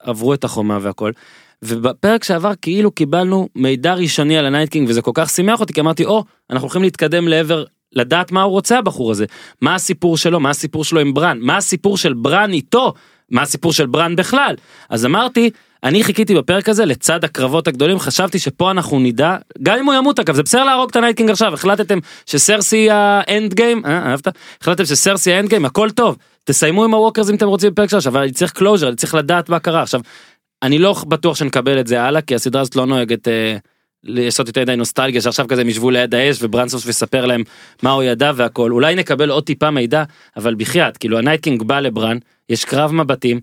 [0.00, 1.12] עברו את החומה והכל.
[1.62, 5.72] ובפרק שעבר כאילו קיבלנו מידע ראשוני על ה Night King וזה כל כך שימח אותי
[5.72, 9.26] כי אמרתי או אנחנו הולכים להתקדם לעבר לדעת מה הוא רוצה הבחור הזה
[9.60, 12.94] מה הסיפור שלו מה הסיפור שלו עם ברן מה הסיפור של ברן איתו
[13.30, 14.54] מה הסיפור של ברן בכלל
[14.88, 15.50] אז אמרתי
[15.84, 20.18] אני חיכיתי בפרק הזה לצד הקרבות הגדולים חשבתי שפה אנחנו נדע גם אם הוא ימות
[20.18, 24.10] אגב זה בסדר להרוג את ה Night King עכשיו החלטתם שסרסי ה end game אה,
[24.10, 24.28] אהבת
[24.60, 27.90] החלטתם שסרסי ה end game הכל טוב תסיימו עם ה Walkers אם אתם רוצים בפרק
[27.90, 30.00] שלוש אבל אני צריך closure אני צריך לדעת מה קרה עכשיו
[30.62, 33.56] אני לא בטוח שנקבל את זה הלאה כי הסדרה הזאת לא נוהגת אה,
[34.04, 37.42] לעשות יותר מדי נוסטלגיה שעכשיו כזה הם ישבו ליד האש וברן סוף סוף יספר להם
[37.82, 40.04] מה הוא ידע והכל אולי נקבל עוד טיפה מידע
[40.36, 42.18] אבל בחייאת כאילו ה Night King בא לברן
[42.48, 43.40] יש קרב מבטים.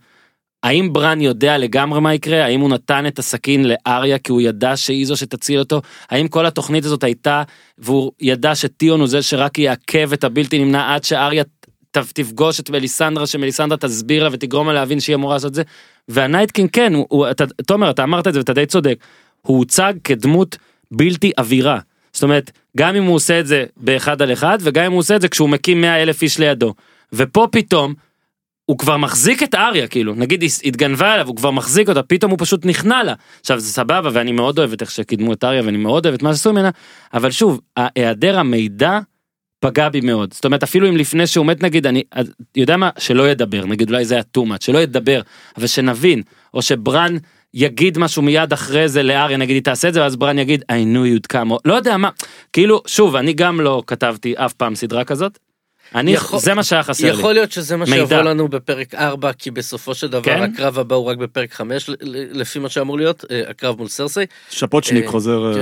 [0.65, 4.77] האם ברן יודע לגמרי מה יקרה האם הוא נתן את הסכין לאריה כי הוא ידע
[4.77, 7.43] שהיא זו שתציל אותו האם כל התוכנית הזאת הייתה
[7.77, 11.43] והוא ידע שטיון הוא זה שרק יעכב את הבלתי נמנע עד שאריה
[11.91, 15.63] תפגוש את מליסנדרה שמליסנדרה תסביר לה ותגרום לה להבין שהיא אמורה לעשות את זה
[16.07, 18.97] וה Night King כן הוא, הוא אתה, תומר אתה אמרת את זה ואתה די צודק
[19.41, 20.57] הוא הוצג כדמות
[20.91, 21.79] בלתי עבירה.
[22.13, 25.15] זאת אומרת, גם אם הוא עושה את זה באחד על אחד, וגם אם הוא עושה
[25.15, 26.73] את זה כשהוא מקים 100 אלף איש לידו.
[27.13, 27.93] ופה פתאום,
[28.65, 32.31] הוא כבר מחזיק את אריה, כאילו, נגיד היא התגנבה אליו, הוא כבר מחזיק אותה, פתאום
[32.31, 33.13] הוא פשוט נכנע לה.
[33.39, 36.23] עכשיו זה סבבה, ואני מאוד אוהב את איך שקידמו את אריה, ואני מאוד אוהב את
[36.23, 36.69] מה שעשו ממנה,
[37.13, 37.61] אבל שוב,
[37.95, 38.99] היעדר המידע
[39.59, 40.33] פגע בי מאוד.
[40.33, 42.03] זאת אומרת, אפילו אם לפני שהוא מת, נגיד, אני,
[42.57, 45.21] יודע מה, שלא ידבר, נגיד אולי זה היה too much, שלא ידבר,
[45.57, 46.21] אבל שנבין,
[46.53, 47.17] או שברן
[47.53, 50.73] יגיד משהו מיד אחרי זה לאריה, נגיד היא תעשה את זה, ואז ברן יגיד, I
[50.73, 52.09] knew you'd come, לא יודע מה,
[52.53, 55.39] כאילו, שוב, אני גם לא כתבתי אף פעם סדרה כזאת,
[55.95, 57.09] אני, יכול- זה מה שהיה חסר לי.
[57.09, 57.97] יכול להיות שזה מה מידע.
[57.97, 60.43] שיבוא לנו בפרק 4 כי בסופו של דבר כן?
[60.53, 61.89] הקרב הבא הוא רק בפרק 5
[62.31, 64.19] לפי מה שאמור להיות אה, הקרב מול סרסי.
[64.49, 65.53] שפוצ'ניק אה, חוזר.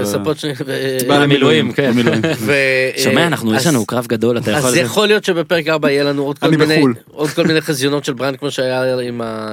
[1.76, 1.92] כן.
[1.92, 2.22] במילואים.
[2.46, 2.54] ו-
[2.98, 4.70] שומע, אנחנו, יש לנו קרב גדול, אתה יכול...
[4.70, 6.94] אז יכול להיות שבפרק 4 יהיה לנו עוד כל מיני בחו"ל.
[7.12, 9.00] עוד כל מיני חזיונות של ברנד כמו שהיה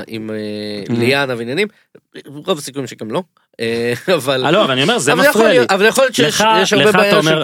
[0.07, 0.37] עם אה,
[0.89, 1.69] ליאנה ועניינים.
[2.27, 3.23] רוב הסיכויים שגם לא.
[3.61, 5.67] אה, אבל אה, לא, אבל אני אומר, זה מפריע לי.
[5.71, 7.43] אבל יכול להיות שיש הרבה בעיה של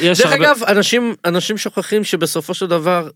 [0.00, 3.08] יש דרך אגב אנשים אנשים שוכחים שבסופו של דבר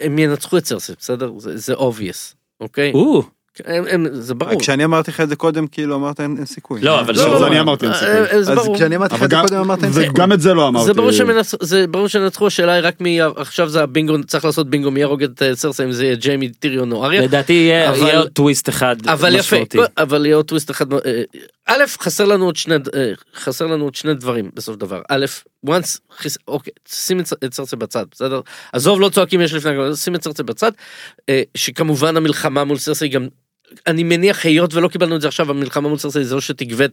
[0.00, 3.22] הם ינצחו את סרסי בסדר זה obvious אוקיי או,
[3.64, 4.60] הם- הם- זה ברור.
[4.60, 6.80] כשאני אמרתי לך את זה קודם, כאילו אמרת אין אין סיכוי.
[6.80, 7.50] לא, אבל לא, שוב, לא, זה לא.
[7.50, 8.08] אני אמרתי, אין סיכוי.
[8.08, 8.76] אה, אה, זה אז ברור.
[8.76, 10.08] כשאני אמרתי לך את זה גם- קודם אמרת אין סיכוי.
[10.08, 10.86] וגם את זה לא אמרתי.
[10.86, 11.54] זה ברור שמנצ...
[11.60, 15.22] זה ברור שנצחו השאלה היא רק מי עכשיו זה הבינגו צריך לעשות בינגו מי יהרוג
[15.22, 17.22] את אה, סרסי אם זה יהיה ג'יימי טיריון או אריה.
[17.22, 19.56] לדעתי יהיה אבל- יהיה עוד טוויסט אחד אבל יפה.
[19.98, 20.98] אבל יהיה עוד טוויסט אחד אה,
[21.66, 25.24] א' חסר לנו עוד שני אה, חסר לנו עוד שני דברים בסוף דבר א'
[25.66, 26.38] once חיס...
[26.48, 28.40] אוקיי שים את סרסי בצד בסדר
[28.72, 30.72] עזוב לא צועקים יש לפני שים את סרסי בצד
[31.28, 33.28] אה, שכמובן המלחמה מול סרסי גם.
[33.86, 36.84] אני מניח היות ולא קיבלנו את זה עכשיו המלחמה מול סרסי זה לא שתגבה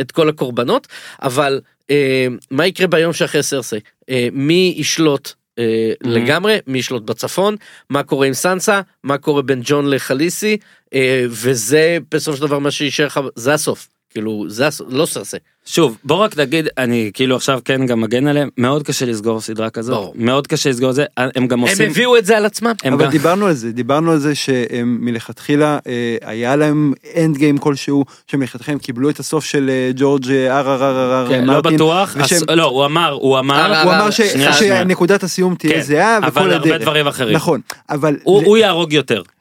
[0.00, 0.86] את כל הקורבנות
[1.22, 1.60] אבל
[1.90, 3.76] אה, מה יקרה ביום שאחרי סרסי
[4.10, 6.58] אה, מי ישלוט אה, לגמרי?
[6.66, 7.56] מי ישלוט בצפון?
[7.90, 8.80] מה קורה עם סנסה?
[9.04, 10.56] מה קורה בין ג'ון לחליסי?
[10.94, 15.36] אה, וזה בסופו של דבר מה שישאר לך זה הסוף כאילו זה לא סרסי
[15.66, 19.70] שוב בוא רק נגיד אני כאילו עכשיו כן גם מגן עליהם מאוד קשה לסגור סדרה
[19.70, 20.12] כזאת ברור.
[20.16, 22.92] מאוד קשה לסגור את זה הם גם הם עושים הביאו את זה על עצמם הם
[22.92, 27.58] אבל גם- דיברנו על זה, דיברנו על זה שהם מלכתחילה, אה, היה להם end game
[27.58, 31.60] כלשהו, שמלכתחילה הם קיבלו את הסוף של אה, ג'ורג' אר אר אר אר כן, לא.
[31.60, 34.20] בטוח ושהם- לא הוא אמר הוא אמר אה, הוא אמר ש-.
[34.58, 36.78] שנקודת הסיום תהיה כן, זהה אבל הרבה.
[36.78, 39.39] דברים אחרים נכון, אבל הוא הוא יהרוג יותר אה,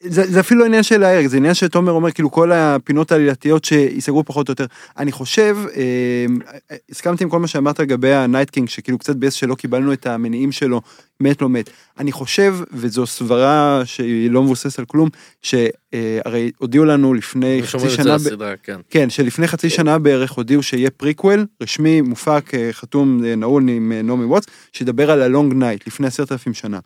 [0.00, 4.24] זה, זה אפילו עניין של ההרג, זה עניין שתומר אומר, כאילו כל הפינות העלילתיות שייסגרו
[4.24, 4.66] פחות או יותר.
[4.98, 5.82] אני חושב, אה,
[6.70, 9.92] אה, הסכמתי עם כל מה שאמרת לגבי ה Night King, שכאילו קצת ביאס שלא קיבלנו
[9.92, 10.80] את המניעים שלו,
[11.20, 11.70] מת לא מת.
[11.98, 15.08] אני חושב, וזו סברה שהיא לא מבוססת על כלום,
[15.42, 18.80] שהרי הודיעו לנו לפני חצי שנה, ב- לסדרה, כן.
[18.90, 23.92] כן, שלפני חצי שנה בערך הודיעו שיהיה פריקוול, רשמי, מופק, אה, חתום, אה, נעול עם
[23.92, 26.78] אה, נעמי ווטס, שידבר על ה Long Night לפני עשרת אלפים שנה.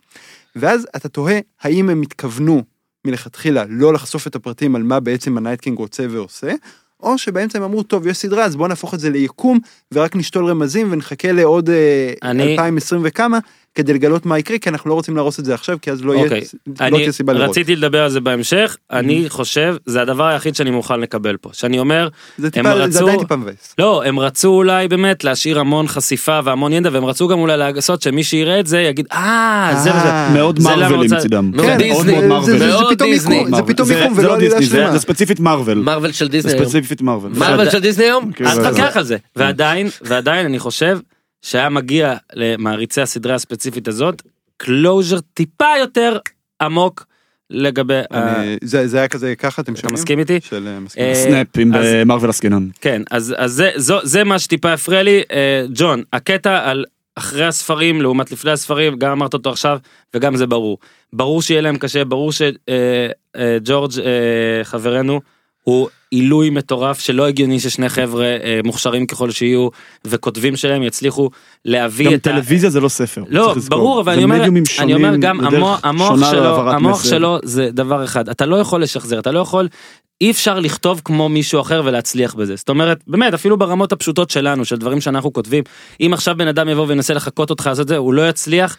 [0.55, 2.63] ואז אתה תוהה, האם הם התכוונו
[3.07, 6.51] מלכתחילה לא לחשוף את הפרטים על מה בעצם ה Night King רוצה ועושה,
[6.99, 9.59] או שבאמצע הם אמרו, טוב, יש סדרה, אז בואו נהפוך את זה ליקום,
[9.91, 13.39] ורק נשתול רמזים ונחכה לעוד אה, אני- 2020 וכמה,
[13.75, 16.13] כדי לגלות מה יקרה, כי אנחנו לא רוצים להרוס את זה עכשיו, כי אז לא,
[16.13, 16.37] אוקיי.
[16.37, 16.41] יהיה,
[16.79, 17.49] לא אני תהיה סיבה לראות.
[17.49, 21.79] רציתי לדבר על זה בהמשך אני חושב זה הדבר היחיד שאני מוכן לקבל פה שאני
[21.79, 22.07] אומר
[22.37, 23.75] זה, הם טיפה, זה רצו- עדיין טיפה מבאס.
[23.79, 28.01] לא הם רצו אולי באמת להשאיר המון חשיפה והמון ידע והם רצו גם אולי לעשות
[28.01, 29.99] שמי שיראה את זה יגיד אה זה וזה.
[29.99, 31.51] אה, מאוד זה למה מרווילים רוצה- מצידם.
[31.53, 32.11] מאוד כן, דיסני.
[32.11, 33.09] מאוד מאוד זה- זה- זה מאוד פתאום.
[33.09, 33.29] מיקום,
[33.85, 34.91] זה זה- זה ולא לא עלילה זה- שלמה.
[34.91, 35.77] זה ספציפית מארוול.
[35.77, 36.63] מרוויל של זה דיסני היום.
[37.39, 38.31] מרוויל של דיסני היום?
[38.31, 40.99] כן, אז זה- תקח על זה ועדיין ועדיין אני חושב
[41.43, 44.21] שהיה מגיע למעריצי הסדרה הספציפית הזאת
[44.57, 46.17] קלוז'ר טיפה יותר
[46.61, 47.05] עמוק
[47.49, 48.03] לגבי ה-
[48.41, 49.93] אני- זה זה היה כזה ככה אתם אתה שומעים?
[49.93, 50.39] מסכים איתי?
[50.41, 51.03] של אה, מסכים.
[51.03, 51.85] אה, סנאפ עם אז-
[52.23, 52.67] אה, עסקינן.
[52.81, 56.85] כן אז אז זה זו זה מה שטיפה הפריע לי אה, ג'ון הקטע על
[57.15, 59.77] אחרי הספרים לעומת לפני הספרים גם אמרת אותו עכשיו
[60.13, 60.77] וגם זה ברור
[61.13, 63.91] ברור שיהיה להם קשה ברור שג'ורג'
[64.63, 65.21] חברנו
[65.63, 69.67] הוא עילוי מטורף שלא הגיוני ששני חבר'ה אה, מוכשרים ככל שיהיו
[70.05, 71.29] וכותבים שלהם יצליחו
[71.65, 72.31] להביא גם את ה...
[72.31, 73.23] טלוויזיה זה לא ספר.
[73.29, 73.55] לא.
[73.69, 74.43] ברור אבל אני אומר
[74.79, 77.03] אני אומר גם המוח, המוח שלו המוח.
[77.03, 79.67] שלו זה דבר אחד אתה לא יכול לשחזר אתה לא יכול
[80.21, 84.65] אי אפשר לכתוב כמו מישהו אחר ולהצליח בזה זאת אומרת באמת אפילו ברמות הפשוטות שלנו
[84.65, 85.63] של דברים שאנחנו כותבים
[86.01, 88.77] אם עכשיו בן אדם יבוא וינסה לחקות אותך לעשות את זה הוא לא יצליח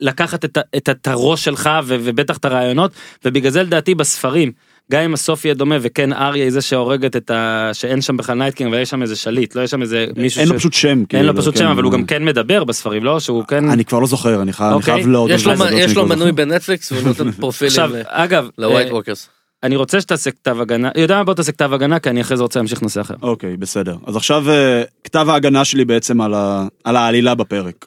[0.00, 2.90] לקחת את, ה- את, ה- את הראש שלך ו- ובטח את הרעיונות
[3.24, 4.52] ובגלל זה לדעתי בספרים
[4.92, 7.70] גם אם הסוף יהיה דומה וכן אריה היא זה שהורגת את ה...
[7.72, 10.40] שאין שם בכלל Night King אבל יש שם איזה שליט, לא יש שם איזה מישהו
[10.40, 10.52] אין ש...
[10.52, 10.88] לו פשוט שם.
[10.88, 11.60] אין כאילו, לו פשוט כן.
[11.60, 14.52] שם אבל הוא גם כן מדבר בספרים לא שהוא כן אני כבר לא זוכר, אני
[14.52, 15.04] חייב אני אוקיי.
[15.06, 15.36] להודות.
[15.72, 16.32] יש לו- מנוי.
[16.32, 19.28] בנטפליקס והוא נותן פרופילים עכשיו ל- אגב ל White אה, Walkers.
[19.62, 22.42] אני רוצה שתעשה כתב הגנה יודע מה בוא תעשה כתב הגנה כי אני אחרי זה
[22.42, 23.14] רוצה להמשיך נושא אחר.
[23.22, 23.96] אוקיי, בסדר.
[24.06, 26.66] אז עכשיו אה, כתב ההגנה שלי בעצם על, ה...
[26.84, 27.86] על העלילה בפרק.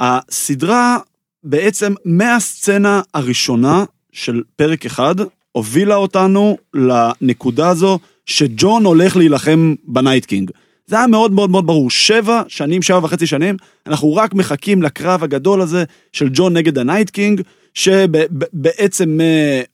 [0.00, 0.98] הסדרה
[1.44, 5.14] בעצם מהסצנה הראשונה של פרק אחד,
[5.56, 10.50] הובילה אותנו לנקודה הזו שג'ון הולך להילחם ב Night King.
[10.86, 13.56] זה היה מאוד מאוד מאוד ברור, שבע שנים, שבע וחצי שנים,
[13.86, 17.40] אנחנו רק מחכים לקרב הגדול הזה של ג'ון נגד ה Night King,
[17.74, 19.18] שבעצם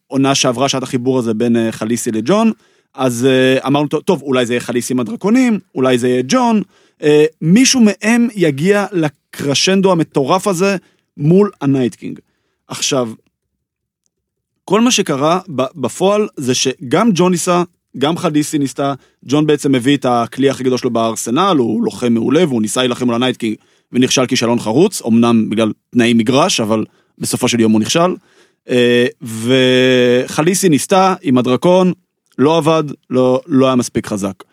[0.07, 2.53] עונה שעברה שעת החיבור הזה בין אה, חליסי לג'ון,
[2.95, 6.63] אז אה, אמרנו, טוב, אולי זה יהיה חליסי עם הדרקונים, אולי זה יהיה ג'ון,
[7.03, 10.77] אה, מישהו מהם יגיע לקרשנדו המטורף הזה
[11.17, 12.19] מול ה Night King.
[12.69, 13.11] עכשיו,
[14.71, 17.63] כל מה שקרה בפועל זה שגם ג'ון ניסה,
[17.99, 18.95] גם חליסי ניסתה,
[19.25, 23.07] ג'ון בעצם מביא את הכלי הכי גדול שלו בארסנל, הוא לוחם מעולה והוא ניסה להילחם
[23.07, 23.57] מול ה Night King
[23.93, 26.85] ונכשל כישלון חרוץ, אמנם בגלל תנאי מגרש, אבל
[27.19, 28.15] בסופו של יום הוא נכשל.
[28.69, 31.93] אה, וחליסי ניסתה עם הדרקון,
[32.39, 34.45] לא עבד, לא, לא היה מספיק חזק.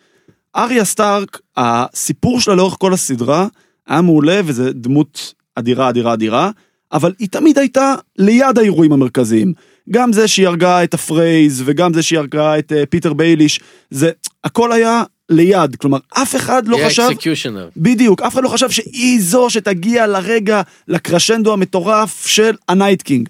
[0.55, 3.47] אריה סטארק, הסיפור שלה לאורך כל הסדרה
[3.87, 6.51] היה מעולה וזה דמות אדירה אדירה אדירה,
[6.91, 9.53] אבל היא תמיד הייתה ליד האירועים המרכזיים.
[9.89, 13.59] גם זה שהיא הרגה את הפרייז וגם זה שהיא הרגה את אה, פיטר בייליש,
[13.89, 14.11] זה
[14.43, 17.69] הכל היה ליד, כלומר אף אחד לא היא חשב, ה executioner.
[17.77, 23.29] בדיוק, אף אחד לא חשב שהיא זו שתגיע לרגע, לקרשנדו המטורף של ה Night King.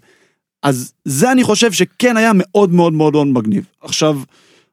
[0.63, 3.65] אז זה אני חושב שכן היה מאוד מאוד מאוד מאוד מגניב.
[3.81, 4.19] עכשיו,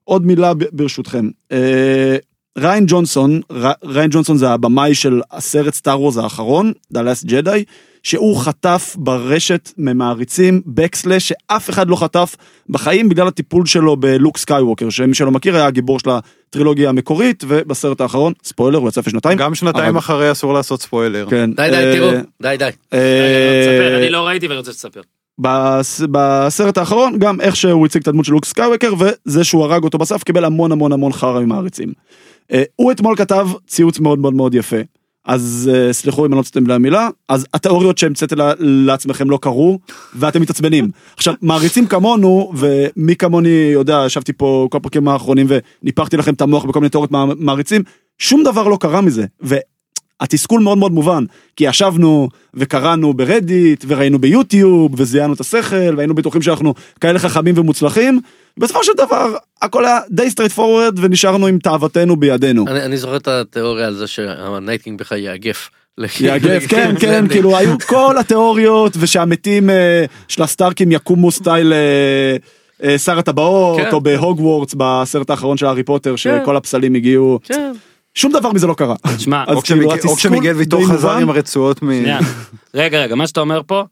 [0.05, 1.29] עוד מילה ברשותכם.
[1.53, 2.17] אה,
[2.59, 3.41] ריין ג'ונסון,
[3.85, 7.65] ריין ג'ונסון זה הבמאי של הסרט Star Wars האחרון, The Last Jedi,
[8.03, 12.37] שהוא חטף ברשת ממעריצים backlash שאף אחד לא חטף
[12.69, 18.01] בחיים בגלל הטיפול שלו בלוק סקייווקר, שמי שלא מכיר היה הגיבור של הטרילוגיה המקורית, ובסרט
[18.01, 19.39] האחרון, ספוילר, הוא יצא לפני שנתיים.
[19.39, 19.97] גם שנתיים.
[19.97, 21.27] אחרי אסור לעשות ספוילר.
[21.31, 21.51] כן.
[21.53, 22.11] די די אה, תראו,
[22.43, 22.69] די די.
[22.93, 25.01] אה, אני לא ראיתי ואני רוצה שתספר.
[25.39, 26.03] בס...
[26.11, 29.99] בסרט האחרון גם איך שהוא הציג את הדמות של לוק סקייווקר וזה שהוא הרג אותו
[29.99, 31.93] בסוף קיבל המון המון המון חרא ממעריצים.
[32.53, 34.77] אה, הוא אתמול כתב ציוץ מאוד מאוד מאוד יפה.
[35.27, 39.79] אז אה, סלחו אם אני לא מצטט במילה, אז התיאוריות שהמצאתם לעצמכם לא קרו,
[40.15, 40.91] ואתם מתעצבנים.
[41.17, 45.47] עכשיו, מעריצים כמונו, ומי כמוני יודע, ישבתי פה כל הפרקים האחרונים
[45.83, 47.83] וניפחתי לכם את המוח בכל מיני תיאוריות מע- מעריצים,
[48.19, 49.25] שום דבר לא קרה מזה.
[49.41, 51.25] והתסכול מאוד מאוד מובן,
[51.57, 58.21] כי ישבנו וקראנו ברדיט, וראינו ביוטיוב, וזיינו את השכל, והיינו בטוחים שאנחנו כאלה חכמים ומוצלחים,
[58.59, 62.65] בסופו של דבר, הכל היה די straight forward, ונשארנו עם תאוותנו בידינו.
[62.69, 65.71] אני אני זוכר את התיאוריה על זה שה Night King בכלל יאגף.
[66.21, 71.73] יאגף, כן, כן, כאילו היו כל התיאוריות ושהמתים אה, של הסטארקים יקומו style
[72.83, 73.91] אה, שר הטבעות כן.
[73.93, 77.73] או בהוגוורטס בסרט האחרון של הארי פוטר שכל הפסלים הגיעו, כן.
[78.15, 78.95] שום דבר מזה לא קרה.
[79.17, 81.11] תשמע, אז או כאילו, כשמיגל- כשמיגל ויטור חזר.
[81.17, 81.89] עם הרצועות מ...
[82.75, 83.85] רגע רגע מה שאתה אומר פה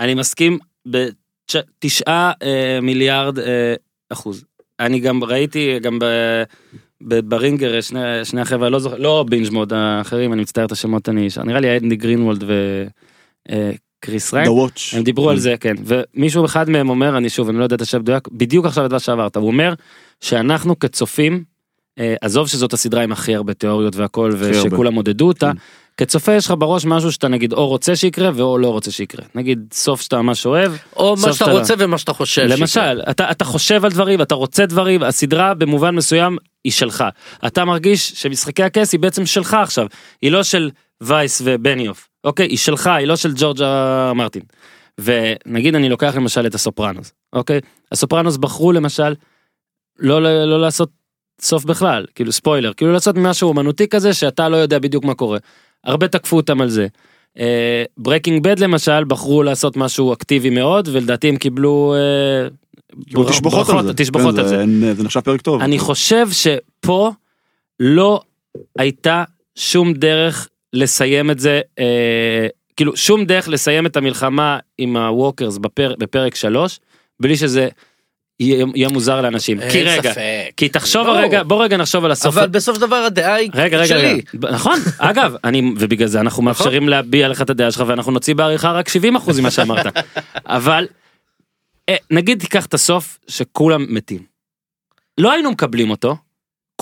[0.00, 2.32] אני מסכים בתשעה
[2.82, 3.38] מיליארד
[4.10, 4.44] אחוז.
[4.80, 6.04] אני גם ראיתי גם ב...
[7.02, 11.28] ברינגר שני, שני החבר'ה לא זוכר לא בינג' מוד האחרים אני מצטער את השמות אני
[11.44, 12.44] נראה לי אנדי גרינוולד
[13.48, 14.96] וקריס ריין The Watch.
[14.96, 17.80] הם דיברו על זה כן ומישהו אחד מהם אומר אני שוב אני לא יודע את
[17.80, 19.74] השם מדויק בדיוק עכשיו את מה שעברת הוא אומר
[20.20, 21.44] שאנחנו כצופים
[21.98, 24.32] אה, עזוב שזאת הסדרה עם הכי הרבה תיאוריות והכל.
[24.38, 25.58] ושכולם עודדו אותה כן.
[26.00, 29.58] כצופה יש לך בראש משהו שאתה נגיד או רוצה שיקרה ואו לא רוצה שיקרה נגיד
[29.72, 32.42] סוף שאתה ממש אוהב או מה שאתה אתה- רוצה ומה שאתה חושב.
[32.42, 32.56] שיקרה.
[32.56, 37.04] למשל אתה אתה חושב על דברים אתה רוצה דברים הסדרה במובן מסוים היא שלך
[37.46, 39.86] אתה מרגיש שמשחקי הכס היא בעצם שלך עכשיו
[40.22, 40.70] היא לא של
[41.00, 44.42] וייס ובניוף אוקיי היא שלך היא לא של ג'ורג' אה, מרטין.
[45.00, 47.60] ונגיד אני לוקח למשל את הסופרנוס אוקיי
[47.92, 49.14] הסופרנוס בחרו למשל
[49.98, 50.90] לא לא, לא לעשות
[51.40, 55.38] סוף בכלל כאילו ספוילר כאילו לעשות משהו אומנותי כזה שאתה לא יודע בדיוק מה קורה
[55.84, 56.86] הרבה תקפו אותם על זה.
[57.98, 62.48] Breaking Bad למשל בחרו לעשות משהו אקטיבי מאוד ולדעתי הם קיבלו אה,
[63.06, 63.94] כאילו, תשבחות על זה.
[63.94, 64.60] תשבחות כן, על זה.
[64.60, 65.60] אין- זה נחשב פרק טוב.
[65.62, 67.10] אני חושב שפה
[67.80, 68.20] לא
[68.78, 69.24] הייתה
[69.54, 72.46] שום דרך לסיים את זה אה,
[72.76, 76.80] כאילו שום דרך לסיים את המלחמה עם ה Walkers בפר, בפרק 3
[77.20, 77.68] בלי שזה
[78.40, 80.20] יהיה, מוזר לאנשים כי רגע ספק.
[80.56, 81.18] כי תחשוב ברור.
[81.18, 84.06] הרגע בוא רגע נחשוב על הסוף אבל בסוף דבר הדעה היא רגע רגע שלי.
[84.12, 88.12] רגע ב- נכון אגב אני ובגלל זה אנחנו מאפשרים להביע לך את הדעה שלך ואנחנו
[88.12, 89.86] נוציא בעריכה רק 70 אחוז ממה שאמרת
[90.46, 90.86] אבל
[91.88, 94.22] אה, נגיד תיקח את הסוף שכולם מתים.
[95.18, 96.16] לא היינו מקבלים אותו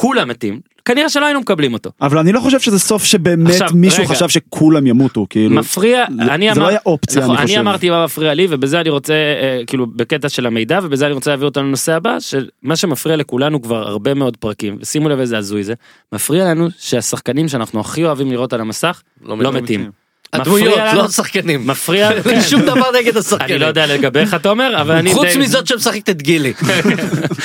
[0.01, 1.91] כולם מתים, כנראה שלא היינו מקבלים אותו.
[2.01, 4.15] אבל אני לא חושב שזה סוף שבאמת עכשיו, מישהו רגע.
[4.15, 5.55] חשב שכולם ימותו, כאילו.
[5.57, 7.55] מפריע, זה- אני זה לא אמר- היה אופציה, נכון, אני חושב.
[7.59, 11.15] אני אמרתי מה מפריע לי ובזה אני רוצה אה, כאילו בקטע של המידע ובזה אני
[11.15, 15.39] רוצה להביא אותנו לנושא הבא שמה שמפריע לכולנו כבר הרבה מאוד פרקים ושימו לב איזה
[15.39, 15.75] הזוי זה
[16.12, 19.55] מפריע לנו שהשחקנים שאנחנו הכי אוהבים לראות על המסך לא מתים.
[19.62, 19.91] מתים.
[20.33, 21.67] הדמויות, לא השחקנים.
[21.67, 23.51] מפריע, אין שום דבר נגד השחקנים.
[23.51, 26.53] אני לא יודע לגביך אתה אומר אבל אני חוץ מזאת שמשחקת את גילי.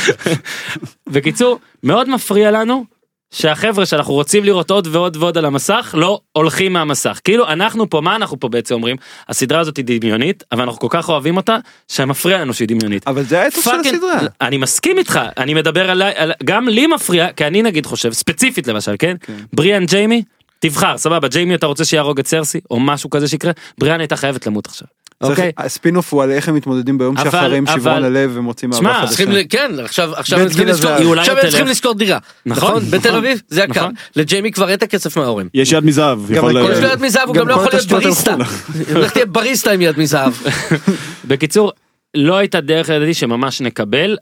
[1.13, 2.85] בקיצור מאוד מפריע לנו
[3.33, 8.01] שהחבר'ה שאנחנו רוצים לראות עוד ועוד ועוד על המסך לא הולכים מהמסך כאילו אנחנו פה
[8.01, 8.95] מה אנחנו פה בעצם אומרים
[9.29, 11.57] הסדרה הזאת היא דמיונית אבל אנחנו כל כך אוהבים אותה
[11.87, 13.07] שמפריע לנו שהיא דמיונית.
[13.07, 14.19] אבל זה האתוס של הסדרה.
[14.41, 18.67] אני מסכים איתך אני מדבר עליי על, גם לי מפריע כי אני נגיד חושב ספציפית
[18.67, 19.15] למשל כן,
[19.53, 20.23] בריאן ג'יימי
[20.67, 24.47] תבחר סבבה ג'יימי אתה רוצה שיהרוג את סרסי או משהו כזה שיקרה בריאן הייתה חייבת
[24.47, 24.87] למות עכשיו.
[25.21, 25.51] אוקיי.
[25.57, 29.27] הספינוף הוא על איך הם מתמודדים ביום שאחרי עם אבל- שברון הלב ומוצאים אהבה צריכים,
[29.27, 29.39] חדשה.
[29.39, 30.67] ל- כן, עכשיו עכשיו צריכים.
[31.05, 31.67] אולי עכשיו הם צריכים.
[31.67, 32.17] לשכור דירה.
[32.45, 32.83] נכון, נכון?
[32.99, 33.81] בתל אביב זה יקר.
[33.81, 33.93] נכון.
[34.15, 35.49] לג'יימי כבר אין את הכסף מההורים.
[35.53, 38.33] יש יד מזהב, יש לו אה, יד מזהב הוא גם לא יכול להיות בריסטה.
[38.33, 40.33] הלכו לך תהיה בריסטה עם יד מזהב.
[41.27, 41.71] בקיצור
[42.15, 44.17] לא הייתה דרך לדעתי שממש נקבל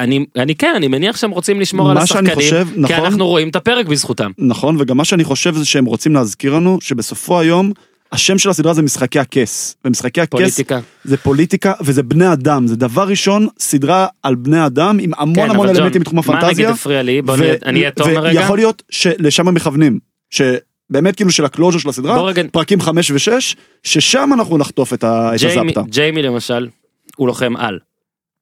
[0.00, 2.94] ואני אני כן אני מניח שהם רוצים לשמור על השחקנים חושב, כי נכון.
[3.04, 4.30] אנחנו רואים את הפרק בזכותם.
[4.38, 7.72] נכון, וגם מה שאני חושב זה שהם רוצים להזכיר לנו שבסופו היום,
[8.12, 9.76] השם של הסדרה זה משחקי הכס.
[9.84, 10.80] ומשחקי הכס פוליטיקה.
[11.04, 12.66] זה פוליטיקה וזה בני אדם.
[12.66, 16.38] זה דבר ראשון, סדרה על בני אדם עם המון כן, המון אלמנטים בתחום מה נגיד
[16.44, 16.70] הפנטזיה.
[16.70, 18.40] הפריע לי בוא ו- אני אהיה תומר רגע.
[18.40, 19.98] ויכול להיות שלשם הם מכוונים.
[20.30, 25.04] שבאמת כאילו של ה closure של הסדרה, רגע פרקים 5 ו-6, ששם אנחנו נחטוף את
[25.04, 25.82] ה- את ג'יימי, הזפטה.
[25.88, 26.68] ג'יימי למשל
[27.16, 27.78] הוא לוחם על.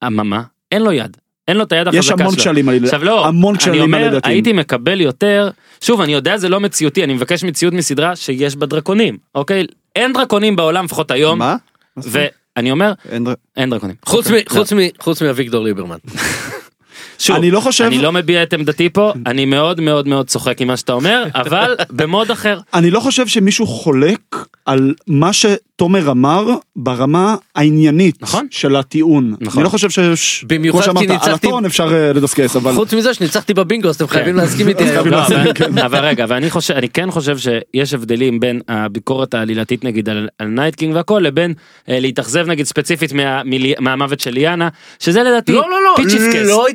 [0.07, 1.17] אממה אין לו יד.
[1.49, 2.17] אין לו את היד החזקה יש שלו.
[2.21, 4.29] המון כשלים על עכשיו לא, המון אני כשלים על אומר לדעתי.
[4.31, 5.51] הייתי מקבל יותר,
[5.81, 9.67] שוב אני יודע זה לא מציאותי אני מבקש מציאות מסדרה שיש בה דרקונים אוקיי
[9.97, 11.57] אין דרקונים בעולם לפחות היום מה?
[11.97, 13.97] ואני אומר אין דר- אין דרקונים.
[14.07, 15.97] חוץ אוקיי, מ- חוץ מ- חוץ מאביגדור ליברמן.
[17.19, 20.61] שוב, אני לא חושב- אני לא מביע את עמדתי פה אני מאוד מאוד מאוד צוחק
[20.61, 22.61] עם מה שאתה אומר אבל ב mode אחר.
[22.75, 24.21] אני לא חושב שמישהו חולק
[24.67, 26.47] על מה שתומר אמר
[26.77, 28.47] ברמה העניינית נכון.
[28.51, 29.35] של הטיעון.
[29.41, 29.59] נכון.
[29.59, 32.73] אני לא חושב שיש, במיוחד כמו כי שאמרת, על ניצחתי- הטון אפשר אה, לדסקס, אבל
[32.75, 34.41] חוץ מזה שניצחתי בבינגו אז אתם חייבים כן.
[34.41, 34.85] להסכים איתי.
[34.95, 35.47] לא, אבל-
[35.87, 40.47] אבל רגע ואני חושב אני כן חושב שיש הבדלים בין הביקורת העלילתית נגיד על על
[40.49, 41.55] Night King והכל לבין
[41.89, 44.69] אה, להתאכזב נגיד ספציפית מה- מלי- מהמוות של ליאנה
[44.99, 46.67] שזה לדעתי לא לא לא פיצ'יפקס, לא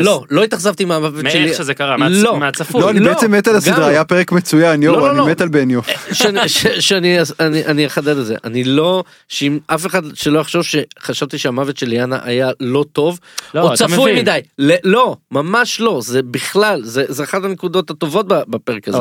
[0.00, 1.44] לא לא התאכזבתי מהמוות שלי.
[1.44, 2.36] מאיך שזה קרה מה- לא.
[2.38, 2.80] מהצפוי.
[2.82, 3.84] לא, אני לא, בעצם מת על הסדרה, לא.
[3.86, 5.26] היה פרק מצוין, לא, יואו, לא, אני לא.
[5.26, 5.80] מת על בניו.
[6.12, 10.62] שאני- ש- שאני אני- אני אחדד את זה אני לא שאם אף אחד שלא יחשוב
[10.62, 13.18] שחשבתי שהמוות של ליאנה היה לא טוב
[13.54, 14.20] לא, או צפוי.
[14.22, 14.40] מדי
[14.84, 18.98] לא ממש לא זה בכלל זה זה אחת הנקודות הטובות ב- בפרק הזה.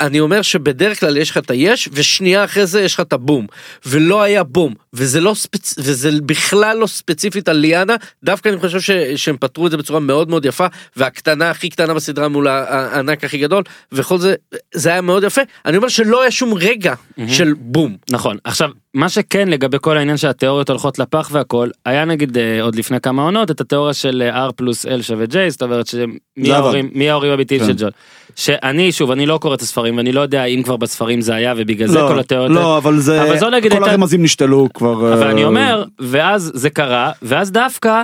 [0.00, 3.46] אני אומר שבדרך כלל יש לך את היש ושנייה אחרי זה יש לך את הבום
[3.86, 5.74] ולא היה בום וזה לא ספצ...
[5.78, 8.90] וזה בכלל לא ספציפית על ליאנה דווקא אני חושב ש...
[9.16, 10.66] שהם פתרו את זה בצורה מאוד מאוד יפה
[10.96, 13.62] והקטנה הכי קטנה בסדרה מול הענק הכי גדול
[13.92, 14.34] וכל זה
[14.74, 16.94] זה היה מאוד יפה אני אומר שלא היה שום רגע
[17.28, 17.96] של בום.
[18.10, 22.74] נכון עכשיו מה שכן לגבי כל העניין שהתיאוריות הולכות לפח והכל היה נגיד אה, עוד
[22.74, 26.52] לפני כמה עונות את התיאוריה של אה, R פלוס L שווה J זאת אומרת שמי
[26.52, 27.66] ההורים מי ההורים האמיתיים כן.
[27.66, 27.90] של ג'ון.
[28.36, 31.54] שאני שוב אני לא קורא את הספרים ואני לא יודע אם כבר בספרים זה היה
[31.56, 32.52] ובגלל זה לא, כל התיאוריות.
[32.52, 35.12] לא, אבל זה, אבל זו נגיד כל הייתה- הרמזים נשתלו כבר.
[35.14, 38.02] אבל אה, אני אומר ואז זה קרה ואז דווקא.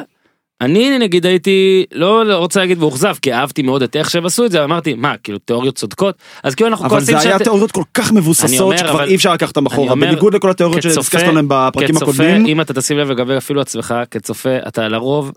[0.60, 4.44] אני נגיד הייתי לא לא רוצה להגיד מאוכזב כי אהבתי מאוד את איך שהם עשו
[4.44, 7.42] את זה אמרתי מה כאילו תיאוריות צודקות אז כאילו אנחנו אבל כועסים זה היה שאת-
[7.42, 10.82] תיאוריות כל כך מבוססות אומר, שכבר אבל- אי אפשר לקחת אותם אחורה, בניגוד לכל התיאוריות
[10.84, 12.46] כצופה- שדיסקסנו עליהם בפרקים כצופה, הקודמים.
[12.46, 15.32] אם אתה תשים לב לגבי אפילו עצמך כצופה אתה לרוב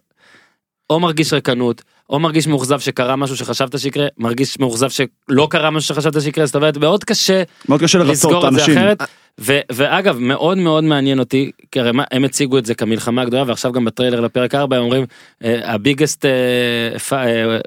[0.90, 5.96] או מרגיש ריקנות או מרגיש מאוכזב שקרה משהו שחשבת שיקרה מרגיש מאוכזב שלא קרה משהו
[5.96, 8.64] שחשבת שיקרה זאת אומרת מאוד קשה מאוד קשה לרצות לסגור את זה.
[8.64, 9.04] אחרת
[9.40, 13.44] ו- ואגב מאוד מאוד מעניין אותי כי הרי מה- הם הציגו את זה כמלחמה הגדולה
[13.48, 15.06] ועכשיו גם בטריילר לפרק 4 הם אומרים
[15.44, 16.26] הביגסט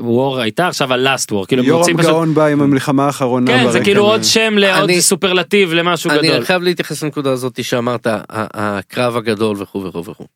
[0.01, 3.47] וור הייתה עכשיו הלאסט וור כאילו הם יורם רוצים פשוט גאון בא עם המלחמה האחרונה.
[3.47, 3.81] כן זה.
[3.85, 6.35] כאילו עוד שם לעוד אני- סופרלטיב למשהו גדול.
[6.35, 10.27] אני חייב להתייחס לנקודה הזאת שאמרת ה- הקרב הגדול וכו' וכו' וכו'.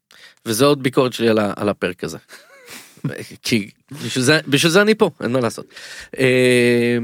[0.46, 2.18] וזה עוד ביקורת שלי על הפרק הזה.
[3.42, 5.66] כי בשביל זה בשביל זה אני פה אין מה לעשות.
[6.18, 6.98] אה,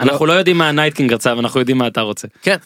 [0.00, 2.28] אנחנו לא יודעים מה ה Night King רצה אבל אנחנו יודעים מה אתה רוצה.
[2.42, 2.56] כן.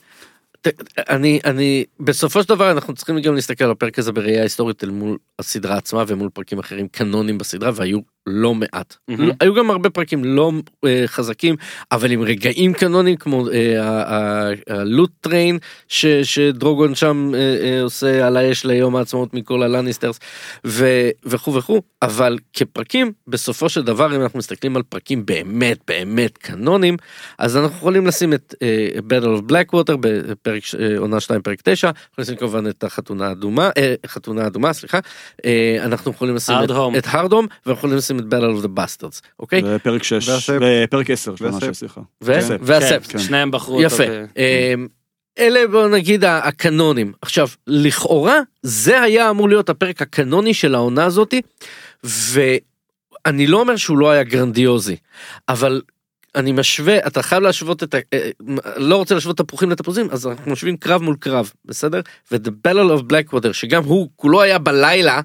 [1.08, 4.90] אני אני בסופו של דבר אנחנו צריכים גם להסתכל על הפרק הזה בראייה היסטורית אל
[4.90, 8.96] מול הסדרה עצמה ומול פרקים אחרים קנונים בסדרה והיו לא מעט.
[9.08, 10.52] לא- היו גם הרבה פרקים לא
[10.86, 11.56] אה, חזקים
[11.92, 15.58] אבל עם רגעים קנונים כמו אה, ה loot train
[15.88, 20.18] ש- שדרוגון שם אה, אה, עושה על האש ליום העצמאות מכל הלניסטרס
[20.66, 26.38] ו- וכו' וכו' אבל כפרקים בסופו של דבר אם אנחנו מסתכלים על פרקים באמת באמת
[26.38, 26.96] קנונים
[27.38, 31.86] אז אנחנו יכולים לשים את uh, Battle of Blackwater בפרק אה, עונה 2 פרק 9
[31.88, 34.98] אנחנו נשים כמובן את החתונה האדומה אה, חתונה אדומה סליחה
[35.44, 36.98] אה, אנחנו יכולים לשים Hard את, Home.
[36.98, 39.62] את הרדום ואנחנו יכולים לשים עושים את Battle of the Bastards, אוקיי?
[39.62, 40.54] בפרק 6, והספט.
[40.62, 41.48] בפרק 10, והספט.
[41.48, 42.00] 18, סליחה.
[42.22, 42.60] הספט.
[42.62, 43.12] והספט.
[43.12, 43.18] כן.
[43.18, 43.86] שניהם בחרו אותו.
[43.86, 44.04] יפה.
[44.36, 44.88] אמ,
[45.38, 47.12] אלה בוא נגיד הקנונים.
[47.22, 51.40] עכשיו, לכאורה זה היה אמור להיות הפרק הקנוני של העונה הזאתי,
[52.04, 54.96] ואני לא אומר שהוא לא היה גרנדיוזי,
[55.48, 55.82] אבל
[56.34, 57.98] אני משווה, אתה חייב להשוות את ה...
[58.12, 58.30] אה,
[58.76, 62.00] לא רוצה להשוות תפוחים לתפוזים, אז אנחנו משווים קרב מול קרב, בסדר?
[62.32, 65.20] ו-The Battle of Blackwater, שגם הוא כולו היה בלילה,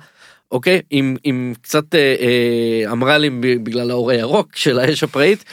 [0.52, 0.82] אוקיי?
[0.90, 3.30] עם, עם קצת אה, אה, אמרה לי
[3.64, 5.46] בגלל האור הירוק של האש הפראית.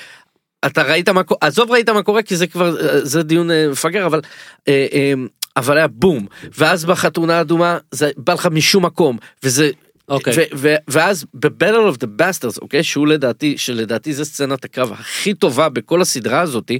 [0.66, 3.68] אתה ראית מה קורה, עזוב ראית מה קורה כי זה כבר, אה, זה דיון אה,
[3.70, 4.20] מפגר, אבל,
[4.68, 5.12] אה, אה,
[5.56, 6.26] אבל היה בום,
[6.58, 9.70] ואז בחתונה האדומה זה בא לך משום מקום, וזה,
[10.08, 10.34] אוקיי.
[10.36, 15.34] ו- ו- ואז ב-Battle of the Bastards, אוקיי, שהוא לדעתי, שלדעתי זה סצנת הקרב הכי
[15.34, 16.78] טובה בכל הסדרה הזאתי,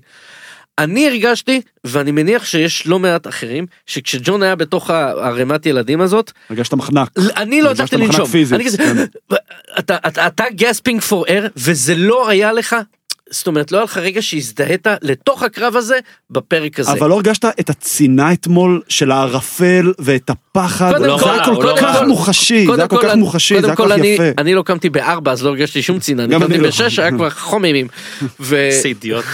[0.78, 6.74] אני הרגשתי, ואני מניח שיש לא מעט אחרים, שכשג'ון היה בתוך הערימת ילדים הזאת, הרגשת
[6.74, 7.08] מחנק.
[7.36, 8.26] אני לא הרגשת הצלחתי מחנק לנשום.
[8.32, 8.96] פיזית, אני כזה, כן.
[9.78, 12.76] אתה, אתה, אתה גספינג פור אר, וזה לא היה לך,
[13.30, 15.98] זאת אומרת, לא היה לך רגע שהזדהית לתוך הקרב הזה
[16.30, 16.92] בפרק הזה.
[16.92, 21.54] אבל לא הרגשת את הצינה אתמול של הערפל ואת הפחד, קודם זה כל- היה כל
[21.54, 24.06] קודם כך כל- מוחשי, זה היה כל כך מוחשי, זה היה כל כל כך אני-
[24.08, 24.22] יפה.
[24.38, 26.68] אני לא קמתי בארבע אז לא הרגשתי שום צינה, אני קמתי לא.
[26.68, 27.88] בשש היה כבר חוממים.
[28.40, 29.24] איזה אידיוט.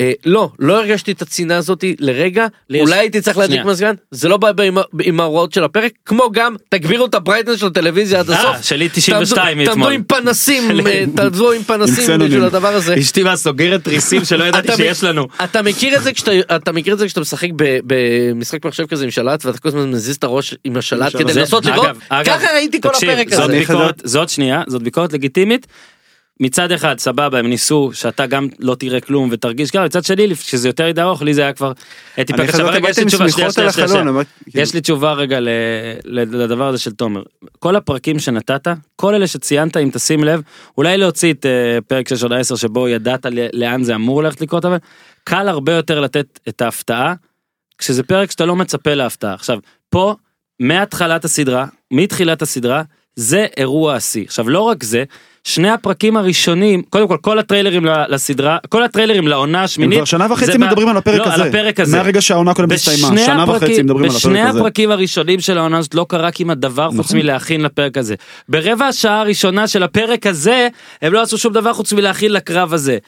[0.00, 3.72] אה, לא, לא הרגשתי את הצינה הזאתי לרגע, לי יש- אולי הייתי צריך להדליק שנייה.
[3.72, 7.66] מזגן, זה לא בא עם- עם ההוראות של הפרק, כמו גם תגבירו את הברייטנס של
[7.66, 8.62] הטלוויזיה עד אה, הסוף.
[8.66, 9.74] שלי 92 תעמדו- מאתמול.
[9.74, 12.28] תעמדו עם פנסים, אה, תעמדו עם פנסים קסנונים.
[12.28, 12.94] בשביל הדבר הזה.
[12.98, 15.26] אשתי מה סוגרת תריסים שלא ידעתי אתה שיש לנו.
[15.44, 19.04] אתה מכיר את זה כשאתה אתה מכיר את זה כשאתה משחק ב- במשחק מחשב כזה
[19.04, 22.24] עם שלט ואתה כל הזמן מזיז את הראש עם השלט כדי זה- לנסות לראות אגב,
[22.26, 23.58] ככה ראיתי כל תקשיב, הפרק זאת הזה.
[23.58, 25.66] ביקורת, זאת שנייה, זאת ביקורת לגיטימית.
[26.40, 30.68] מצד אחד סבבה הם ניסו שאתה גם לא תראה כלום ותרגיש גם מצד שני שזה
[30.68, 31.72] יותר מדי ארוך לי זה היה כבר
[32.18, 34.12] אני חשבתי עכשיו רגע יש לי תשובה שנייה שנייה שנייה
[34.54, 35.38] יש לי תשובה רגע
[36.04, 37.22] לדבר הזה של תומר.
[37.58, 40.42] כל הפרקים שנתת, כל אלה שציינת, אם תשים לב,
[40.78, 44.64] אולי להוציא את אה, פרק 6 עד 10 שבו ידעת לאן זה אמור ללכת לקרות,
[44.64, 44.76] אבל
[45.24, 47.14] קל הרבה יותר לתת את ההפתעה,
[47.78, 49.34] כשזה פרק שאתה לא מצפה להפתעה.
[49.34, 49.58] עכשיו,
[49.90, 50.14] פה,
[50.60, 52.82] מהתחלת הסדרה, מתחילת הסדרה,
[53.16, 54.24] זה אירוע השיא.
[54.24, 55.04] עכשיו, לא רק זה,
[55.48, 60.26] שני הפרקים הראשונים, קודם כל, כל הטריילרים ל- לסדרה, כל הטריילרים לעונה השמינית, כבר שנה
[60.32, 61.34] וחצי מדברים על הפרק לא, הזה.
[61.42, 61.96] על הפרק הזה.
[61.96, 64.58] מהרגע שהעונה הקודמת הסתיימה, בשני שנה הפרקים- וחצי מדברים על הפרק בשני הזה.
[64.58, 67.16] הפרקים הראשונים של העונה הזאת לא קרה כמעט דבר חוץ נכון.
[67.18, 68.14] מלהכין לפרק הזה.
[68.48, 70.68] ברבע השעה הראשונה של הפרק הזה
[71.02, 72.98] הם לא עשו שום דבר חוץ מלהכין לקרב הזה.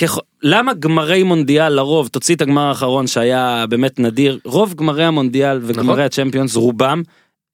[0.00, 5.58] ככל- למה גמרי מונדיאל לרוב תוציא את הגמר האחרון שהיה באמת נדיר רוב גמרי המונדיאל
[5.58, 5.70] נכון.
[5.70, 7.02] וגמרי הצ'מפיונס רובם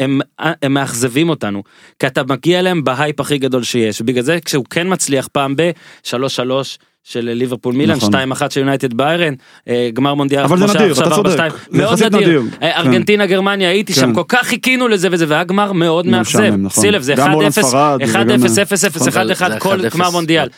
[0.05, 1.63] הם, הם מאכזבים אותנו
[1.99, 6.11] כי אתה מגיע אליהם בהייפ הכי גדול שיש ובגלל זה כשהוא כן מצליח פעם ב-3-3
[7.05, 8.15] של ליברפול מילאן נכון.
[8.33, 9.35] 2-1 של יונייטד ביירן
[9.69, 11.31] אה, גמר מונדיאל אבל זה נדיר, אתה צודק.
[11.31, 11.33] 4-2.
[11.71, 12.43] זה מאוד נדיר נדיר.
[12.53, 12.67] אה, כן.
[12.77, 14.01] ארגנטינה גרמניה הייתי כן.
[14.01, 17.01] שם כל כך חיכינו לזה וזה והיה גמר מאוד מאכזב משעמם, נכון.
[17.01, 20.49] זה 1-0 גם הולנד ספרד, 1-0 וגם- 0-0 אבל זה 1-1 כל 1-0 גמר מונדיאל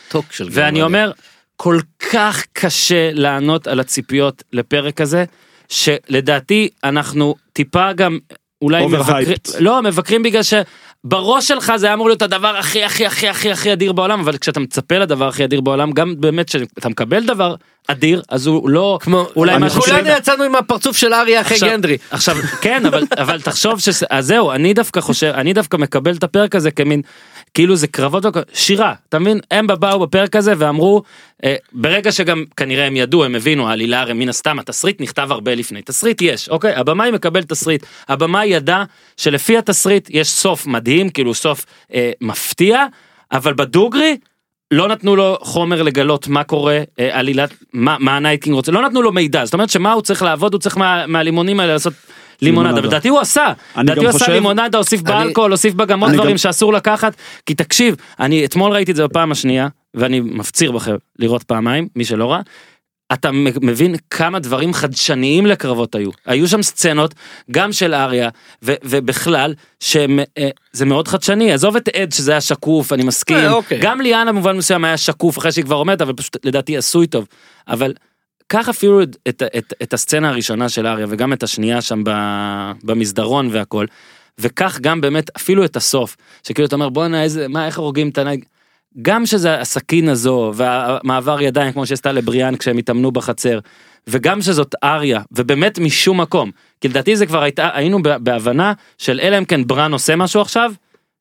[0.51, 0.81] ואני.
[0.81, 1.11] אומר,
[1.57, 1.79] כל
[2.11, 5.25] כך קשה לענות על הציפיות לפרק הזה,
[5.69, 8.17] שלדעתי אנחנו טיפה גם
[8.61, 8.85] אולי.
[8.85, 9.27] מבקרים,
[9.59, 13.73] לא מבקרים בגלל שבראש שלך זה היה אמור להיות הדבר הכי הכי הכי הכי הכי
[13.73, 17.55] אדיר בעולם, אבל כשאתה מצפה לדבר הכי אדיר בעולם, גם באמת כשאתה מקבל דבר
[17.87, 21.53] אדיר, אז הוא לא, כמו אולי משהו חושב- כולנו יצאנו עם הפרצוף של אריה אחרי
[21.53, 21.97] עכשיו- גנדרי.
[22.11, 26.23] עכשיו כן אבל אבל תחשוב שזה אז זהו אני דווקא חושב אני דווקא מקבל את
[26.23, 27.01] הפרק הזה כמין
[27.55, 29.39] כאילו זה קרבות שירה אתה מבין?
[29.51, 31.03] הם באו בפרק הזה ואמרו
[31.43, 35.55] אה, ברגע שגם כנראה הם ידעו הם הבינו העלילה הרי מן הסתם התסריט נכתב הרבה
[35.55, 35.81] לפני.
[35.81, 36.75] תסריט יש אוקיי?
[36.75, 37.85] הבמאי מקבל תסריט.
[38.07, 38.83] הבמאי ידע
[39.17, 42.85] שלפי התסריט יש סוף מדהים כאילו סוף אה, מפתיע
[43.31, 44.17] אבל בדוגרי.
[44.71, 48.71] לא נתנו לו חומר לגלות מה קורה אה, עלילת מה מה ה Night King רוצה.
[48.71, 49.45] לא נתנו לו מידע.
[49.45, 50.53] זאת אומרת שמה הוא צריך לעבוד?
[50.53, 51.93] הוא צריך מה, מהלימונים האלה לעשות
[52.41, 52.81] לימונדה.
[52.81, 53.53] ולדעתי הוא עשה.
[53.77, 57.15] לדעתי הוא עשה לימונדה הוסיף באלכוהול הוסיף בה גם עוד דברים שאסור לקחת.
[57.45, 62.05] כי תקשיב אני אתמול ראיתי את זה בפעם השנייה ואני מפציר בכם לראות פעמיים מי
[62.05, 62.41] שלא ראה.
[63.13, 63.31] אתה
[63.61, 66.09] מבין כמה דברים חדשניים לקרבות היו.
[66.25, 67.15] היו שם סצנות
[67.51, 68.29] גם של אריה
[68.63, 71.53] ו- ובכלל שזה מאוד חדשני.
[71.53, 73.37] עזוב את עד שזה היה שקוף אני מסכים.
[73.37, 73.79] אה, אוקיי.
[73.81, 77.27] גם ליאנה במובן מסוים היה שקוף אחרי שהיא כבר עומדת אבל פשוט לדעתי עשוי טוב.
[77.67, 77.93] אבל
[78.47, 82.11] קח אפילו את, את, את, את הסצנה הראשונה של אריה וגם את השנייה שם ב,
[82.83, 83.85] במסדרון והכל
[84.37, 86.15] וכך גם באמת אפילו את הסוף
[86.47, 88.45] שכאילו אתה אומר בואנה איזה מה איך הורגים את ה Night King.
[89.01, 93.59] גם שזה הסכין הזו והמעבר ידיים כמו שעשתה לבריאן כשהם התאמנו בחצר
[94.07, 96.51] וגם שזאת אריה ובאמת משום מקום
[96.81, 100.73] כי לדעתי זה כבר הייתה היינו בהבנה של אלא אם כן ברן עושה משהו עכשיו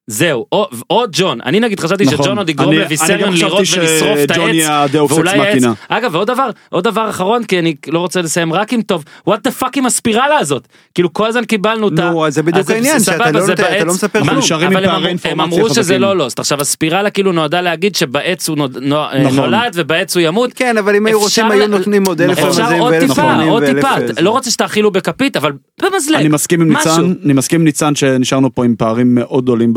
[0.06, 2.24] זהו, או, או ג'ון, אני נגיד חשבתי נכון.
[2.24, 5.62] שג'ון עוד יגרום לוויסריון חשבתי ולשרוף את העץ, ואולי העץ.
[5.88, 9.42] אגב ועוד דבר, עוד דבר אחרון כי אני לא רוצה לסיים רק עם טוב, what
[9.44, 13.30] the fuck עם הספירלה הזאת, כאילו כל הזמן קיבלנו אותה, נו, זה בדיוק העניין, שאתה
[13.30, 13.84] לא נותן- אתה.
[13.84, 14.38] לא מספר כלום.
[14.38, 15.98] נשארים אבל עם פערי אמרו- הם אינפורמציה אמרו שזה.
[15.98, 19.36] לא לוסט, עכשיו הספירלה כאילו נועדה להגיד שבעץ הוא נו- נכון.
[19.36, 22.92] נולד ובעץ הוא ימות, כן, אבל אם היו רוצים היו נותנים עוד אלף רמזים עוד
[22.92, 25.52] ואלף טיפה, אחרונים עוד ואלף, טיפה, אה, לא רוצה שתאכילו בכפית אבל
[25.82, 27.64] במזלג, אני מסכים עם.
[27.64, 29.74] ניצן, שנשארנו פה עם פערים מאוד גדולים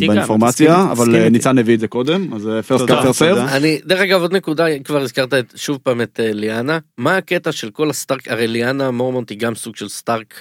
[0.00, 1.28] באינפורמציה, אבל אה.
[1.28, 3.38] ניצן הביא את זה קודם, אז פרסט סרב.
[3.38, 3.56] תודה.
[3.56, 7.70] אני דרך אגב עוד נקודה כבר הזכרת שוב פעם את אה, ליאנה מה הקטע של
[7.70, 10.34] כל הסטארק הרי ליאנה מורמונט היא גם סוג של סטארק.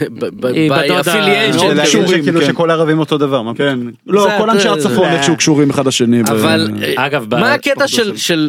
[0.00, 0.06] ב-
[0.40, 2.46] ב- היא בדודה- ב-affiliation, מאוד של להגיד קשורים, שכאילו כן.
[2.46, 6.20] שכל הערבים אותו דבר, מה כן, לא, כל אנשי הצפון איכשהו קשורים אחד לשני.
[6.20, 8.48] אבל אה, אגב, מה הקטע פחות של דושן.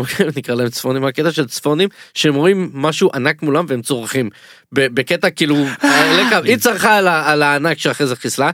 [0.00, 1.88] אה, אה, צפונים נקרא להם צפונים הקטע של צפונים?
[2.14, 4.30] שהם רואים משהו ענק מולם והם צורכים.
[4.72, 6.96] בקטע כאילו אה, לקו, היא צרחה
[7.32, 8.50] על הענק שאחרי זה חיסלה.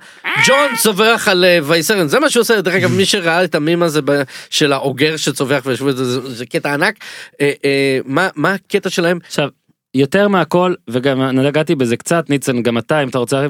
[0.47, 2.61] ג'ון צווח על אה, וייסרן זה מה שהוא עושה.
[2.61, 4.01] דרך אגב מי שראה את המים הזה
[4.51, 6.05] של האוגר שצווח וישבו את זה
[6.35, 6.95] זה- קטע ענק.
[7.41, 9.19] אה, אה, מה מה הקטע שלהם?
[9.27, 9.49] עכשיו,
[9.95, 13.47] יותר מהכל, וגם נגעתי בזה קצת, ניצן, גם אתה, אם אתה רוצה...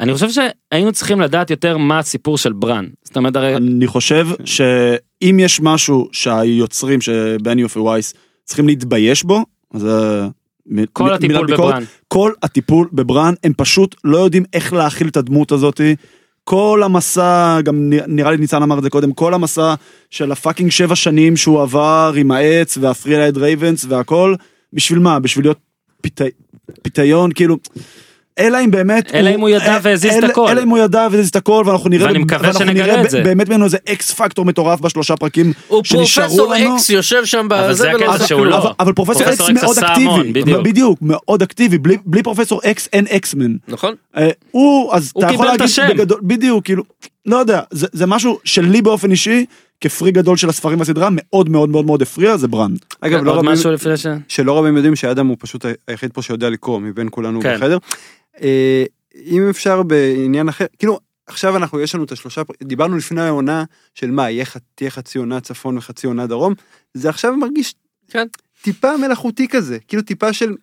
[0.00, 2.86] אני חושב שהיינו צריכים לדעת יותר מה הסיפור של ברן.
[3.04, 3.56] זאת אומרת, הרי...
[3.56, 8.14] אני חושב שאם יש משהו שהיוצרים שבניוף ווייס
[8.44, 9.44] צריכים להתבייש בו,
[9.74, 10.26] אז אה,
[10.92, 11.82] כל מ- הטיפול ביקורת, בברן.
[12.08, 15.96] כל הטיפול בברן הם פשוט לא יודעים איך להכיל את הדמות הזאתי.
[16.44, 19.74] כל המסע, גם נראה לי ניצן אמר את זה קודם, כל המסע
[20.10, 24.34] של הפאקינג שבע שנים שהוא עבר עם העץ והפרילייד רייבנס והכל,
[24.72, 25.18] בשביל מה?
[25.20, 25.58] בשביל להיות
[26.00, 26.30] פיתי-
[26.82, 27.56] פיתיון, כאילו,
[28.38, 30.48] אלא אם באמת, אלא אם הוא ידע אה, והזיז את אלא- הכל.
[30.48, 33.22] אלא אם הוא ידע והזיז את הכל, ואנחנו נראה, ואני מקווה שנגלה את זה.
[33.22, 36.76] באמת ממנו איזה אקס פקטור מטורף בשלושה פרקים הוא שנשארו פרופסור לנו.
[36.76, 38.50] אקס יושב שם אבל בזה זה ולא הקטע עושה שהוא כלום.
[38.52, 38.74] לא.
[38.80, 40.98] אבל, פרופסור אקס פרופסור מאוד אקטיבי, בדיוק.
[41.02, 43.52] מאוד אקטיבי, בלי, פרופסור אקס אין אקסמן.
[43.68, 46.82] נכון אה, הוא, אז הוא אתה יכול קיבל את להגיד בדיוק, כאילו,
[47.26, 49.44] לא יודע, זה, זה משהו שלי באופן אישי,
[49.80, 52.72] כפרי גדול של הספרים בסדרה, מאוד מאוד מאוד מאוד הפריע, זה ברן.
[53.00, 53.56] אגב, לא
[53.96, 54.06] ש...
[54.28, 57.56] שלא רבים יודעים שאדם הוא פשוט היחיד פה שיודע לקרוא מבין כולנו כן.
[57.56, 57.78] בחדר.
[58.42, 58.84] אה,
[59.26, 63.64] אם אפשר בעניין אחר, כאילו עכשיו אנחנו יש לנו את השלושה, דיברנו לפני העונה
[63.94, 64.44] של מה, יהיה
[64.74, 66.54] תהיה חצי עונה צפון וחצי עונה דרום,
[66.94, 67.74] זה עכשיו מרגיש
[68.10, 68.26] כן.
[68.62, 70.54] טיפה מלאכותי כזה, כאילו טיפה של,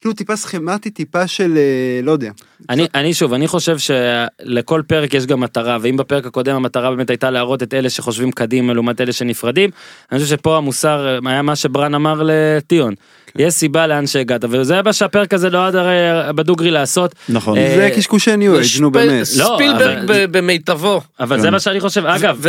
[0.00, 2.30] כאילו טיפה סכמטי, טיפה של, אה, לא יודע.
[2.70, 7.10] אני, אני שוב, אני חושב שלכל פרק יש גם מטרה, ואם בפרק הקודם המטרה באמת
[7.10, 9.70] הייתה להראות את אלה שחושבים קדימה לעומת אלה שנפרדים,
[10.12, 12.94] אני חושב שפה המוסר היה מה שברן אמר לטיון.
[13.38, 15.96] יש סיבה לאן שהגעת, וזה מה שהפרק הזה נועד הרי
[16.34, 17.14] בדוגרי לעשות.
[17.28, 17.58] נכון.
[17.58, 19.26] אה, זה קשקושי ניו אייג', נו באמת.
[19.38, 19.98] לא, ספילברג
[20.30, 21.00] במיטבו.
[21.20, 22.46] אבל זה מה שאני חושב, אגב,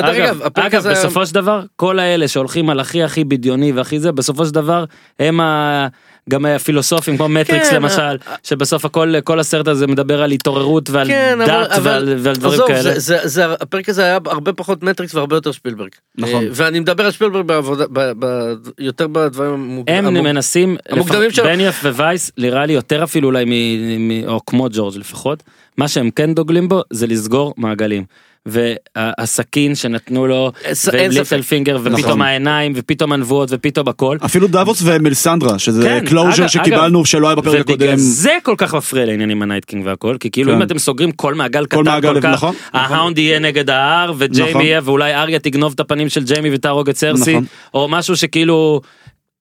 [0.55, 4.53] אגב, בסופו של דבר, כל האלה שהולכים על הכי הכי בדיוני והכי זה, בסופו של
[4.53, 4.85] דבר,
[5.19, 5.87] הם ה...
[6.29, 11.07] גם הפילוסופים כמו מטריקס כן, למשל, שבסוף הכל, כל הסרט הזה מדבר על התעוררות ועל
[11.07, 12.81] כן, דת אבל ועל, ועל דברים עזוב, כאלה.
[12.81, 15.89] זה, זה, זה, הפרק הזה היה הרבה פחות מטריקס והרבה יותר שפילברג.
[16.17, 16.43] נכון.
[16.43, 21.31] אה, ואני מדבר על שפילברג בעבודה, ב, ב, יותר בדברים המוג- הם המוג- מנסים, המוקדמים
[21.31, 21.43] שלו.
[21.45, 25.43] בניאוף ווייס, נראה לי יותר אפילו אולי, מ, מ, או כמו ג'ורג' לפחות,
[25.77, 28.03] מה שהם כן דוגלים בו זה לסגור מעגלים.
[28.45, 30.51] והסכין שנתנו לו,
[30.93, 31.41] וליטל.
[31.41, 32.21] פינגר, ופתאום נכון.
[32.21, 34.17] העיניים, ופתאום הנבואות, ופתאום הכל.
[34.25, 37.97] אפילו דאבוס ומלסנדרה, שזה כן, closure אגב, שקיבלנו שלא היה בפרק ובגלל הקודם.
[37.97, 40.57] זה כל כך מפריע לעניין עם ה Night King והכל, כי כאילו כן.
[40.57, 42.79] אם אתם סוגרים כל מעגל כל קטן מעגל, כל כך, נכון, נכון.
[42.79, 44.61] ההאונד יהיה נגד ההר, וג'יימי נכון.
[44.61, 47.45] יהיה, ואולי אריה תגנוב את הפנים של ג'יימי ותהרוג את סרסי, נכון.
[47.73, 48.81] או משהו שכאילו...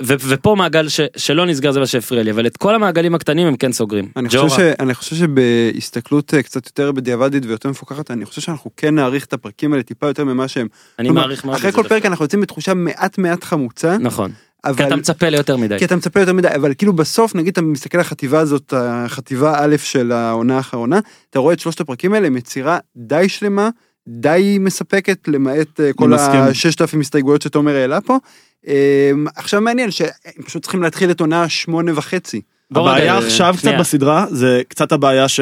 [0.02, 3.46] ו- ופה מעגל ש- שלא נסגר זה מה שהפריע לי, אבל את כל המעגלים הקטנים
[3.46, 4.08] הם כן סוגרים.
[4.16, 4.48] אני חושב.
[4.48, 9.24] ש, אני חושב שבהסתכלות אה, קצת יותר בדיעבדית ויותר מפוקחת, אני חושב שאנחנו כן נעריך
[9.24, 10.68] את הפרקים האלה טיפה יותר ממה שהם.
[10.98, 12.06] אני כלומר, מעריך מאוד אחרי כל פרק.
[12.06, 14.34] אנחנו יוצאים בתחושה מעט מעט חמוצה, נכון, כי
[14.64, 14.86] אבל...
[14.86, 15.78] אתה מצפה ליותר מדי.
[15.78, 19.54] כי אתה מצפה יותר מדי, אבל כאילו בסוף, נגיד אתה מסתכל על החטיבה הזאת, החטיבה
[19.56, 21.00] א' של העונה האחרונה,
[21.30, 23.70] אתה רואה את שלושת הפרקים האלה עם יצירה די שלמה,
[24.08, 26.14] די מספקת, למעט אה, כל.
[26.14, 28.18] הששת אלפים הסתייגויות שתומר העלה פה.
[28.68, 32.40] אה, עכשיו מעניין שהם פשוט צריכים להתחיל את עונה שמונה וחצי.
[32.70, 33.72] בוא הבעיה עכשיו קצת.
[33.78, 35.40] בסדרה, זה קצת הבעיה ש...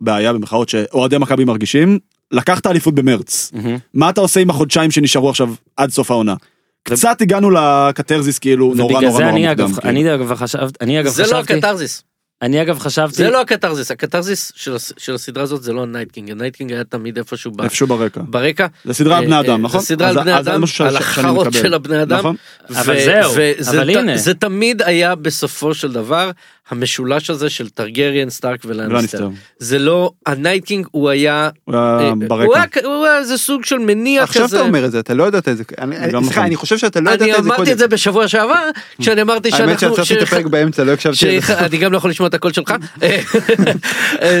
[0.00, 1.98] בעיה במחאות שאוהדי מכבי מרגישים,
[2.30, 3.52] לקחת אליפות במרץ.
[3.94, 6.34] מה אתה עושה עם החודשיים שנשארו עכשיו עד סוף העונה?
[6.82, 9.72] קצת הגענו לקתרזיס כאילו נורא נורא זה נורא מוקדם.
[9.72, 9.88] כאילו.
[9.88, 12.02] אני אגב חשבתי, אני אגב זה לא הקתרזיס.
[12.42, 13.90] אני אגב חשבתי, זה לא הקתרזיס.
[13.90, 16.30] הקתרזיס של של הסדרה הזאת זה לא הנייטקינג.
[16.30, 18.20] הנייטקינג היה תמיד איפשהו ב- איפשהו ברקע.
[18.24, 18.66] ברקע.
[18.84, 19.80] זה סדרה על אה, בני אה, אדם, נכון?
[19.80, 21.52] זה סדרה על בני אדם, על החרות.
[21.52, 22.18] של הבני אדם.
[22.18, 22.36] נכון.
[22.70, 23.32] אבל זהו,
[23.70, 24.16] אבל הנה.
[24.16, 26.30] זה תמיד היה בסופו של דבר
[26.70, 28.92] המשולש הזה של טרגריאן, סטארק ולנסטר.
[28.94, 29.28] ולניסטר.
[29.58, 32.52] זה לא, ה Night King הוא היה, הוא היה אה, הוא ברקע.
[32.74, 34.56] היה- הוא היה איזה סוג של מניע עכשיו כזה.
[34.56, 35.62] אתה אומר את זה, אתה לא ידעת את זה.
[35.78, 36.44] אני- גם סליחה.
[36.44, 37.72] אני חושב שאתה לא אני ידעת את זה אמרתי קודם.
[37.72, 38.54] את זה בשבוע שעבר,
[39.00, 39.66] כשאני אמרתי שאנחנו...
[39.68, 41.46] האמת שעצרתי את הפרק באמצע, לא הקשבתי לזה.
[41.46, 42.74] שאני גם לא יכול לשמוע את הקול שלך.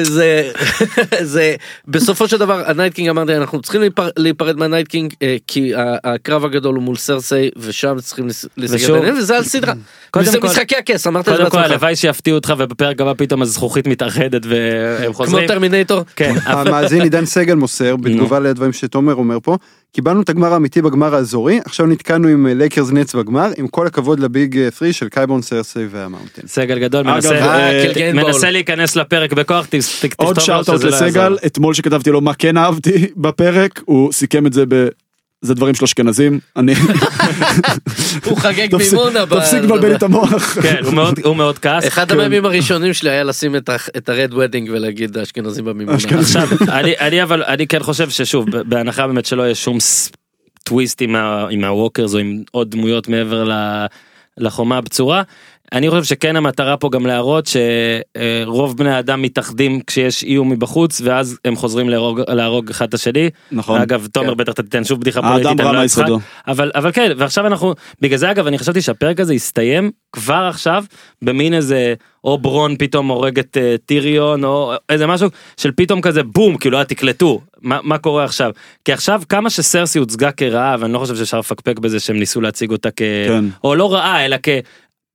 [0.02, 0.50] זה,
[1.22, 1.54] זה,
[1.88, 5.36] בסופו של דבר ה Night King אמרתי אנחנו צריכים להיפר, להיפרד מה Night King אה,
[5.46, 5.72] כי
[6.04, 9.72] הקרב הגדול הוא מול סרסי ושם צריכים לס- לסגר ביניהם וזה על סדרה.
[10.10, 11.72] קודם וזה כל- משחקי הכס אמרת את זה קודם כל בעצמך.
[12.20, 15.48] שיפתיעו אותך ובפרק הבא פתאום הזכוכית מתאחדת והם כמו חוזרים.
[15.48, 16.00] טרמינטור.
[16.16, 19.56] כן, המאזין עידן סגל מוסר, בתגובה לדברים שתומר אומר פה,
[19.92, 24.20] קיבלנו את הגמר האמיתי בגמר האזורי, עכשיו נתקענו עם לייקרס נטס בגמר, עם כל הכבוד
[24.20, 26.42] ל big 3 של קייבורן סרסי והמאונטן.
[26.46, 29.66] סגל גדול אגב, מנסה אה, כן, להיכנס לפרק בכוח,
[30.00, 31.36] תכתוב עוד שזה לא לסגל.
[31.46, 34.88] אתמול שכתבתי לו מה כן אהבתי בפרק, הוא סיכם את זה ב...
[35.42, 36.74] זה דברים של אשכנזים, אני...
[38.26, 39.24] הוא חגג מימונה.
[39.26, 40.58] ב- תפסיק לבלבל את המוח.
[40.62, 41.86] כן, הוא מאוד- הוא מאוד כעס.
[41.86, 45.98] אחד המימים הראשונים שלי היה לשים את ה- את ה Red Wedding ולהגיד האשכנזים במימונה.
[46.20, 49.78] עכשיו, אני, אני אבל, אני כן חושב ששוב, בהנחה באמת שלא יהיה שום
[50.64, 51.16] טוויסט עם,
[51.64, 53.48] ה walkers או עם עוד דמויות מעבר
[54.38, 55.22] לחומה הבצורה,
[55.72, 61.38] אני חושב שכן המטרה פה גם להראות שרוב בני האדם מתאחדים כשיש איום מבחוץ ואז
[61.44, 63.30] הם חוזרים להרוג, להרוג אחד את השני.
[63.52, 63.80] נכון.
[63.80, 65.82] אגב, תומר בטח אתה תיתן שוב בדיחה פוליטית, האדם רע לא.
[65.82, 66.18] מיסודו.
[66.48, 70.84] אבל אבל כן ועכשיו אנחנו בגלל זה אגב אני חשבתי שהפרק הזה יסתיים כבר עכשיו
[71.22, 71.94] במין איזה
[72.24, 76.78] או ברון פתאום הורג את אה, טיריון או איזה משהו של פתאום כזה בום כאילו
[76.78, 78.50] אה, תקלטו מה, מה קורה עכשיו
[78.84, 82.70] כי עכשיו כמה שסרסי הוצגה כרעה ואני לא חושב שאפשר לפקפק בזה שהם ניסו להציג
[82.70, 83.02] אותה כ...
[83.28, 83.44] כן.
[83.64, 84.36] או לא רעה אלא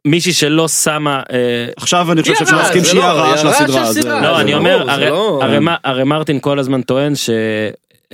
[0.06, 1.38] כמישהי שלא שמה אה,
[1.78, 3.86] עכשיו אני חושב שאפשר להסכים זה שהיא לא, הרעה של הסדרה.
[3.94, 4.22] סדרה.
[4.22, 4.92] לא אני אומר לא-
[5.60, 7.30] מה- הרי מרטין כל הזמן טוען ש...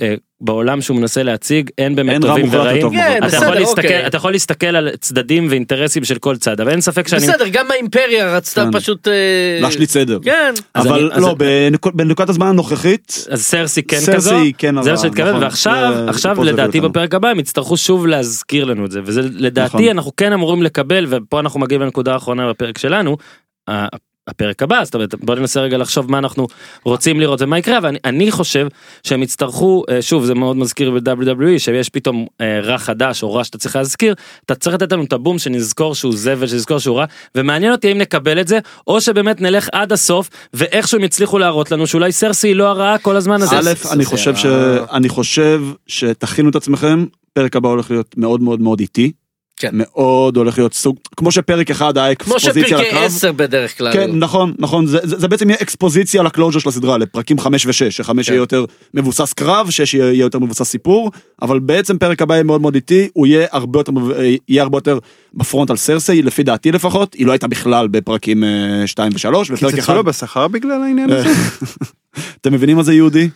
[0.00, 3.54] אה, בעולם שהוא מנסה להציג אין באמת אין טובים ורעים, וטוב כן, אתה, בסדר, יכול
[3.54, 4.06] להסתכל, אוקיי.
[4.06, 7.70] אתה יכול להסתכל על צדדים ואינטרסים של כל צד אבל אין ספק שאני בסדר גם
[7.70, 8.78] האימפריה רצתה כן.
[8.80, 9.12] פשוט אה,
[9.60, 10.18] להשליט סדר.
[10.22, 14.36] כן אז אבל אני- אז- לא, בנקוד- בנקודת הזמן הנוכחית, אז סרסי כן סרסי כזו,
[14.58, 15.42] כן זה מה שהתכוון, נכון.
[15.42, 16.90] ועכשיו, זה- עכשיו לדעתי אותנו.
[16.92, 19.88] בפרק הבא הם יצטרכו שוב להזכיר לנו את זה, וזה לדעתי נכון.
[19.88, 23.16] אנחנו כן אמורים לקבל, ופה אנחנו מגיעים לנקודה האחרונה בפרק שלנו,
[24.28, 26.46] הפרק הבא, זאת אומרת בוא ננסה רגע לחשוב מה אנחנו
[26.84, 28.66] רוצים לראות ומה יקרה, ואני אני חושב
[29.02, 33.44] שהם יצטרכו, אה, שוב זה מאוד מזכיר ב-WWE, שיש פתאום אה, רע חדש או רע
[33.44, 34.14] שאתה צריך להזכיר,
[34.46, 37.04] אתה צריך לתת לנו את הבום שנזכור שהוא זבל, שנזכור שהוא רע,
[37.34, 41.70] ומעניין אותי אם נקבל את זה, או שבאמת נלך עד הסוף, ואיכשהו הם יצליחו להראות
[41.70, 43.58] לנו שאולי סרסי היא לא הרעה כל הזמן הזה.
[43.58, 44.46] א', אני חושב ש...
[44.92, 49.12] אני חושב שתכינו את עצמכם, פרק הבא הולך להיות מאוד מאוד מאוד איטי.
[49.62, 49.70] כן.
[49.72, 53.04] מאוד הולך להיות סוג, כמו שפרק אחד היה כמו אקספוזיציה שפרקי לקרב.
[53.04, 53.92] 10 בדרך כלל.
[53.92, 57.90] כן, נכון, נכון, זה, זה, זה בעצם יהיה אקספוזיציה לקלוז'ר של הסדרה, לפרקים 5 ו-6,
[57.90, 58.32] שחמש כן.
[58.32, 58.64] יהיה יותר
[58.94, 61.10] מבוסס קרב, 6 יהיה, יהיה יותר מבוסס סיפור,
[61.42, 64.76] אבל בעצם פרק הבא יהיה מאוד מאוד איטי, הוא יהיה הרבה יותר, אה, יהיה הרבה
[64.76, 64.98] יותר
[65.34, 68.44] בפרונט על סרסי, לפי דעתי לפחות, היא לא הייתה בכלל בפרקים
[68.86, 71.28] 2 ו-3, ופרק קיצצו אחד, לו בשכר בגלל העניין הזה?
[72.40, 73.28] אתם מבינים מה זה יהודי?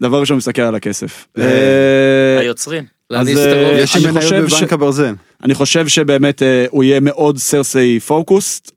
[0.00, 1.26] דבר ראשון מסתכל על הכסף.
[1.38, 2.84] אה, אה, היוצרים.
[3.10, 5.14] אז, אה, יש אני לי חושב מניות בבנק הברזל.
[5.44, 8.72] אני חושב שבאמת הוא יהיה מאוד סרסי פוקוסט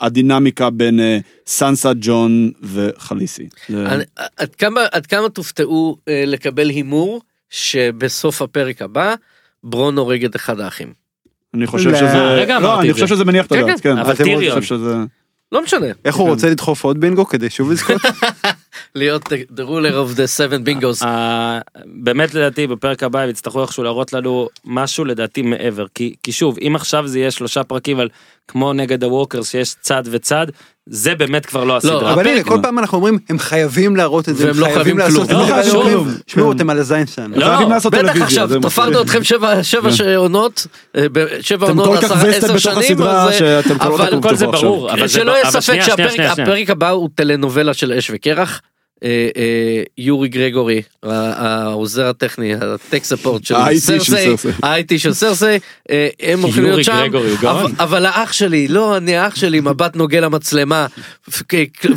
[0.00, 1.00] והדינמיקה בין
[1.46, 3.48] סנסה ג'ון וחליסי.
[4.92, 5.96] עד כמה תופתעו
[6.26, 7.20] לקבל הימור
[7.50, 9.14] שבסוף הפרק הבא
[9.64, 10.92] ברון הורג את אחד האחים.
[11.54, 13.14] אני חושב לא, שזה, רגע לא אני חושב זה.
[13.14, 14.60] שזה מניח את כן, הדעת, כן, כן, אבל טיריון.
[15.52, 18.02] לא משנה איך הוא רוצה לדחוף עוד בינגו כדי שוב לזכות?
[18.98, 21.04] להיות the ruler of the seven bingos.
[21.04, 26.32] אה, באמת לדעתי בפרק הבא הם יצטרכו איכשהו להראות לנו משהו לדעתי מעבר כי כי
[26.32, 28.08] שוב אם עכשיו זה יהיה שלושה פרקים על
[28.48, 30.46] כמו נגד הווקרס שיש צד וצד
[30.86, 32.12] זה באמת כבר לא הסדרה.
[32.12, 34.82] אבל הנה כל פעם אנחנו אומרים הם חייבים להראות את זה, והם הם לא חייבים
[34.82, 36.08] חייבים לעשות את כלום.
[36.08, 36.52] זה, לא, שמעו.
[36.52, 37.36] אתם על הזין שלנו.
[37.36, 39.02] לא, בטח עכשיו תפרנו.
[39.02, 40.14] אתכם שבע שבע כן.
[40.14, 40.66] עונות
[40.96, 41.06] אה,
[41.40, 43.34] שבע עונות עשר שנים לא
[43.80, 44.46] אבל- כל זה.
[44.46, 48.60] ברור אבל שלא יהיה ספק שהפרק הבא הוא טלנובלה של אש וקרח.
[49.04, 51.10] אה, אה, יורי גרגורי ה-
[51.66, 54.34] העוזר הטכני הטק ספורט של סרסי.
[54.62, 55.46] ה-IT של סרסי
[55.90, 57.06] אה, הם הולכים להיות שם.
[57.78, 60.86] אבל- האח שלי לא אני האח שלי מבט נוגע למצלמה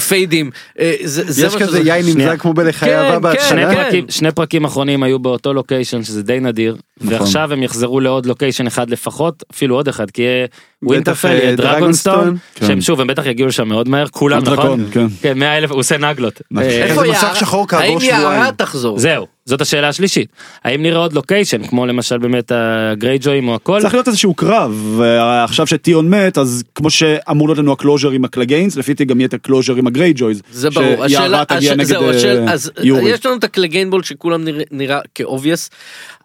[0.07, 2.05] פיידים יש כזה יין.
[2.05, 3.75] נמזג כמו בלחיי כן, אהבה כן, שני בהתחלה.
[3.75, 3.83] כן.
[3.83, 7.13] פרקים שני פרקים אחרונים היו באותו לוקיישן שזה די נדיר נכון.
[7.13, 10.47] ועכשיו הם יחזרו לעוד לוקיישן אחד לפחות אפילו עוד אחד כי יהיה
[10.83, 12.37] ווינטרפל אה, דרגונסטון.
[12.55, 12.67] כן.
[12.67, 15.05] שהם שוב הם בטח יגיעו לשם מאוד מהר כולם נכון כן.
[15.21, 16.63] כן 100 אלף הוא עושה נגלות נכון.
[16.69, 18.01] אה, איפה יערה- שחור כעבור האם.
[18.01, 20.29] יערה תחזור זהו זאת השאלה השלישית
[20.63, 25.67] האם נראה עוד location כמו למשל באמת הגרייג'ויים או הכל צריך להיות איזשהו קרב, ועכשיו
[25.67, 29.27] שטיון מת, אז כמו שאמור להיות לנו ה closure עם הקלגיינס, לפי דעתי גם יהיה
[29.27, 30.41] את ה closure עם הגרייג'ויז.
[30.51, 33.09] זה ברור, שיערה תגיע נגד זהו, אה.
[33.09, 35.69] יש לנו את ה Cleganebowl שכולם נראה- כ obvious.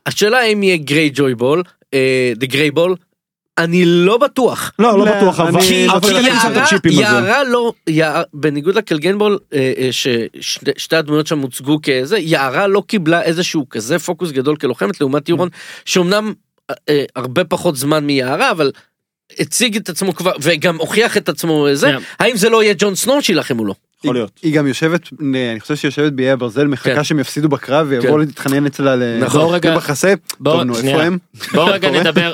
[0.06, 1.62] השאלה אם יהיה Greyjoy bowl,
[2.36, 2.94] the Grey bowl,
[3.58, 4.72] אני לא בטוח.
[4.78, 5.86] לא, לא לא, בטוח, אבל כי
[6.76, 7.72] את יערה, לא,
[8.34, 13.98] בניגוד ל Cleganebowl, אה, אה, ששתי הדמויות שם הוצגו כזה, יערה לא קיבלה איזשהו כזה
[13.98, 15.48] פוקוס גדול כלוחמת לעומת טיורון,
[15.84, 16.32] שאומנם
[16.88, 18.72] אה, הרבה פחות זמן מיערה, אבל
[19.38, 21.98] הציג את עצמו כבר, וגם הוכיח את עצמו זה, כן.
[22.18, 23.74] האם זה לא יהיה ג'ון סנואו שיילחם מולו?
[24.04, 24.30] יכול להיות.
[24.42, 25.08] היא גם יושבת,
[25.52, 26.66] אני חושב שהיא יושבת באיי הברזל, כן.
[26.66, 29.40] מחכה שהם יפסידו בקרב ויבואו להתחנן אצלה ל- נכון.
[30.44, 30.94] טוב נו שנייה.
[30.96, 31.18] איפה הם?
[31.52, 31.90] בואו רגע?
[31.90, 32.32] נדבר,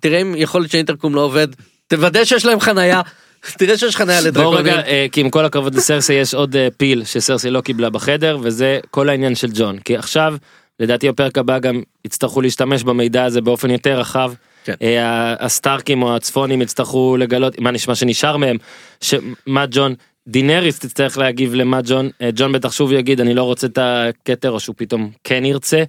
[0.00, 1.48] תראה- אם, יכול להיות שהאינטרקום לא עובד,
[1.86, 3.00] תוודא שיש להם חניה,
[3.58, 4.58] תראה שיש חניה בואו לדרקונים.
[4.58, 8.38] רגע, אה, כי עם כל הכבוד לסרסי יש עוד אה, פיל שסרסי לא קיבלה בחדר
[8.42, 10.34] וזה כל העניין של ג'ון כי עכשיו
[10.80, 14.32] לדעתי בפרק הבא גם יצטרכו להשתמש במידע הזה באופן יותר רחב.
[14.64, 14.74] כן.
[14.82, 18.56] אה, הסטארקים או הצפונים יצטרכו לגלות מה נשמע שנשאר מהם
[19.00, 19.94] שמה ג'ון
[20.28, 24.50] דינריס תצטרך להגיב למה ג'ון אה, ג'ון בטח שוב יגיד אני לא רוצה את הכתר
[24.50, 25.84] או שהוא פתאום כן ירצה.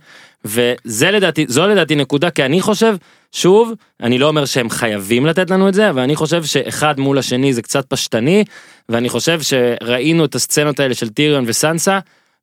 [0.46, 2.96] וזה לדעתי זו לדעתי נקודה כי אני חושב
[3.32, 7.18] שוב אני לא אומר שהם חייבים לתת לנו את זה אבל אני חושב שאחד מול
[7.18, 8.44] השני זה קצת פשטני
[8.90, 12.00] ואני חושב שראינו את הסצנות האלה של טיריון וסנסה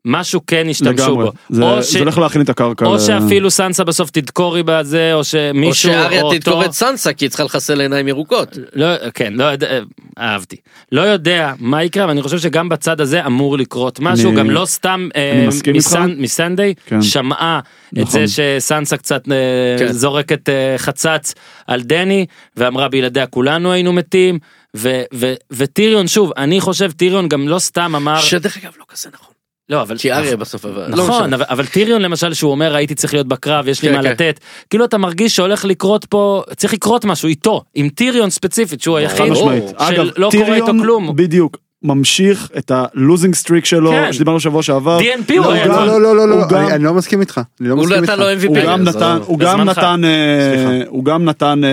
[0.06, 1.24] משהו כן השתמשו לגמרי.
[1.24, 1.32] בו.
[1.50, 2.86] זה או זה הולך להכין את הקרקע.
[2.86, 6.72] או ל- שאפילו סנסה בסוף תדקורי בזה או או שמישהו שאריה או תדקור אותו- את
[6.72, 8.58] סנסה כי היא צריכה לחסל עיניים ירוקות.
[8.74, 9.78] לא כן לא יודע
[10.18, 10.56] אהבתי
[10.92, 14.50] לא יודע מה יקרה אבל אני חושב שגם בצד הזה אמור לקרות משהו אני- גם
[14.50, 15.48] לא סתם אה.
[15.74, 17.02] מסן- מסנדיי כן.
[17.02, 17.60] שמעה
[17.92, 18.26] את נכון.
[18.26, 19.36] זה שסנסה קצת אה,
[19.78, 19.92] כן.
[19.92, 21.34] זורקת אה, חצץ
[21.66, 22.26] על דני
[22.56, 24.38] ואמרה בלעדיה כולנו היינו מתים
[24.76, 29.08] ו- ו- וטיריון שוב אני חושב טיריון גם לא סתם אמר שדרך אגב לא כזה
[29.14, 29.35] נכון.
[29.68, 31.34] לא אבל כי אריה בסוף אבל לא נכון.
[31.34, 34.10] אבל, אבל טיריון למשל שהוא אומר הייתי צריך להיות בקרב יש לי כן, מה כן.
[34.10, 34.40] לתת
[34.70, 39.20] כאילו אתה מרגיש שהולך לקרות פה צריך לקרות משהו איתו עם טיריון ספציפית שהוא חד
[39.24, 39.34] היחיד.
[39.36, 41.16] של אגב, לא קורה איתו כלום.
[41.16, 44.12] בדיוק ממשיך את ה losing streak שלו כן.
[44.12, 44.98] שדיברנו שבוע שעבר.
[44.98, 45.04] DNP
[45.36, 47.20] הוא לא, היה גם- לא לא לא לא הוא לא גם- אני- אני לא מסכים
[47.20, 47.40] איתך.
[47.60, 48.12] אני לא הוא מסכים איתך.
[48.12, 48.46] נתן לו MVP.
[48.46, 49.60] הוא גם נתן, לא- הוא גם.
[49.60, 50.82] נתן, אה.
[50.88, 51.68] הוא גם נתן אה,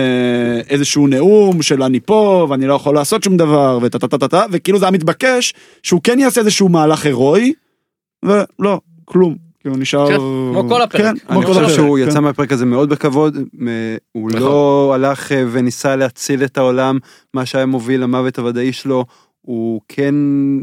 [0.70, 4.28] איזשהו נאום של אני פה ואני לא יכול לעשות שום דבר וטה טה טה טה
[4.28, 7.52] טה וכאילו זה היה מתבקש שהוא כן יעשה איזשהו מהלך הירואי
[8.24, 11.02] ולא כלום כאילו נשאר כן, כמו כל הפרק.
[11.02, 12.08] כן, כמו אני כל חושב הפרק, שהוא כן.
[12.08, 13.36] יצא מהפרק הזה מאוד בכבוד,
[14.12, 14.42] הוא נכון.
[14.42, 16.98] לא הלך אה, וניסה להציל את העולם,
[17.34, 19.04] מה שהיה מוביל למוות הוודאי שלו,
[19.40, 20.14] הוא כן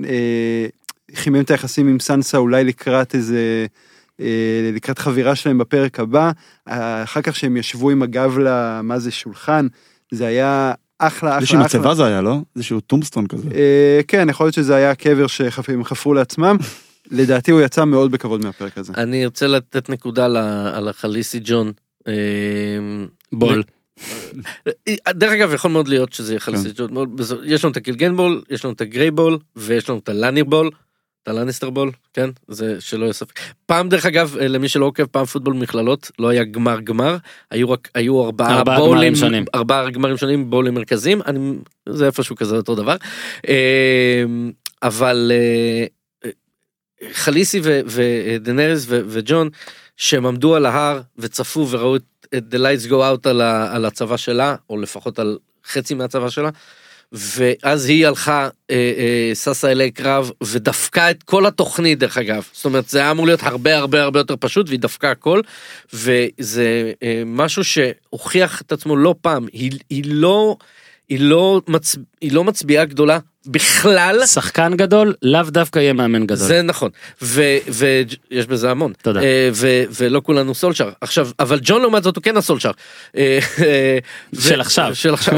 [0.05, 0.65] אה,
[1.15, 3.65] חימם את היחסים עם סנסה אולי לקראת איזה,
[4.19, 6.31] אה, לקראת חבירה שלהם בפרק הבא,
[7.03, 9.67] אחר כך שהם ישבו עם הגב למה זה שולחן,
[10.11, 11.63] זה היה אחלה אחלה אחלה.
[11.63, 12.37] מצבה זה היה לא?
[12.55, 13.49] איזשהו טומסטון כזה.
[14.07, 16.57] כן, יכול להיות שזה היה הקבר שהם חפרו לעצמם.
[17.11, 18.93] לדעתי הוא יצא מאוד בכבוד מהפרק הזה.
[18.97, 20.37] אני ארצה לתת נקודה ל-
[20.73, 21.71] על החליסי ג'ון.
[22.07, 22.13] אה,
[23.33, 23.63] בול.
[25.09, 26.93] דרך אגב יכול מאוד להיות שזה יהיה חליסי ג'ון.
[26.93, 30.69] מאוד בז- יש לנו את הקילגנבול, יש לנו את הגרייבול ויש לנו את הלאנירבול.
[31.23, 32.29] את הלניסטר בול, כן?
[32.47, 33.39] זה שלא יהיה ספק.
[33.65, 37.17] פעם דרך אגב, אה, למי שלא עוקב, פעם פוטבול מכללות, לא היה גמר גמר,
[37.51, 39.45] היו רק, היו ארבעה ארבעה בולים, גמרים שונים.
[39.55, 41.53] ארבעה גמרים שונים, בולים מרכזיים, אני,
[41.89, 42.95] זה איפשהו כזה אותו דבר.
[43.47, 44.23] אה,
[44.83, 45.85] אבל אה,
[47.13, 49.49] חליסי ו- ודנריס ו- וג'ון,
[49.97, 52.01] שהם עמדו על ההר וצפו וראו את
[52.35, 56.29] את The Lights Go Out על, ה, על הצבא שלה, או לפחות על חצי מהצבא
[56.29, 56.49] שלה,
[57.11, 62.47] ואז היא הלכה, אה, אה, ששה אלי קרב, ודפקה את כל התוכנית דרך אגב.
[62.53, 65.41] זאת אומרת, זה היה אמור להיות הרבה הרבה הרבה יותר פשוט, והיא דפקה הכל,
[65.93, 70.57] וזה אה, משהו שהוכיח את עצמו לא פעם, היא, היא לא...
[71.09, 71.95] היא לא, מצ...
[72.21, 76.47] היא לא מצביעה גדולה בכלל, שחקן גדול לאו דווקא יהיה מאמן גדול.
[76.47, 76.89] זה נכון,
[77.21, 78.93] ויש בזה המון.
[79.01, 79.21] תודה.
[79.21, 80.89] אה, ו- ולא כולנו סולשר.
[81.01, 82.71] עכשיו, אבל ג'ון לעומת זאת הוא כן הסולשר.
[83.17, 83.97] אה, אה,
[84.39, 84.95] של עכשיו.
[84.95, 85.37] של עכשיו.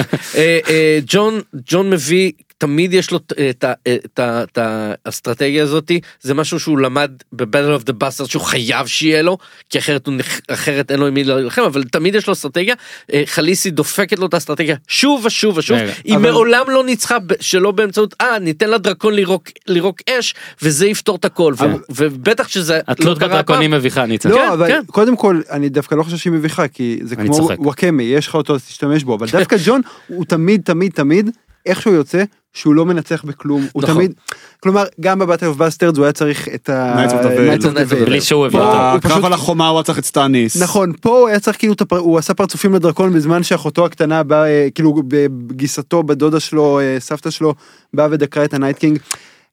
[1.08, 2.32] ג'ון, ג'ון מביא,
[2.64, 3.20] תמיד יש לו
[3.58, 7.46] את האסטרטגיה הזאתי, זה משהו שהוא למד ב-Battle
[7.82, 9.38] of the Busters שהוא חייב שיהיה לו,
[9.70, 12.76] כי אחרת, הוא נכ- אחרת אין לו עם מי להילחם, אבל תמיד יש לו אסטרטגיה.
[13.14, 17.20] אה, חליסי דופקת לו את האסטרטגיה שוב ושוב ושוב, רגע, היא אבל- מעולם לא ניצחה
[17.20, 21.80] ב- שלא באמצעות, אה, ניתן לדרקון לירוק, לירוק אש, וזה יפתור את הכל, ו- אבל-
[21.90, 23.72] ובטח שזה התלות לא קרה בדרקונים.
[23.72, 24.30] מביכה ניצן.
[24.30, 24.82] כן, לא, אבל כן.
[24.88, 27.56] קודם כל, אני דווקא לא חושב שהיא מביכה, כי זה כמו צוחק.
[27.60, 31.30] וואקמה, יש לך אותו, תשתמש בו, אבל דווקא ג'ון, הוא תמיד, תמיד, תמיד,
[31.66, 32.24] איכשהו יוצא,
[32.54, 33.96] שהוא לא מנצח בכלום, הוא נכון.
[33.96, 34.14] תמיד,
[34.60, 37.06] כלומר, גם ב Battle of Bastards הוא היה צריך את ה...
[37.06, 37.96] Of the Vale.
[38.06, 38.60] בלי שהוא הביא.
[38.60, 38.68] הוא
[38.98, 40.62] בקרב פשוט- על החומה הוא היה צריך את סטאניס.
[40.62, 44.68] נכון, פה הוא היה צריך כאילו, הוא עשה פרצופים לדרקון בזמן שאחותו הקטנה באה, אה,
[44.76, 47.54] כאילו בגיסתו, בדודה שלו, אה, סבתא שלו,
[47.94, 49.00] באה ודקרה את הנייט קינג.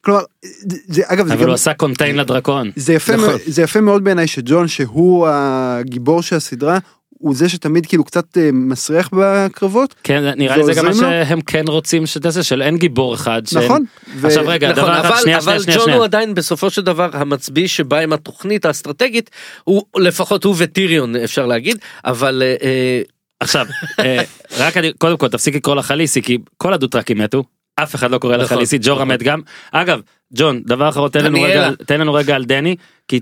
[0.05, 2.71] כלומר, זה- זה, אגב, זה אבל גם, הוא עשה contain לדרקון.
[2.77, 3.27] זה יפה, נכון.
[3.27, 6.79] מאוד- זה יפה מאוד בעיניי שג'ון, שהוא הגיבור של הסדרה,
[7.21, 9.95] הוא זה שתמיד כאילו קצת אה, מסריח בקרבות.
[10.05, 10.95] כן נראה לי זה גם מה?
[10.95, 13.43] שהם כן רוצים שתעשה של אין גיבור אחד.
[13.53, 13.85] נכון.
[14.17, 15.77] ו- עכשיו רגע נכון, דבר אחד אבל, שנייה אבל שנייה שנייה.
[15.77, 15.97] ג'ון שנייה.
[15.97, 19.31] הוא עדיין בסופו של דבר המצביא שבא עם התוכנית האסטרטגית,
[19.65, 23.03] הוא לפחות הוא וטיריון אפשר להגיד, אבל אה, אה,
[23.41, 23.67] עכשיו,
[23.99, 24.23] אה,
[24.59, 27.45] רק אני, קודם כל תפסיק לקרוא לה חליסי, כי כל הדוטרקים מתו,
[27.77, 29.09] אף אחד לא קורא נכון, חליסי, ג'ורה נכון.
[29.09, 29.41] מת גם.
[29.73, 30.01] אגב,
[30.35, 31.67] ג'ון, דבר אחרון, תן לנו דניאלה.
[31.69, 32.77] רגע, תן לנו רגע על דני,
[33.09, 33.21] כי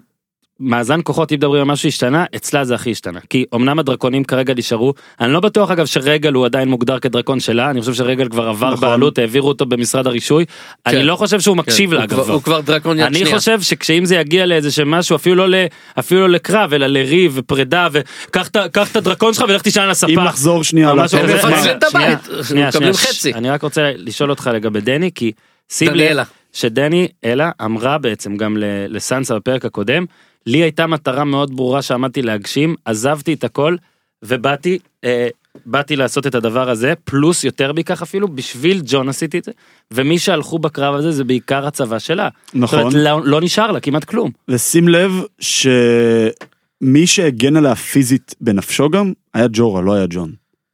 [0.60, 3.20] מאזן כוחות, אם מדברים על משהו שהשתנה, אצלה זה הכי השתנה.
[3.30, 7.70] כי אמנם הדרקונים כרגע נשארו, אני לא בטוח אגב שרגל הוא עדיין מוגדר כדרקון שלה,
[7.70, 8.88] אני חושב שרגל כבר עבר נכון.
[8.88, 10.44] בעלות, העבירו אותו במשרד הרישוי.
[10.86, 12.22] אני לא חושב שהוא מקשיב כן, לה הוא אגב.
[12.22, 12.32] כבר-.
[12.32, 13.38] הוא כבר דרקון יד אני שנייה.
[13.38, 15.54] חושב שכשאם זה יגיע לאיזה שמשהו אפילו לא ל,
[15.98, 18.48] אפילו לא לקרב אלא לריב ופרידה וקח
[18.90, 20.12] את הדרקון שלך ולך תישן על הספה.
[20.12, 20.92] אם נחזור שנייה.
[23.34, 25.32] אני רק רוצה לשאול אותך לגבי דני כי
[25.72, 25.94] שים.
[25.94, 28.56] לב שדני אלה אמרה בעצם גם
[28.88, 30.04] לסנסה בפרק הקודם
[30.46, 33.76] לי הייתה מטרה מאוד ברורה שעמדתי להגשים עזבתי את הכל
[34.22, 35.28] ובאתי אה,
[35.66, 39.52] באתי לעשות את הדבר הזה פלוס יותר מכך אפילו בשביל ג'ון עשיתי את זה
[39.90, 42.28] ומי שהלכו בקרב הזה זה בעיקר הצבא שלה.
[42.54, 42.78] נכון.
[42.78, 44.30] זאת אומרת, לא, לא נשאר לה כמעט כלום.
[44.48, 50.32] ושים לב שמי שהגן עליה פיזית בנפשו גם, היה ג'ורה, לא היה ג'ון.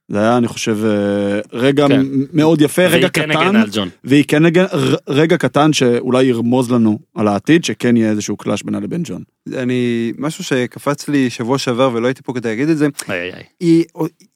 [0.08, 2.06] זה היה, אני חושב, אה, רגע כן.
[2.32, 3.88] מאוד יפה, רגע כן קטן.
[4.04, 4.66] והיא כן הגנה,
[5.08, 9.22] רגע קטן שאולי ירמוז לנו על העתיד, שכן יהיה איזשהו קלאש בינה לבין ג'ון.
[9.52, 13.32] אני, משהו שקפץ לי שבוע שעבר ולא הייתי פה כדי להגיד את זה, איי, איי,
[13.32, 13.44] איי.
[13.60, 13.84] היא,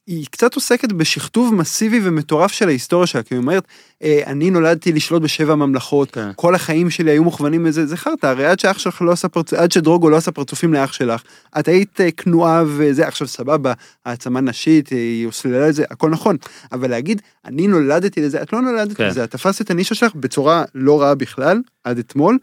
[0.07, 3.63] היא קצת עוסקת בשכתוב מסיבי ומטורף של ההיסטוריה שלה, כי היא אומרת,
[4.03, 6.29] אה, אני נולדתי לשלוט בשבע ממלכות, כן.
[6.35, 9.63] כל החיים שלי היו מוכוונים לזה, זה חרטא, הרי עד שאח שלך לא עשה פרצופים,
[9.63, 11.21] עד שדרוגו לא עשה פרצופים לאח שלך,
[11.59, 13.73] את היית אה, כנועה וזה, עכשיו סבבה,
[14.05, 16.37] העצמה נשית, היא הוסללה לזה, הכל נכון,
[16.71, 19.07] אבל להגיד, אני נולדתי לזה, את לא נולדת כן.
[19.07, 22.37] לזה, את תפסת את הנישה שלך בצורה לא רעה בכלל, עד אתמול,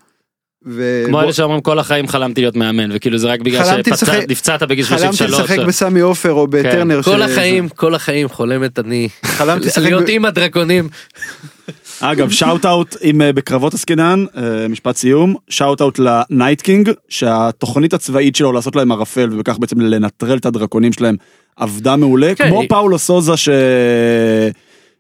[0.67, 1.03] ו...
[1.07, 4.63] כמו בוא- אלה שאומרים כל החיים חלמתי להיות מאמן וכאילו זה רק בגלל חלמתי שנפצעת
[4.63, 5.41] בגיל חלמתי 33.
[5.41, 7.03] לשחק בסמי עופר או בטרנר.
[7.03, 10.89] כל של- החיים, כל החיים חולמת אני חלמתי לשחק להיות עם הדרקונים.
[12.01, 18.37] אגב, shout out אם בקרבות עסקינן, אה, משפט סיום, shout out לנייט קינג, שהתוכנית הצבאית
[18.37, 21.17] שלו לעשות להם ערפל ובכך בעצם לנטרל את הדרקונים שלהם
[21.57, 23.49] עבדה מעולה, כן, כמו פאולו סוזה ש...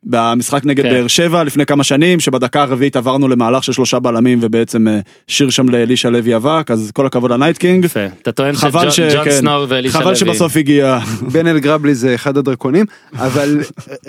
[0.06, 0.90] במשחק נגד כן.
[0.90, 5.50] באר שבע לפני כמה שנים שבדקה הרביעית עברנו למהלך של שלושה בלמים ובעצם אה, שיר
[5.50, 7.84] שם לאלישע לוי אבק אז כל הכבוד לנייט קינג.
[7.84, 8.06] יפה.
[8.22, 8.96] אתה טוען חבל ש...
[8.96, 9.30] שג'ון כן.
[9.30, 10.16] סנור ואלישע חבל לוי.
[10.16, 10.98] שבסוף הגיע.
[11.32, 13.60] בן אל גרבלי זה אחד הדרקונים, אבל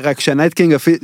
[0.04, 0.98] רק שהנייטקינג אפי-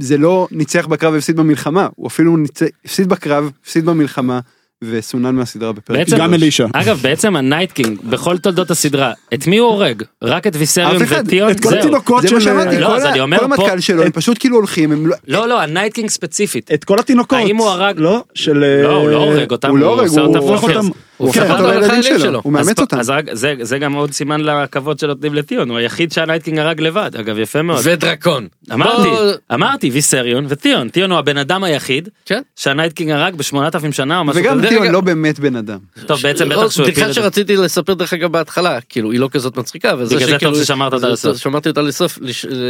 [0.00, 4.40] זה לא ניצח בקרב והפסיד במלחמה, הוא אפילו ניצח, הפסיד בקרב, הפסיד במלחמה,
[4.84, 5.96] וסונן מהסדרה בפרק.
[5.98, 6.66] בעצם- גם אלישע.
[6.72, 10.02] אגב בעצם הנייט קינג בכל תולדות הסדרה את מי הוא הורג?
[10.24, 11.50] רק את ויסריון וטיון?
[11.50, 11.78] את כל.
[11.78, 12.44] התינוקות זה מה של...
[12.46, 15.06] שאמרתי, לא, כל ה- אני אומר כל פה- המטכ"ל שלו, הם פשוט כאילו הולכים, הם
[15.06, 15.16] לא...
[15.28, 16.70] לא לא הנייט קינג ספציפית.
[16.74, 17.38] את כל התינוקות.
[17.38, 18.22] האם הוא הרג- לא?
[18.34, 18.52] של...
[18.82, 19.70] לא הוא לא אה, הורג אותם.
[19.70, 20.20] הוא לא הורג, עושה.
[20.20, 20.88] אותם,
[21.18, 22.40] הוא כן, הופך אבל לילדים שלו.
[22.44, 22.98] הוא אז מאמץ אותם.
[22.98, 27.10] אז זה זה גם עוד סימן לכבוד שנותנים לטיון הוא היחיד שהנייט קינג הרג לבד
[27.20, 27.80] אגב יפה מאוד.
[27.84, 28.46] ודרקון.
[28.72, 29.08] אמרתי
[29.54, 32.42] אמרתי ויסריון וטיון טיון הוא הבן אדם היחיד כן.
[32.56, 34.68] שהנייט קינג הרג בשמונת אלפים שנה או משהו וגם כזה.
[34.68, 34.92] טיון רגע.
[34.92, 35.78] לא באמת בן אדם.
[36.06, 37.20] טוב בעצם בטח שהוא בדיחה הפיל את זה.
[37.20, 40.62] שרציתי לספר דרך אגב בהתחלה כאילו היא לא כזאת מצחיקה אבל בגלל זה שכאילו- טוב
[40.64, 41.36] ששמרת אותה זה- לסוף.
[41.36, 42.18] שמרתי אותה לסוף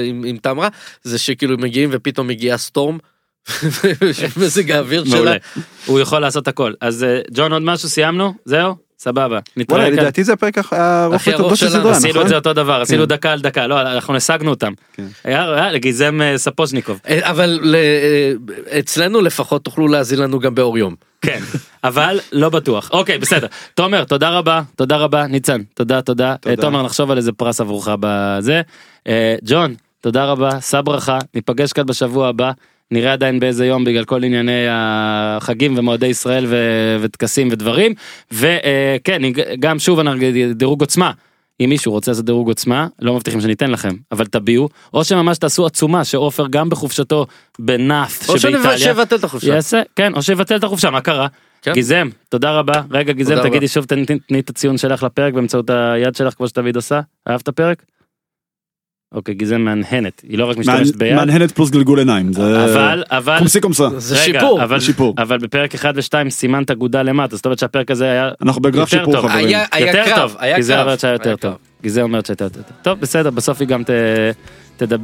[0.04, 0.68] עם עם טעם רע
[1.02, 2.98] זה שכאילו מגיעים ופתאום מגיעה סטורם.
[4.40, 5.36] מזג האוויר שלה.
[5.86, 6.72] הוא יכול לעשות הכל.
[6.80, 7.88] אז אה, ג'ון עוד משהו?
[7.88, 8.34] סיימנו?
[8.44, 8.74] זהו?
[8.98, 9.38] סבבה.
[9.56, 9.92] נתראה כאן.
[9.92, 10.72] לדעתי זה הפרק הארוך
[11.28, 11.74] ארוך בתולדות שלנו.
[11.74, 12.22] הסדרה, עשינו נכון?
[12.22, 12.80] את זה אותו דבר.
[12.80, 13.08] עשינו כן.
[13.08, 13.66] דקה על דקה.
[13.66, 14.72] לא אנחנו השגנו אותם.
[14.92, 15.06] כן.
[15.24, 17.00] היה לגיזם אה, ספוז'ניקוב.
[17.08, 17.74] אה, אבל
[18.78, 20.94] אצלנו לפחות תוכלו להאזין לנו גם באור יום.
[21.20, 21.40] כן.
[21.84, 22.90] אבל לא בטוח.
[22.92, 23.46] אוקיי בסדר.
[23.74, 24.62] תומר תודה רבה.
[24.76, 25.26] תודה רבה.
[25.26, 26.34] ניצן תודה תודה.
[26.60, 28.62] תומר נחשוב על איזה פרס עבורך בזה.
[29.44, 30.60] ג'ון תודה רבה.
[30.60, 31.18] שא ברכה.
[31.34, 32.52] ניפגש כאן בשבוע הבא
[32.90, 37.94] נראה עדיין באיזה יום בגלל כל ענייני החגים ומועדי ישראל ו- וטקסים ודברים
[38.32, 39.22] וכן
[39.60, 40.00] גם שוב
[40.54, 41.12] דירוג עוצמה.
[41.60, 45.66] אם מישהו רוצה לעשות דירוג עוצמה לא מבטיחים שניתן לכם אבל תביעו או שממש תעשו
[45.66, 47.26] עצומה שעופר גם בחופשתו
[47.58, 49.54] בנאף או שבאיטליה שיבטל את החופשה.
[49.54, 51.26] יעשה כן או שיבטל את החופשה מה קרה
[51.62, 51.72] כן.
[51.72, 53.68] גיזם תודה רבה רגע גיזם תגידי.
[53.68, 53.84] שוב
[54.28, 57.48] תני את הציון שלך לפרק באמצעות היד שלך כמו שתמיד עושה אהבת את
[59.14, 62.32] אוקיי גיזם מהנהנת היא לא רק משתמשת ביד מהנהנת פלוס גלגול עיניים.
[62.32, 62.64] זה...
[62.64, 63.88] אבל אבל קומסי קומסה.
[63.96, 64.62] זה שיפור.
[64.64, 65.14] אבל שיפור.
[65.18, 68.98] אבל בפרק 1 ו2 סימנת אגודה למטה זאת אומרת שהפרק הזה היה אנחנו בגרף יותר
[69.04, 69.28] שיפור טוב.
[69.30, 69.46] חברים.
[69.46, 70.28] היה היה יותר קרב.
[70.28, 70.82] טוב היה גיזם קרב.
[70.86, 71.58] אומרת שהיה יותר טוב קרב.
[71.82, 73.90] גיזם אומרת שהייתה יותר טוב טוב בסדר בסוף היא גם ת-
[74.76, 74.98] תדבר.